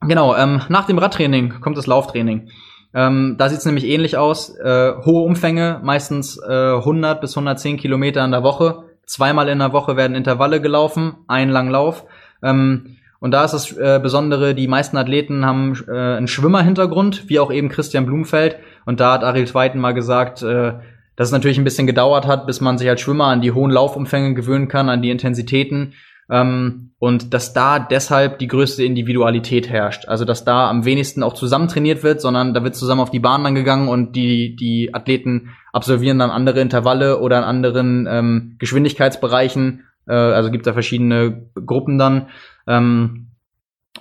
[0.00, 2.50] Genau, ähm, nach dem Radtraining kommt das Lauftraining.
[2.94, 4.56] Ähm, da sieht es nämlich ähnlich aus.
[4.58, 8.84] Äh, hohe Umfänge, meistens äh, 100 bis 110 Kilometer in der Woche.
[9.04, 12.04] Zweimal in der Woche werden Intervalle gelaufen, ein Langlauf.
[12.42, 17.38] Ähm, und da ist das äh, Besondere, die meisten Athleten haben äh, einen Schwimmerhintergrund, wie
[17.38, 18.56] auch eben Christian Blumfeld.
[18.84, 20.74] Und da hat Ariel Zweiten mal gesagt, äh,
[21.16, 23.70] dass es natürlich ein bisschen gedauert hat, bis man sich als Schwimmer an die hohen
[23.70, 25.94] Laufumfänge gewöhnen kann, an die Intensitäten.
[26.30, 30.08] Ähm, und dass da deshalb die größte Individualität herrscht.
[30.08, 33.20] Also dass da am wenigsten auch zusammen trainiert wird, sondern da wird zusammen auf die
[33.20, 38.56] Bahn dann gegangen und die, die Athleten absolvieren dann andere Intervalle oder in anderen ähm,
[38.58, 39.84] Geschwindigkeitsbereichen.
[40.08, 42.28] Äh, also gibt da verschiedene Gruppen dann.
[42.66, 43.28] Ähm,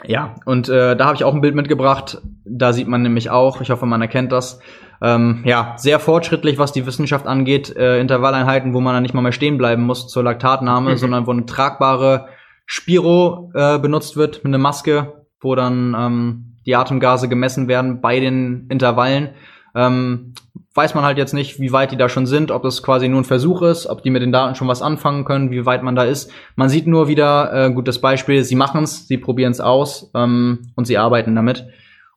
[0.04, 2.22] ja, und äh, da habe ich auch ein Bild mitgebracht.
[2.44, 4.60] Da sieht man nämlich auch, ich hoffe, man erkennt das.
[5.06, 7.76] Ähm, ja, sehr fortschrittlich, was die Wissenschaft angeht.
[7.76, 10.98] Äh, Intervalleinheiten, wo man dann nicht mal mehr stehen bleiben muss zur Laktatnahme, mhm.
[10.98, 12.28] sondern wo eine tragbare
[12.66, 18.20] Spiro äh, benutzt wird mit einer Maske, wo dann ähm, die Atemgase gemessen werden bei
[18.20, 19.30] den Intervallen.
[19.76, 20.34] Ähm,
[20.74, 23.22] weiß man halt jetzt nicht, wie weit die da schon sind, ob das quasi nur
[23.22, 25.96] ein Versuch ist, ob die mit den Daten schon was anfangen können, wie weit man
[25.96, 26.32] da ist.
[26.56, 30.72] Man sieht nur wieder, äh, gutes Beispiel, sie machen es, sie probieren es aus ähm,
[30.76, 31.68] und sie arbeiten damit.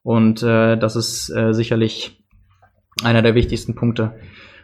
[0.03, 2.18] Und äh, das ist äh, sicherlich
[3.05, 4.15] einer der wichtigsten Punkte.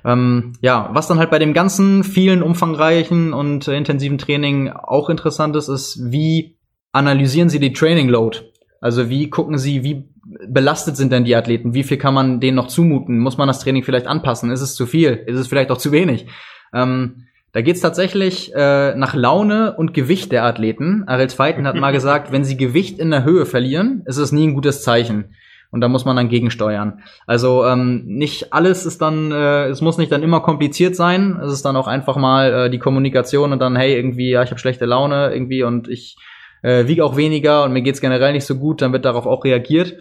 [0.05, 5.09] Ähm, ja, was dann halt bei dem ganzen vielen umfangreichen und äh, intensiven Training auch
[5.09, 6.59] interessant ist, ist, wie
[6.93, 8.41] analysieren Sie die Training Load?
[8.81, 10.11] Also wie gucken Sie, wie
[10.47, 11.73] belastet sind denn die Athleten?
[11.73, 13.19] Wie viel kann man denen noch zumuten?
[13.19, 14.51] Muss man das Training vielleicht anpassen?
[14.51, 15.13] Ist es zu viel?
[15.27, 16.27] Ist es vielleicht auch zu wenig?
[16.75, 21.05] Ähm, da geht's tatsächlich äh, nach Laune und Gewicht der Athleten.
[21.07, 24.47] Ariel Zweiten hat mal gesagt, wenn sie Gewicht in der Höhe verlieren, ist es nie
[24.47, 25.35] ein gutes Zeichen.
[25.75, 27.01] Und da muss man dann gegensteuern.
[27.27, 31.37] Also ähm, nicht alles ist dann, äh, es muss nicht dann immer kompliziert sein.
[31.45, 34.51] Es ist dann auch einfach mal äh, die Kommunikation und dann, hey, irgendwie, ja, ich
[34.51, 36.17] habe schlechte Laune irgendwie und ich
[36.63, 39.43] äh, wiege auch weniger und mir geht's generell nicht so gut, dann wird darauf auch
[39.43, 39.97] reagiert.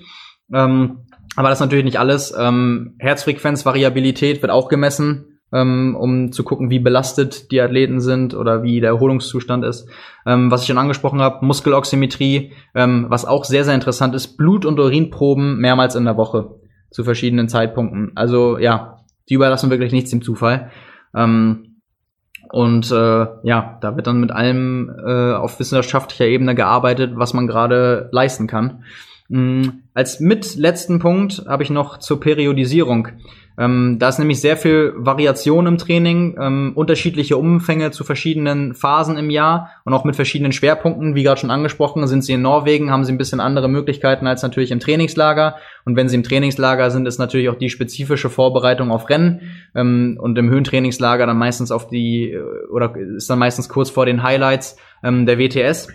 [0.54, 2.36] Ähm, aber das ist natürlich nicht alles.
[2.38, 8.64] Ähm, Herzfrequenzvariabilität wird auch gemessen, ähm, um zu gucken, wie belastet die Athleten sind oder
[8.64, 9.88] wie der Erholungszustand ist.
[10.26, 14.66] Ähm, was ich schon angesprochen habe, Muskeloximetrie, ähm, was auch sehr, sehr interessant ist, Blut-
[14.66, 16.56] und Urinproben mehrmals in der Woche
[16.90, 18.12] zu verschiedenen Zeitpunkten.
[18.16, 18.98] Also ja,
[19.30, 20.72] die überlassen wirklich nichts dem Zufall.
[21.16, 21.78] Ähm,
[22.50, 27.48] und äh, ja, da wird dann mit allem äh, auf wissenschaftlicher Ebene gearbeitet, was man
[27.48, 28.84] gerade leisten kann.
[29.30, 29.84] Mhm.
[29.94, 33.08] Als mitletzten Punkt habe ich noch zur Periodisierung.
[33.58, 39.18] Ähm, da ist nämlich sehr viel Variation im Training, ähm, unterschiedliche Umfänge zu verschiedenen Phasen
[39.18, 41.16] im Jahr und auch mit verschiedenen Schwerpunkten.
[41.16, 44.42] Wie gerade schon angesprochen, sind sie in Norwegen, haben sie ein bisschen andere Möglichkeiten als
[44.42, 45.56] natürlich im Trainingslager.
[45.86, 49.42] Und wenn sie im Trainingslager sind, ist natürlich auch die spezifische Vorbereitung auf Rennen
[49.76, 54.06] ähm, und im Höhentrainingslager dann meistens auf die äh, oder ist dann meistens kurz vor
[54.06, 55.90] den Highlights ähm, der WTS.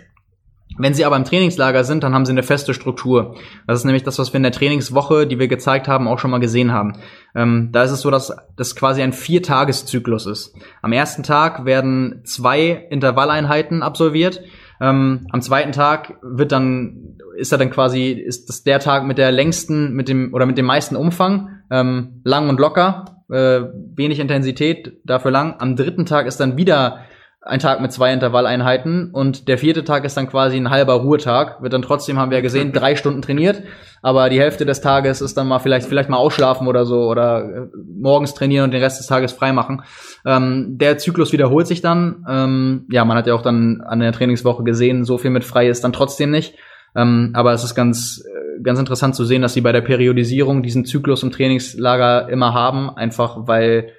[0.79, 3.35] Wenn sie aber im Trainingslager sind, dann haben sie eine feste Struktur.
[3.67, 6.31] Das ist nämlich das, was wir in der Trainingswoche, die wir gezeigt haben, auch schon
[6.31, 6.93] mal gesehen haben.
[7.35, 10.55] Ähm, da ist es so, dass das quasi ein Viertageszyklus ist.
[10.81, 14.41] Am ersten Tag werden zwei Intervalleinheiten absolviert.
[14.81, 19.17] Ähm, am zweiten Tag wird dann ist er dann quasi ist das der Tag mit
[19.17, 23.61] der längsten mit dem oder mit dem meisten Umfang ähm, lang und locker äh,
[23.95, 25.55] wenig Intensität dafür lang.
[25.59, 26.99] Am dritten Tag ist dann wieder
[27.41, 31.61] ein Tag mit zwei Intervalleinheiten und der vierte Tag ist dann quasi ein halber Ruhetag.
[31.61, 33.63] Wird dann trotzdem, haben wir ja gesehen, drei Stunden trainiert,
[34.01, 37.43] aber die Hälfte des Tages ist dann mal vielleicht, vielleicht mal ausschlafen oder so oder
[37.43, 37.67] äh,
[37.97, 39.83] morgens trainieren und den Rest des Tages freimachen.
[40.25, 42.25] Ähm, der Zyklus wiederholt sich dann.
[42.29, 45.69] Ähm, ja, man hat ja auch dann an der Trainingswoche gesehen, so viel mit frei
[45.69, 46.55] ist dann trotzdem nicht.
[46.93, 50.61] Ähm, aber es ist ganz, äh, ganz interessant zu sehen, dass sie bei der Periodisierung
[50.61, 53.93] diesen Zyklus im Trainingslager immer haben, einfach weil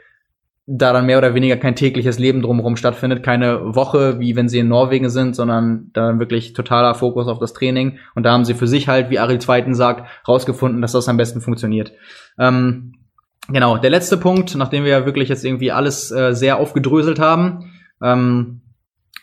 [0.73, 4.61] da dann mehr oder weniger kein tägliches Leben drumherum stattfindet, keine Woche, wie wenn sie
[4.61, 7.99] in Norwegen sind, sondern dann wirklich totaler Fokus auf das Training.
[8.15, 11.17] Und da haben sie für sich halt, wie Ariel Zweiten sagt, rausgefunden, dass das am
[11.17, 11.93] besten funktioniert.
[12.39, 12.95] Ähm,
[13.49, 17.73] genau, der letzte Punkt, nachdem wir ja wirklich jetzt irgendwie alles äh, sehr aufgedröselt haben,
[18.01, 18.61] ähm,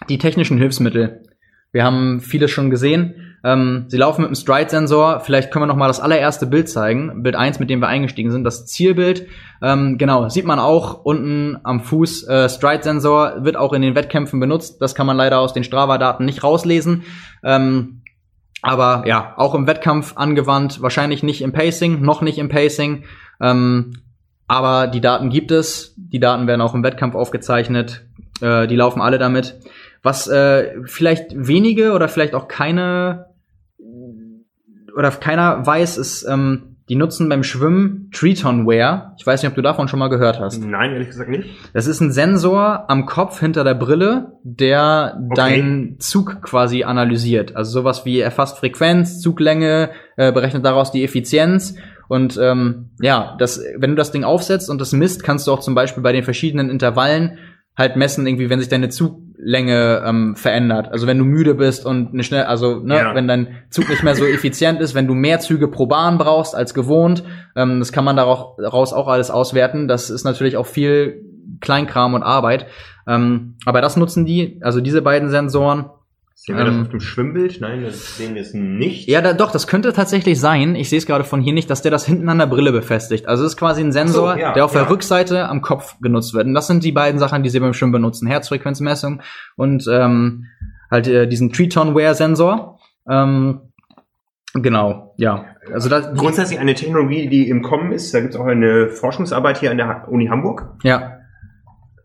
[0.10, 1.24] die technischen Hilfsmittel.
[1.72, 3.27] Wir haben vieles schon gesehen.
[3.43, 5.22] Ähm, sie laufen mit dem Stride-Sensor.
[5.22, 7.23] Vielleicht können wir noch mal das allererste Bild zeigen.
[7.23, 9.27] Bild 1, mit dem wir eingestiegen sind, das Zielbild.
[9.61, 12.27] Ähm, genau, sieht man auch unten am Fuß.
[12.27, 14.81] Äh, Stride-Sensor wird auch in den Wettkämpfen benutzt.
[14.81, 17.03] Das kann man leider aus den Strava-Daten nicht rauslesen.
[17.43, 18.01] Ähm,
[18.61, 20.81] aber ja, auch im Wettkampf angewandt.
[20.81, 23.05] Wahrscheinlich nicht im Pacing, noch nicht im Pacing.
[23.39, 23.93] Ähm,
[24.47, 25.93] aber die Daten gibt es.
[25.97, 28.05] Die Daten werden auch im Wettkampf aufgezeichnet.
[28.41, 29.59] Äh, die laufen alle damit.
[30.03, 33.28] Was äh, vielleicht wenige oder vielleicht auch keine
[34.98, 39.15] oder keiner weiß, ist, ähm, die nutzen beim Schwimmen Triton-Wear.
[39.19, 40.64] Ich weiß nicht, ob du davon schon mal gehört hast.
[40.64, 41.49] Nein, ehrlich gesagt nicht.
[41.74, 45.36] Das ist ein Sensor am Kopf hinter der Brille, der okay.
[45.36, 47.56] deinen Zug quasi analysiert.
[47.56, 51.76] Also sowas wie erfasst Frequenz, Zuglänge, äh, berechnet daraus die Effizienz.
[52.07, 55.60] Und ähm, ja, das, wenn du das Ding aufsetzt und das misst, kannst du auch
[55.60, 57.38] zum Beispiel bei den verschiedenen Intervallen
[57.76, 58.90] halt messen, irgendwie, wenn sich deine
[59.38, 60.91] Zuglänge ähm, verändert.
[60.91, 63.15] Also wenn du müde bist und eine schnell, also ne, ja.
[63.15, 66.55] wenn dein Zug nicht mehr so effizient ist, wenn du mehr Züge pro Bahn brauchst
[66.55, 67.23] als gewohnt,
[67.55, 69.88] ähm, das kann man daraus auch alles auswerten.
[69.88, 71.23] Das ist natürlich auch viel
[71.61, 72.68] Kleinkram und Arbeit.
[73.07, 75.85] Ähm, aber das nutzen die, also diese beiden Sensoren.
[76.39, 77.59] Sehen wir das auf dem Schwimmbild?
[77.61, 79.09] Nein, das sehen wir es nicht.
[79.09, 80.76] Ja, da, doch, das könnte tatsächlich sein.
[80.76, 83.27] Ich sehe es gerade von hier nicht, dass der das hinten an der Brille befestigt.
[83.27, 84.81] Also es ist quasi ein Sensor, So, ja, der auf ja.
[84.81, 86.45] der Rückseite am Kopf genutzt wird.
[86.45, 88.27] Und das sind die beiden Sachen, die sie beim Schwimmen benutzen.
[88.27, 89.23] Herzfrequenzmessung
[89.55, 90.45] und ähm,
[90.91, 92.80] halt äh, diesen Triton-Wear-Sensor.
[93.09, 93.61] Ähm,
[94.53, 95.45] genau, ja.
[95.73, 98.14] Also das, Grundsätzlich eine Technologie, die im Kommen ist.
[98.14, 100.76] Da gibt es auch eine Forschungsarbeit hier an der Uni Hamburg.
[100.84, 101.18] ja,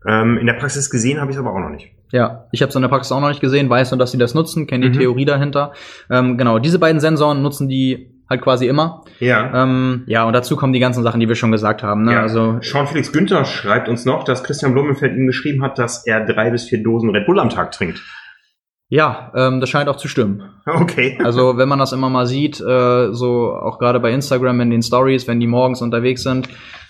[0.07, 1.92] Ähm, in der Praxis gesehen habe ich es aber auch noch nicht.
[2.13, 4.17] Ja, ich habe es in der Praxis auch noch nicht gesehen, weiß nur, dass sie
[4.19, 5.01] das nutzen, kenne die Mhm.
[5.01, 5.73] Theorie dahinter.
[6.09, 9.03] Ähm, genau, diese beiden Sensoren nutzen die halt quasi immer.
[9.19, 9.63] Ja.
[9.63, 12.03] Ähm, ja, und dazu kommen die ganzen Sachen, die wir schon gesagt haben.
[12.03, 12.13] Ne?
[12.13, 12.21] ja.
[12.21, 16.23] Also Sean Felix Günther schreibt uns noch, dass Christian Blumenfeld ihm geschrieben hat, dass er
[16.25, 17.99] drei bis vier Dosen Red Bull am Tag trinkt.
[18.89, 20.43] ja, ähm, das scheint auch zu stimmen.
[20.65, 21.17] Okay.
[21.21, 24.81] Also wenn man das immer mal sieht, äh, so auch gerade bei Instagram in den
[24.81, 26.47] Stories, wenn die morgens unterwegs sind,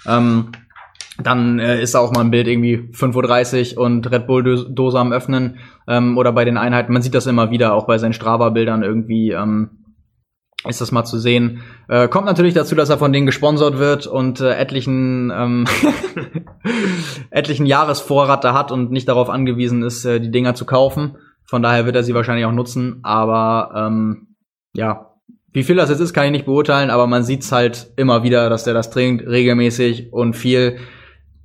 [0.07, 0.49] ähm,
[1.21, 5.13] dann äh, ist da auch mal ein Bild irgendwie 5.30 Uhr und Red Bull-Dose am
[5.13, 6.93] Öffnen ähm, oder bei den Einheiten.
[6.93, 9.83] Man sieht das immer wieder, auch bei seinen Strava-Bildern irgendwie ähm,
[10.67, 11.61] ist das mal zu sehen.
[11.87, 15.65] Äh, kommt natürlich dazu, dass er von denen gesponsert wird und äh, etlichen ähm,
[17.29, 21.17] etlichen Jahresvorrat da hat und nicht darauf angewiesen ist, äh, die Dinger zu kaufen.
[21.43, 22.99] Von daher wird er sie wahrscheinlich auch nutzen.
[23.03, 24.35] Aber ähm,
[24.73, 25.13] ja,
[25.51, 28.49] wie viel das jetzt ist, kann ich nicht beurteilen, aber man sieht's halt immer wieder,
[28.49, 30.77] dass der das trinkt, regelmäßig und viel.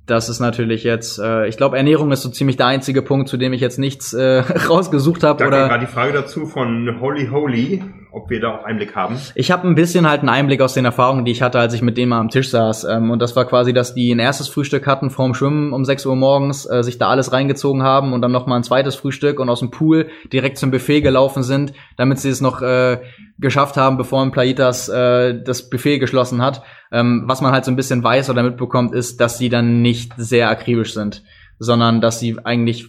[0.09, 3.37] Das ist natürlich jetzt, äh, ich glaube, Ernährung ist so ziemlich der einzige Punkt, zu
[3.37, 5.39] dem ich jetzt nichts äh, rausgesucht habe.
[5.39, 9.17] Da Oder gerade die Frage dazu von Holy Holy, ob wir da auch Einblick haben.
[9.35, 11.81] ich habe ein bisschen halt einen Einblick aus den Erfahrungen, die ich hatte, als ich
[11.81, 12.85] mit denen mal am Tisch saß.
[12.85, 16.05] Ähm, und das war quasi, dass die ein erstes Frühstück hatten vorm Schwimmen um 6
[16.05, 19.39] Uhr morgens, äh, sich da alles reingezogen haben und dann noch mal ein zweites Frühstück
[19.39, 22.99] und aus dem Pool direkt zum Buffet gelaufen sind, damit sie es noch äh,
[23.37, 26.63] geschafft haben, bevor ein Plaitas äh, das Buffet geschlossen hat.
[26.91, 30.13] Ähm, was man halt so ein bisschen weiß oder mitbekommt, ist, dass sie dann nicht
[30.17, 31.23] sehr akribisch sind,
[31.59, 32.87] sondern dass sie eigentlich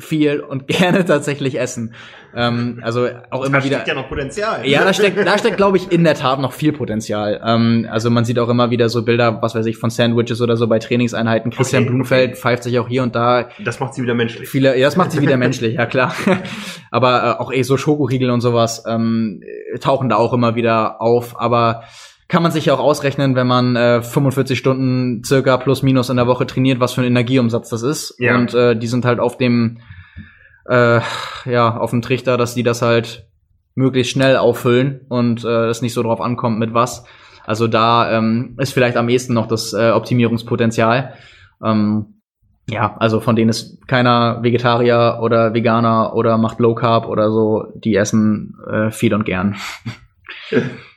[0.00, 1.94] viel und gerne tatsächlich essen.
[2.34, 3.76] Ähm, also auch immer da wieder.
[3.76, 4.66] steckt ja noch Potenzial.
[4.66, 7.40] Ja, da steckt, da steckt, glaube ich, in der Tat noch viel Potenzial.
[7.44, 10.56] Ähm, also man sieht auch immer wieder so Bilder, was weiß ich, von Sandwiches oder
[10.56, 11.50] so bei Trainingseinheiten.
[11.50, 12.40] Christian Okay, Blumfeld okay.
[12.40, 14.48] pfeift sich auch hier und da Das macht sie wieder menschlich.
[14.48, 16.14] viele, ja, das macht sie wieder menschlich, ja klar.
[16.90, 19.42] Aber äh, auch eh so Schokoriegel und sowas ähm,
[19.74, 21.40] äh, tauchen da auch immer wieder auf.
[21.40, 21.82] Aber
[22.30, 26.16] kann man sich ja auch ausrechnen, wenn man äh, 45 Stunden circa plus minus in
[26.16, 28.14] der Woche trainiert, was für ein Energieumsatz das ist.
[28.18, 28.36] Ja.
[28.36, 29.78] Und äh, die sind halt auf dem
[30.68, 31.00] äh,
[31.44, 33.26] ja, auf dem Trichter, dass die das halt
[33.74, 37.04] möglichst schnell auffüllen und äh, es nicht so drauf ankommt mit was.
[37.44, 41.14] Also da ähm, ist vielleicht am ehesten noch das äh, Optimierungspotenzial.
[41.64, 42.20] Ähm,
[42.68, 47.72] ja, also von denen ist keiner Vegetarier oder Veganer oder macht Low Carb oder so.
[47.74, 49.56] Die essen äh, viel und gern.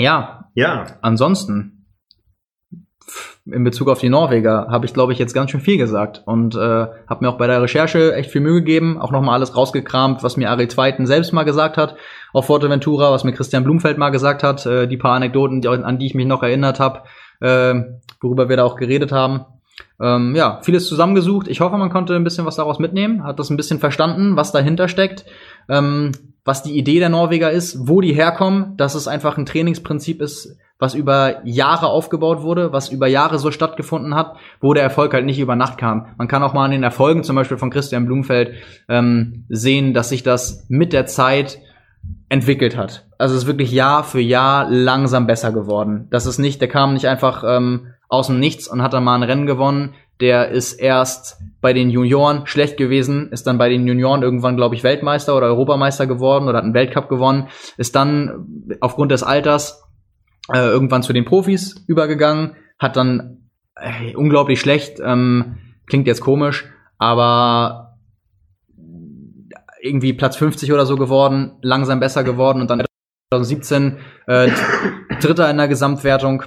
[0.00, 1.78] ja, Ja, ansonsten
[3.46, 6.54] in Bezug auf die Norweger habe ich, glaube ich, jetzt ganz schön viel gesagt und
[6.54, 10.22] äh, habe mir auch bei der Recherche echt viel Mühe gegeben, auch nochmal alles rausgekramt,
[10.22, 11.96] was mir Ari Zweiten selbst mal gesagt hat
[12.32, 15.98] auf Forteventura, was mir Christian Blumfeld mal gesagt hat, äh, die paar Anekdoten, die, an
[15.98, 17.02] die ich mich noch erinnert habe,
[17.40, 17.74] äh,
[18.20, 19.46] worüber wir da auch geredet haben.
[20.00, 21.48] Ähm, ja, vieles zusammengesucht.
[21.48, 24.52] Ich hoffe, man konnte ein bisschen was daraus mitnehmen, hat das ein bisschen verstanden, was
[24.52, 25.24] dahinter steckt,
[25.68, 26.12] ähm,
[26.48, 30.56] was die Idee der Norweger ist, wo die herkommen, dass es einfach ein Trainingsprinzip ist,
[30.78, 35.26] was über Jahre aufgebaut wurde, was über Jahre so stattgefunden hat, wo der Erfolg halt
[35.26, 36.06] nicht über Nacht kam.
[36.16, 38.54] Man kann auch mal an den Erfolgen zum Beispiel von Christian Blumfeld
[38.88, 41.58] ähm, sehen, dass sich das mit der Zeit
[42.30, 43.06] entwickelt hat.
[43.18, 46.06] Also es ist wirklich Jahr für Jahr langsam besser geworden.
[46.08, 49.16] Das ist nicht, der kam nicht einfach ähm, aus dem Nichts und hat dann mal
[49.16, 49.96] ein Rennen gewonnen.
[50.20, 54.74] Der ist erst bei den Junioren schlecht gewesen, ist dann bei den Junioren irgendwann, glaube
[54.74, 59.84] ich, Weltmeister oder Europameister geworden oder hat einen Weltcup gewonnen, ist dann aufgrund des Alters
[60.52, 66.66] äh, irgendwann zu den Profis übergegangen, hat dann äh, unglaublich schlecht, ähm, klingt jetzt komisch,
[66.98, 67.96] aber
[69.80, 72.84] irgendwie Platz 50 oder so geworden, langsam besser geworden und dann
[73.32, 74.50] 2017 äh,
[75.20, 76.44] Dritter in der Gesamtwertung.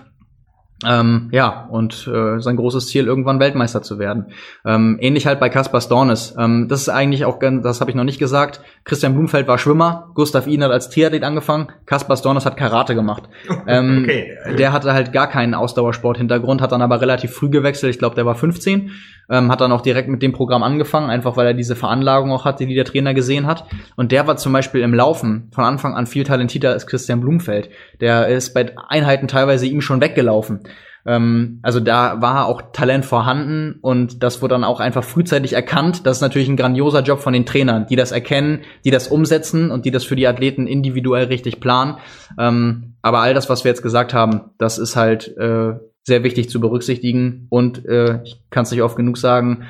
[0.87, 4.27] Ähm, ja, und äh, sein großes Ziel, irgendwann Weltmeister zu werden.
[4.65, 6.35] Ähm, ähnlich halt bei Kaspar Stornes.
[6.39, 8.61] Ähm, das ist eigentlich auch, ganz- das habe ich noch nicht gesagt.
[8.83, 13.23] Christian Blumfeld war Schwimmer, Gustav Ihn hat als Triathlet angefangen, Kaspar Stornes hat Karate gemacht.
[13.67, 14.37] Ähm, Okay.
[14.57, 17.91] Der hatte halt gar keinen Ausdauersport-Hintergrund, hat dann aber relativ früh gewechselt.
[17.93, 18.91] Ich glaube, der war 15,
[19.31, 22.45] ähm, hat dann auch direkt mit dem Programm angefangen, einfach weil er diese Veranlagung auch
[22.45, 23.65] hatte, die der Trainer gesehen hat.
[23.95, 27.69] Und der war zum Beispiel im Laufen von Anfang an viel talentierter als Christian Blumfeld.
[28.01, 30.59] Der ist bei Einheiten teilweise ihm schon weggelaufen.
[31.05, 36.05] Ähm, also da war auch Talent vorhanden und das wurde dann auch einfach frühzeitig erkannt.
[36.05, 39.71] Das ist natürlich ein grandioser Job von den Trainern, die das erkennen, die das umsetzen
[39.71, 41.97] und die das für die Athleten individuell richtig planen.
[42.37, 46.49] Ähm, aber all das, was wir jetzt gesagt haben, das ist halt äh, sehr wichtig
[46.49, 49.65] zu berücksichtigen und äh, ich kann es nicht oft genug sagen,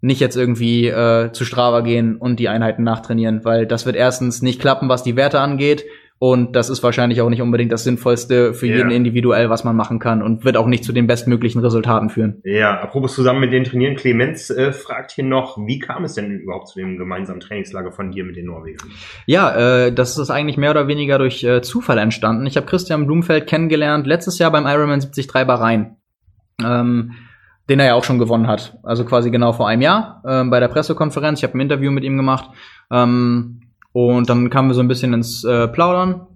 [0.00, 4.42] nicht jetzt irgendwie äh, zu Strava gehen und die Einheiten nachtrainieren, weil das wird erstens
[4.42, 5.84] nicht klappen, was die Werte angeht.
[6.24, 8.76] Und das ist wahrscheinlich auch nicht unbedingt das Sinnvollste für Ja.
[8.76, 12.40] jeden individuell, was man machen kann und wird auch nicht zu den bestmöglichen Resultaten führen.
[12.44, 16.30] Ja, apropos zusammen mit den Trainieren, Clemens äh, fragt hier noch, wie kam es denn
[16.30, 18.88] überhaupt zu dem gemeinsamen Trainingslager von dir mit den Norwegern?
[19.26, 22.46] Ja, äh, das ist eigentlich mehr oder weniger durch äh, Zufall entstanden.
[22.46, 25.96] Ich habe Christian Blumfeld kennengelernt letztes Jahr beim Ironman 73 Bahrain,
[26.64, 27.14] ähm,
[27.68, 28.78] den er ja auch schon gewonnen hat.
[28.84, 31.40] Also quasi genau vor einem Jahr ähm, bei der Pressekonferenz.
[31.40, 32.48] Ich habe ein Interview mit ihm gemacht
[32.92, 33.61] ähm,
[33.92, 36.26] und dann kamen wir so ein bisschen ins äh, Plaudern.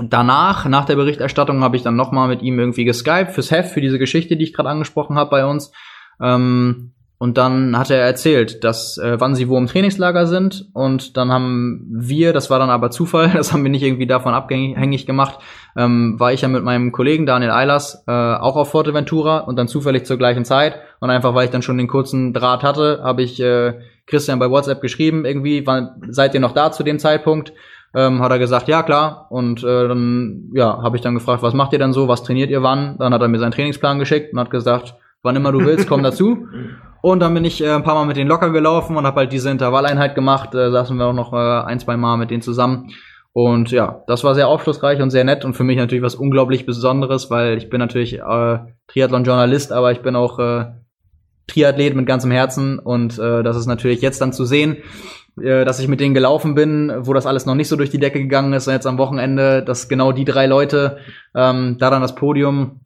[0.00, 3.72] Danach, nach der Berichterstattung, habe ich dann noch mal mit ihm irgendwie geskypt fürs Heft,
[3.72, 5.72] für diese Geschichte, die ich gerade angesprochen habe bei uns.
[6.20, 10.68] Ähm, und dann hat er erzählt, dass äh, wann sie wo im Trainingslager sind.
[10.72, 14.34] Und dann haben wir, das war dann aber Zufall, das haben wir nicht irgendwie davon
[14.34, 15.38] abhängig gemacht,
[15.76, 19.66] ähm, war ich ja mit meinem Kollegen Daniel Eilers äh, auch auf Forteventura und dann
[19.66, 20.76] zufällig zur gleichen Zeit.
[21.00, 23.74] Und einfach, weil ich dann schon den kurzen Draht hatte, habe ich äh,
[24.08, 27.52] Christian bei WhatsApp geschrieben, irgendwie, wann, seid ihr noch da zu dem Zeitpunkt?
[27.94, 29.26] Ähm, hat er gesagt, ja klar.
[29.30, 32.50] Und äh, dann ja, habe ich dann gefragt, was macht ihr denn so, was trainiert
[32.50, 32.96] ihr wann?
[32.98, 36.02] Dann hat er mir seinen Trainingsplan geschickt und hat gesagt, wann immer du willst, komm
[36.02, 36.46] dazu.
[37.00, 39.32] Und dann bin ich äh, ein paar Mal mit denen locker gelaufen und habe halt
[39.32, 40.54] diese Intervalleinheit gemacht.
[40.54, 42.90] Äh, saßen wir auch noch äh, ein, zwei Mal mit denen zusammen.
[43.32, 46.66] Und ja, das war sehr aufschlussreich und sehr nett und für mich natürlich was unglaublich
[46.66, 48.58] Besonderes, weil ich bin natürlich äh,
[48.88, 50.66] Triathlon-Journalist, aber ich bin auch äh,
[51.48, 54.76] Triathlet mit ganzem Herzen und äh, das ist natürlich jetzt dann zu sehen,
[55.40, 57.98] äh, dass ich mit denen gelaufen bin, wo das alles noch nicht so durch die
[57.98, 60.98] Decke gegangen ist und jetzt am Wochenende, dass genau die drei Leute
[61.34, 62.80] ähm, da dann das Podium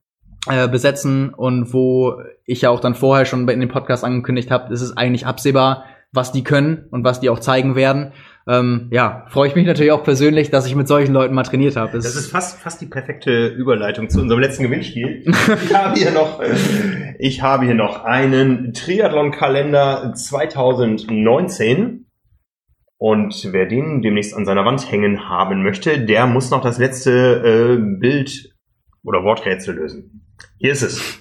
[0.49, 4.73] äh, besetzen und wo ich ja auch dann vorher schon in dem Podcast angekündigt habe,
[4.73, 8.13] ist es eigentlich absehbar, was die können und was die auch zeigen werden.
[8.49, 11.77] Ähm, ja, freue ich mich natürlich auch persönlich, dass ich mit solchen Leuten mal trainiert
[11.77, 11.93] habe.
[11.93, 15.25] Das ist fast, fast die perfekte Überleitung zu unserem letzten Gewinnspiel.
[15.65, 22.07] Ich habe hier noch, äh, ich habe hier noch einen Triathlon-Kalender 2019.
[22.99, 27.11] Und wer den demnächst an seiner Wand hängen haben möchte, der muss noch das letzte
[27.11, 28.55] äh, Bild
[29.05, 30.25] oder Worträtsel lösen.
[30.59, 31.21] Hier ist es.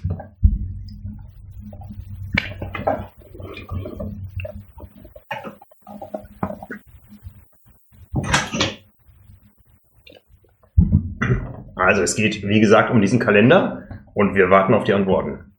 [11.85, 15.53] Also es geht, wie gesagt, um diesen Kalender und wir warten auf die Antworten.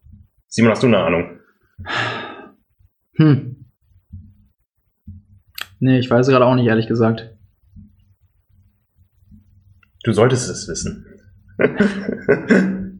[0.49, 1.39] Simon, hast du eine Ahnung?
[3.16, 3.66] Hm.
[5.81, 7.36] Nee, ich weiß gerade auch nicht, ehrlich gesagt.
[10.05, 11.07] Du solltest es wissen.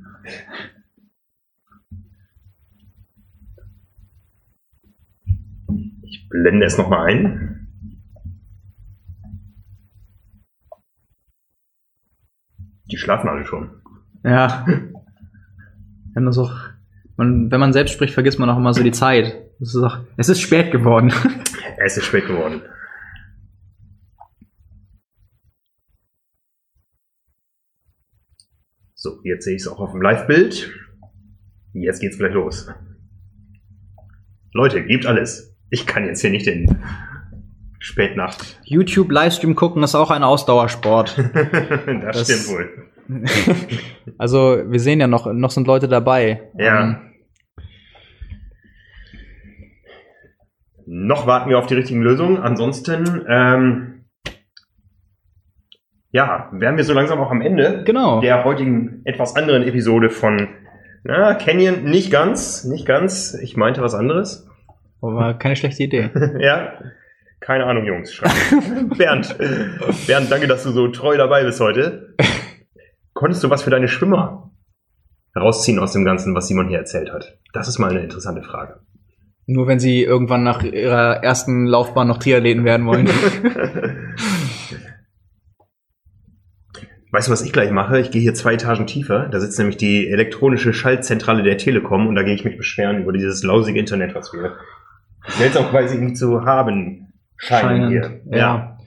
[6.05, 7.52] ich blende es nochmal ein.
[12.93, 13.71] Die schlafen alle schon.
[14.23, 14.67] Ja.
[14.67, 16.53] Wir haben das auch,
[17.17, 19.35] man, wenn man selbst spricht, vergisst man auch immer so die Zeit.
[19.61, 21.13] Es ist, auch, es ist spät geworden.
[21.85, 22.63] Es ist spät geworden.
[28.95, 30.71] So, jetzt sehe ich es auch auf dem Live-Bild.
[31.73, 32.69] Jetzt geht's gleich los.
[34.53, 35.57] Leute, gebt alles.
[35.71, 36.67] Ich kann jetzt hier nicht in
[37.83, 38.61] Spätnacht.
[38.65, 41.19] YouTube Livestream gucken ist auch ein Ausdauersport.
[41.35, 42.71] das, Das- stimmt wohl.
[44.19, 46.51] also wir sehen ja noch, noch sind Leute dabei.
[46.57, 46.81] Ja.
[46.83, 46.97] Ähm,
[50.87, 52.39] Noch warten wir auf die richtigen Lösungen.
[52.39, 54.05] Ansonsten, ähm,
[56.11, 57.83] ja, wären wir so langsam auch am Ende.
[57.85, 58.21] genau.
[58.21, 60.49] der heutigen etwas anderen Episode von
[61.05, 61.85] na, Canyon.
[61.85, 63.35] Nicht ganz, nicht ganz.
[63.43, 64.49] Ich meinte was anderes.
[65.01, 66.11] Aber keine schlechte Idee.
[66.41, 66.75] ja,
[67.43, 68.21] keine Ahnung, Jungs.
[68.97, 69.37] Bernd,
[70.07, 72.15] Bernd, danke, dass du so treu dabei bist heute.
[73.13, 74.53] Konntest du was für deine Schwimmer
[75.35, 77.39] herausziehen aus dem Ganzen, was Simon hier erzählt hat?
[77.53, 78.81] Das ist mal eine interessante Frage.
[79.47, 83.09] Nur wenn sie irgendwann nach ihrer ersten Laufbahn noch Triathleten werden wollen.
[87.11, 87.99] Weißt du, was ich gleich mache?
[88.01, 89.29] Ich gehe hier zwei Etagen tiefer.
[89.29, 93.13] Da sitzt nämlich die elektronische Schaltzentrale der Telekom und da gehe ich mich beschweren über
[93.13, 94.57] dieses lausige Internet, was wir
[95.27, 97.02] seltsamerweise nicht zu haben
[97.43, 98.21] scheinen hier.
[98.31, 98.79] Ja.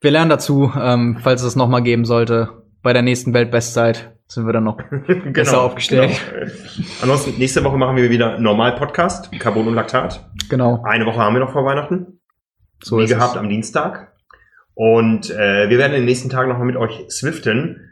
[0.00, 2.62] Wir lernen dazu, ähm, falls es noch mal geben sollte.
[2.82, 4.78] Bei der nächsten Weltbestzeit sind wir dann noch
[5.32, 6.12] besser aufgestellt.
[6.32, 6.46] Genau.
[7.02, 10.28] Ansonsten, nächste Woche machen wir wieder normal Podcast, Carbon und Laktat.
[10.48, 10.82] Genau.
[10.84, 12.20] Eine Woche haben wir noch vor Weihnachten.
[12.82, 13.38] So wie gehabt es.
[13.38, 14.12] am Dienstag.
[14.74, 17.90] Und äh, wir werden in den nächsten Tagen nochmal mit euch swiften.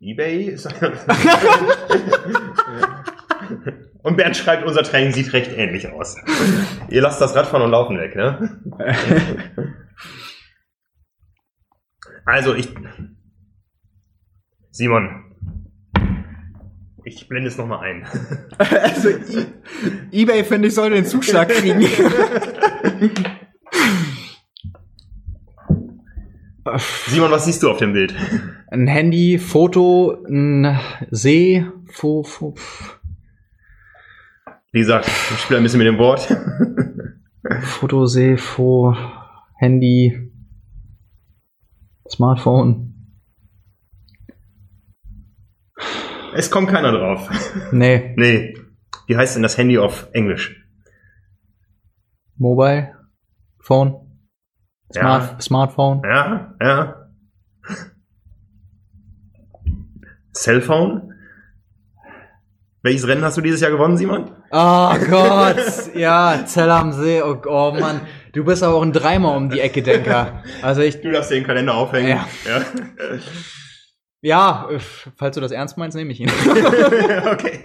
[0.00, 0.68] Ebay ist.
[4.04, 6.16] und Bernd schreibt, unser Training sieht recht ähnlich aus.
[6.90, 8.60] Ihr lasst das Radfahren und Laufen weg, ne?
[12.26, 12.70] Also ich.
[14.70, 15.24] Simon.
[17.04, 18.06] Ich blende es nochmal ein.
[18.58, 19.46] Also e
[20.10, 21.82] eBay, finde ich, sollte den Zuschlag kriegen.
[27.06, 28.14] Simon, was siehst du auf dem Bild?
[28.68, 30.78] Ein Handy, Foto, ein
[31.10, 32.54] See, Fo, Fo.
[34.74, 36.26] Wie gesagt, ich spiele ein bisschen mit dem Wort.
[37.62, 38.92] Foto, See, Fo,
[39.54, 40.32] Handy,
[42.10, 42.92] Smartphone.
[46.34, 47.30] Es kommt keiner drauf.
[47.70, 48.56] Nee, Nee.
[49.06, 50.66] Wie heißt denn das Handy auf Englisch?
[52.36, 52.96] Mobile,
[53.60, 53.94] Phone,
[54.92, 55.02] Ja.
[55.02, 56.02] Smart, Smartphone.
[56.02, 57.10] Ja, ja.
[60.34, 61.12] Cellphone?
[62.82, 64.32] Welches Rennen hast du dieses Jahr gewonnen, Simon?
[64.56, 65.56] Oh Gott,
[65.96, 68.02] ja, Zell am See, oh, oh Mann.
[68.32, 70.44] Du bist aber auch ein Dreimal um die Ecke, Denker.
[70.62, 72.10] Also ich, Du darfst den Kalender aufhängen.
[72.10, 72.26] Ja.
[72.48, 72.62] ja.
[74.22, 74.78] ja, äh,
[75.16, 76.30] falls du das ernst meinst, nehme ich ihn.
[77.32, 77.58] okay.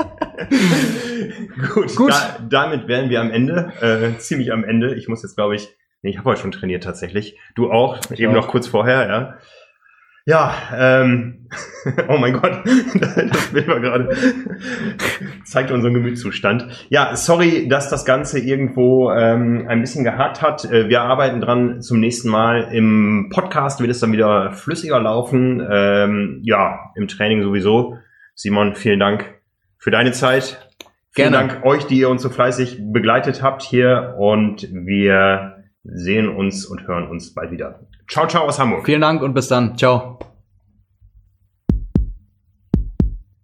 [1.76, 2.10] Gut, Gut.
[2.10, 4.96] Da, damit wären wir am Ende, äh, ziemlich am Ende.
[4.96, 5.68] Ich muss jetzt, glaube ich,
[6.02, 7.38] nee, ich habe heute schon trainiert tatsächlich.
[7.54, 8.42] Du auch, Ich eben auch.
[8.42, 9.38] noch kurz vorher, ja.
[10.30, 11.48] Ja, ähm,
[12.08, 12.62] oh mein Gott,
[12.94, 14.16] das Bild war gerade,
[15.44, 16.68] zeigt unseren Gemütszustand.
[16.90, 20.66] Ja, sorry, dass das Ganze irgendwo ähm, ein bisschen gehakt hat.
[20.66, 22.70] Äh, Wir arbeiten dran zum nächsten Mal.
[22.72, 25.68] Im Podcast wird es dann wieder flüssiger laufen.
[25.68, 27.98] Ähm, ja, im Training sowieso.
[28.36, 29.34] Simon, vielen Dank
[29.80, 30.70] für deine Zeit.
[31.10, 31.48] Vielen Gerne.
[31.48, 35.59] Dank euch, die ihr uns so fleißig begleitet habt hier und wir
[35.94, 37.80] sehen uns und hören uns bald wieder.
[38.08, 38.86] Ciao, ciao aus Hamburg.
[38.86, 39.78] Vielen Dank und bis dann.
[39.78, 40.20] Ciao.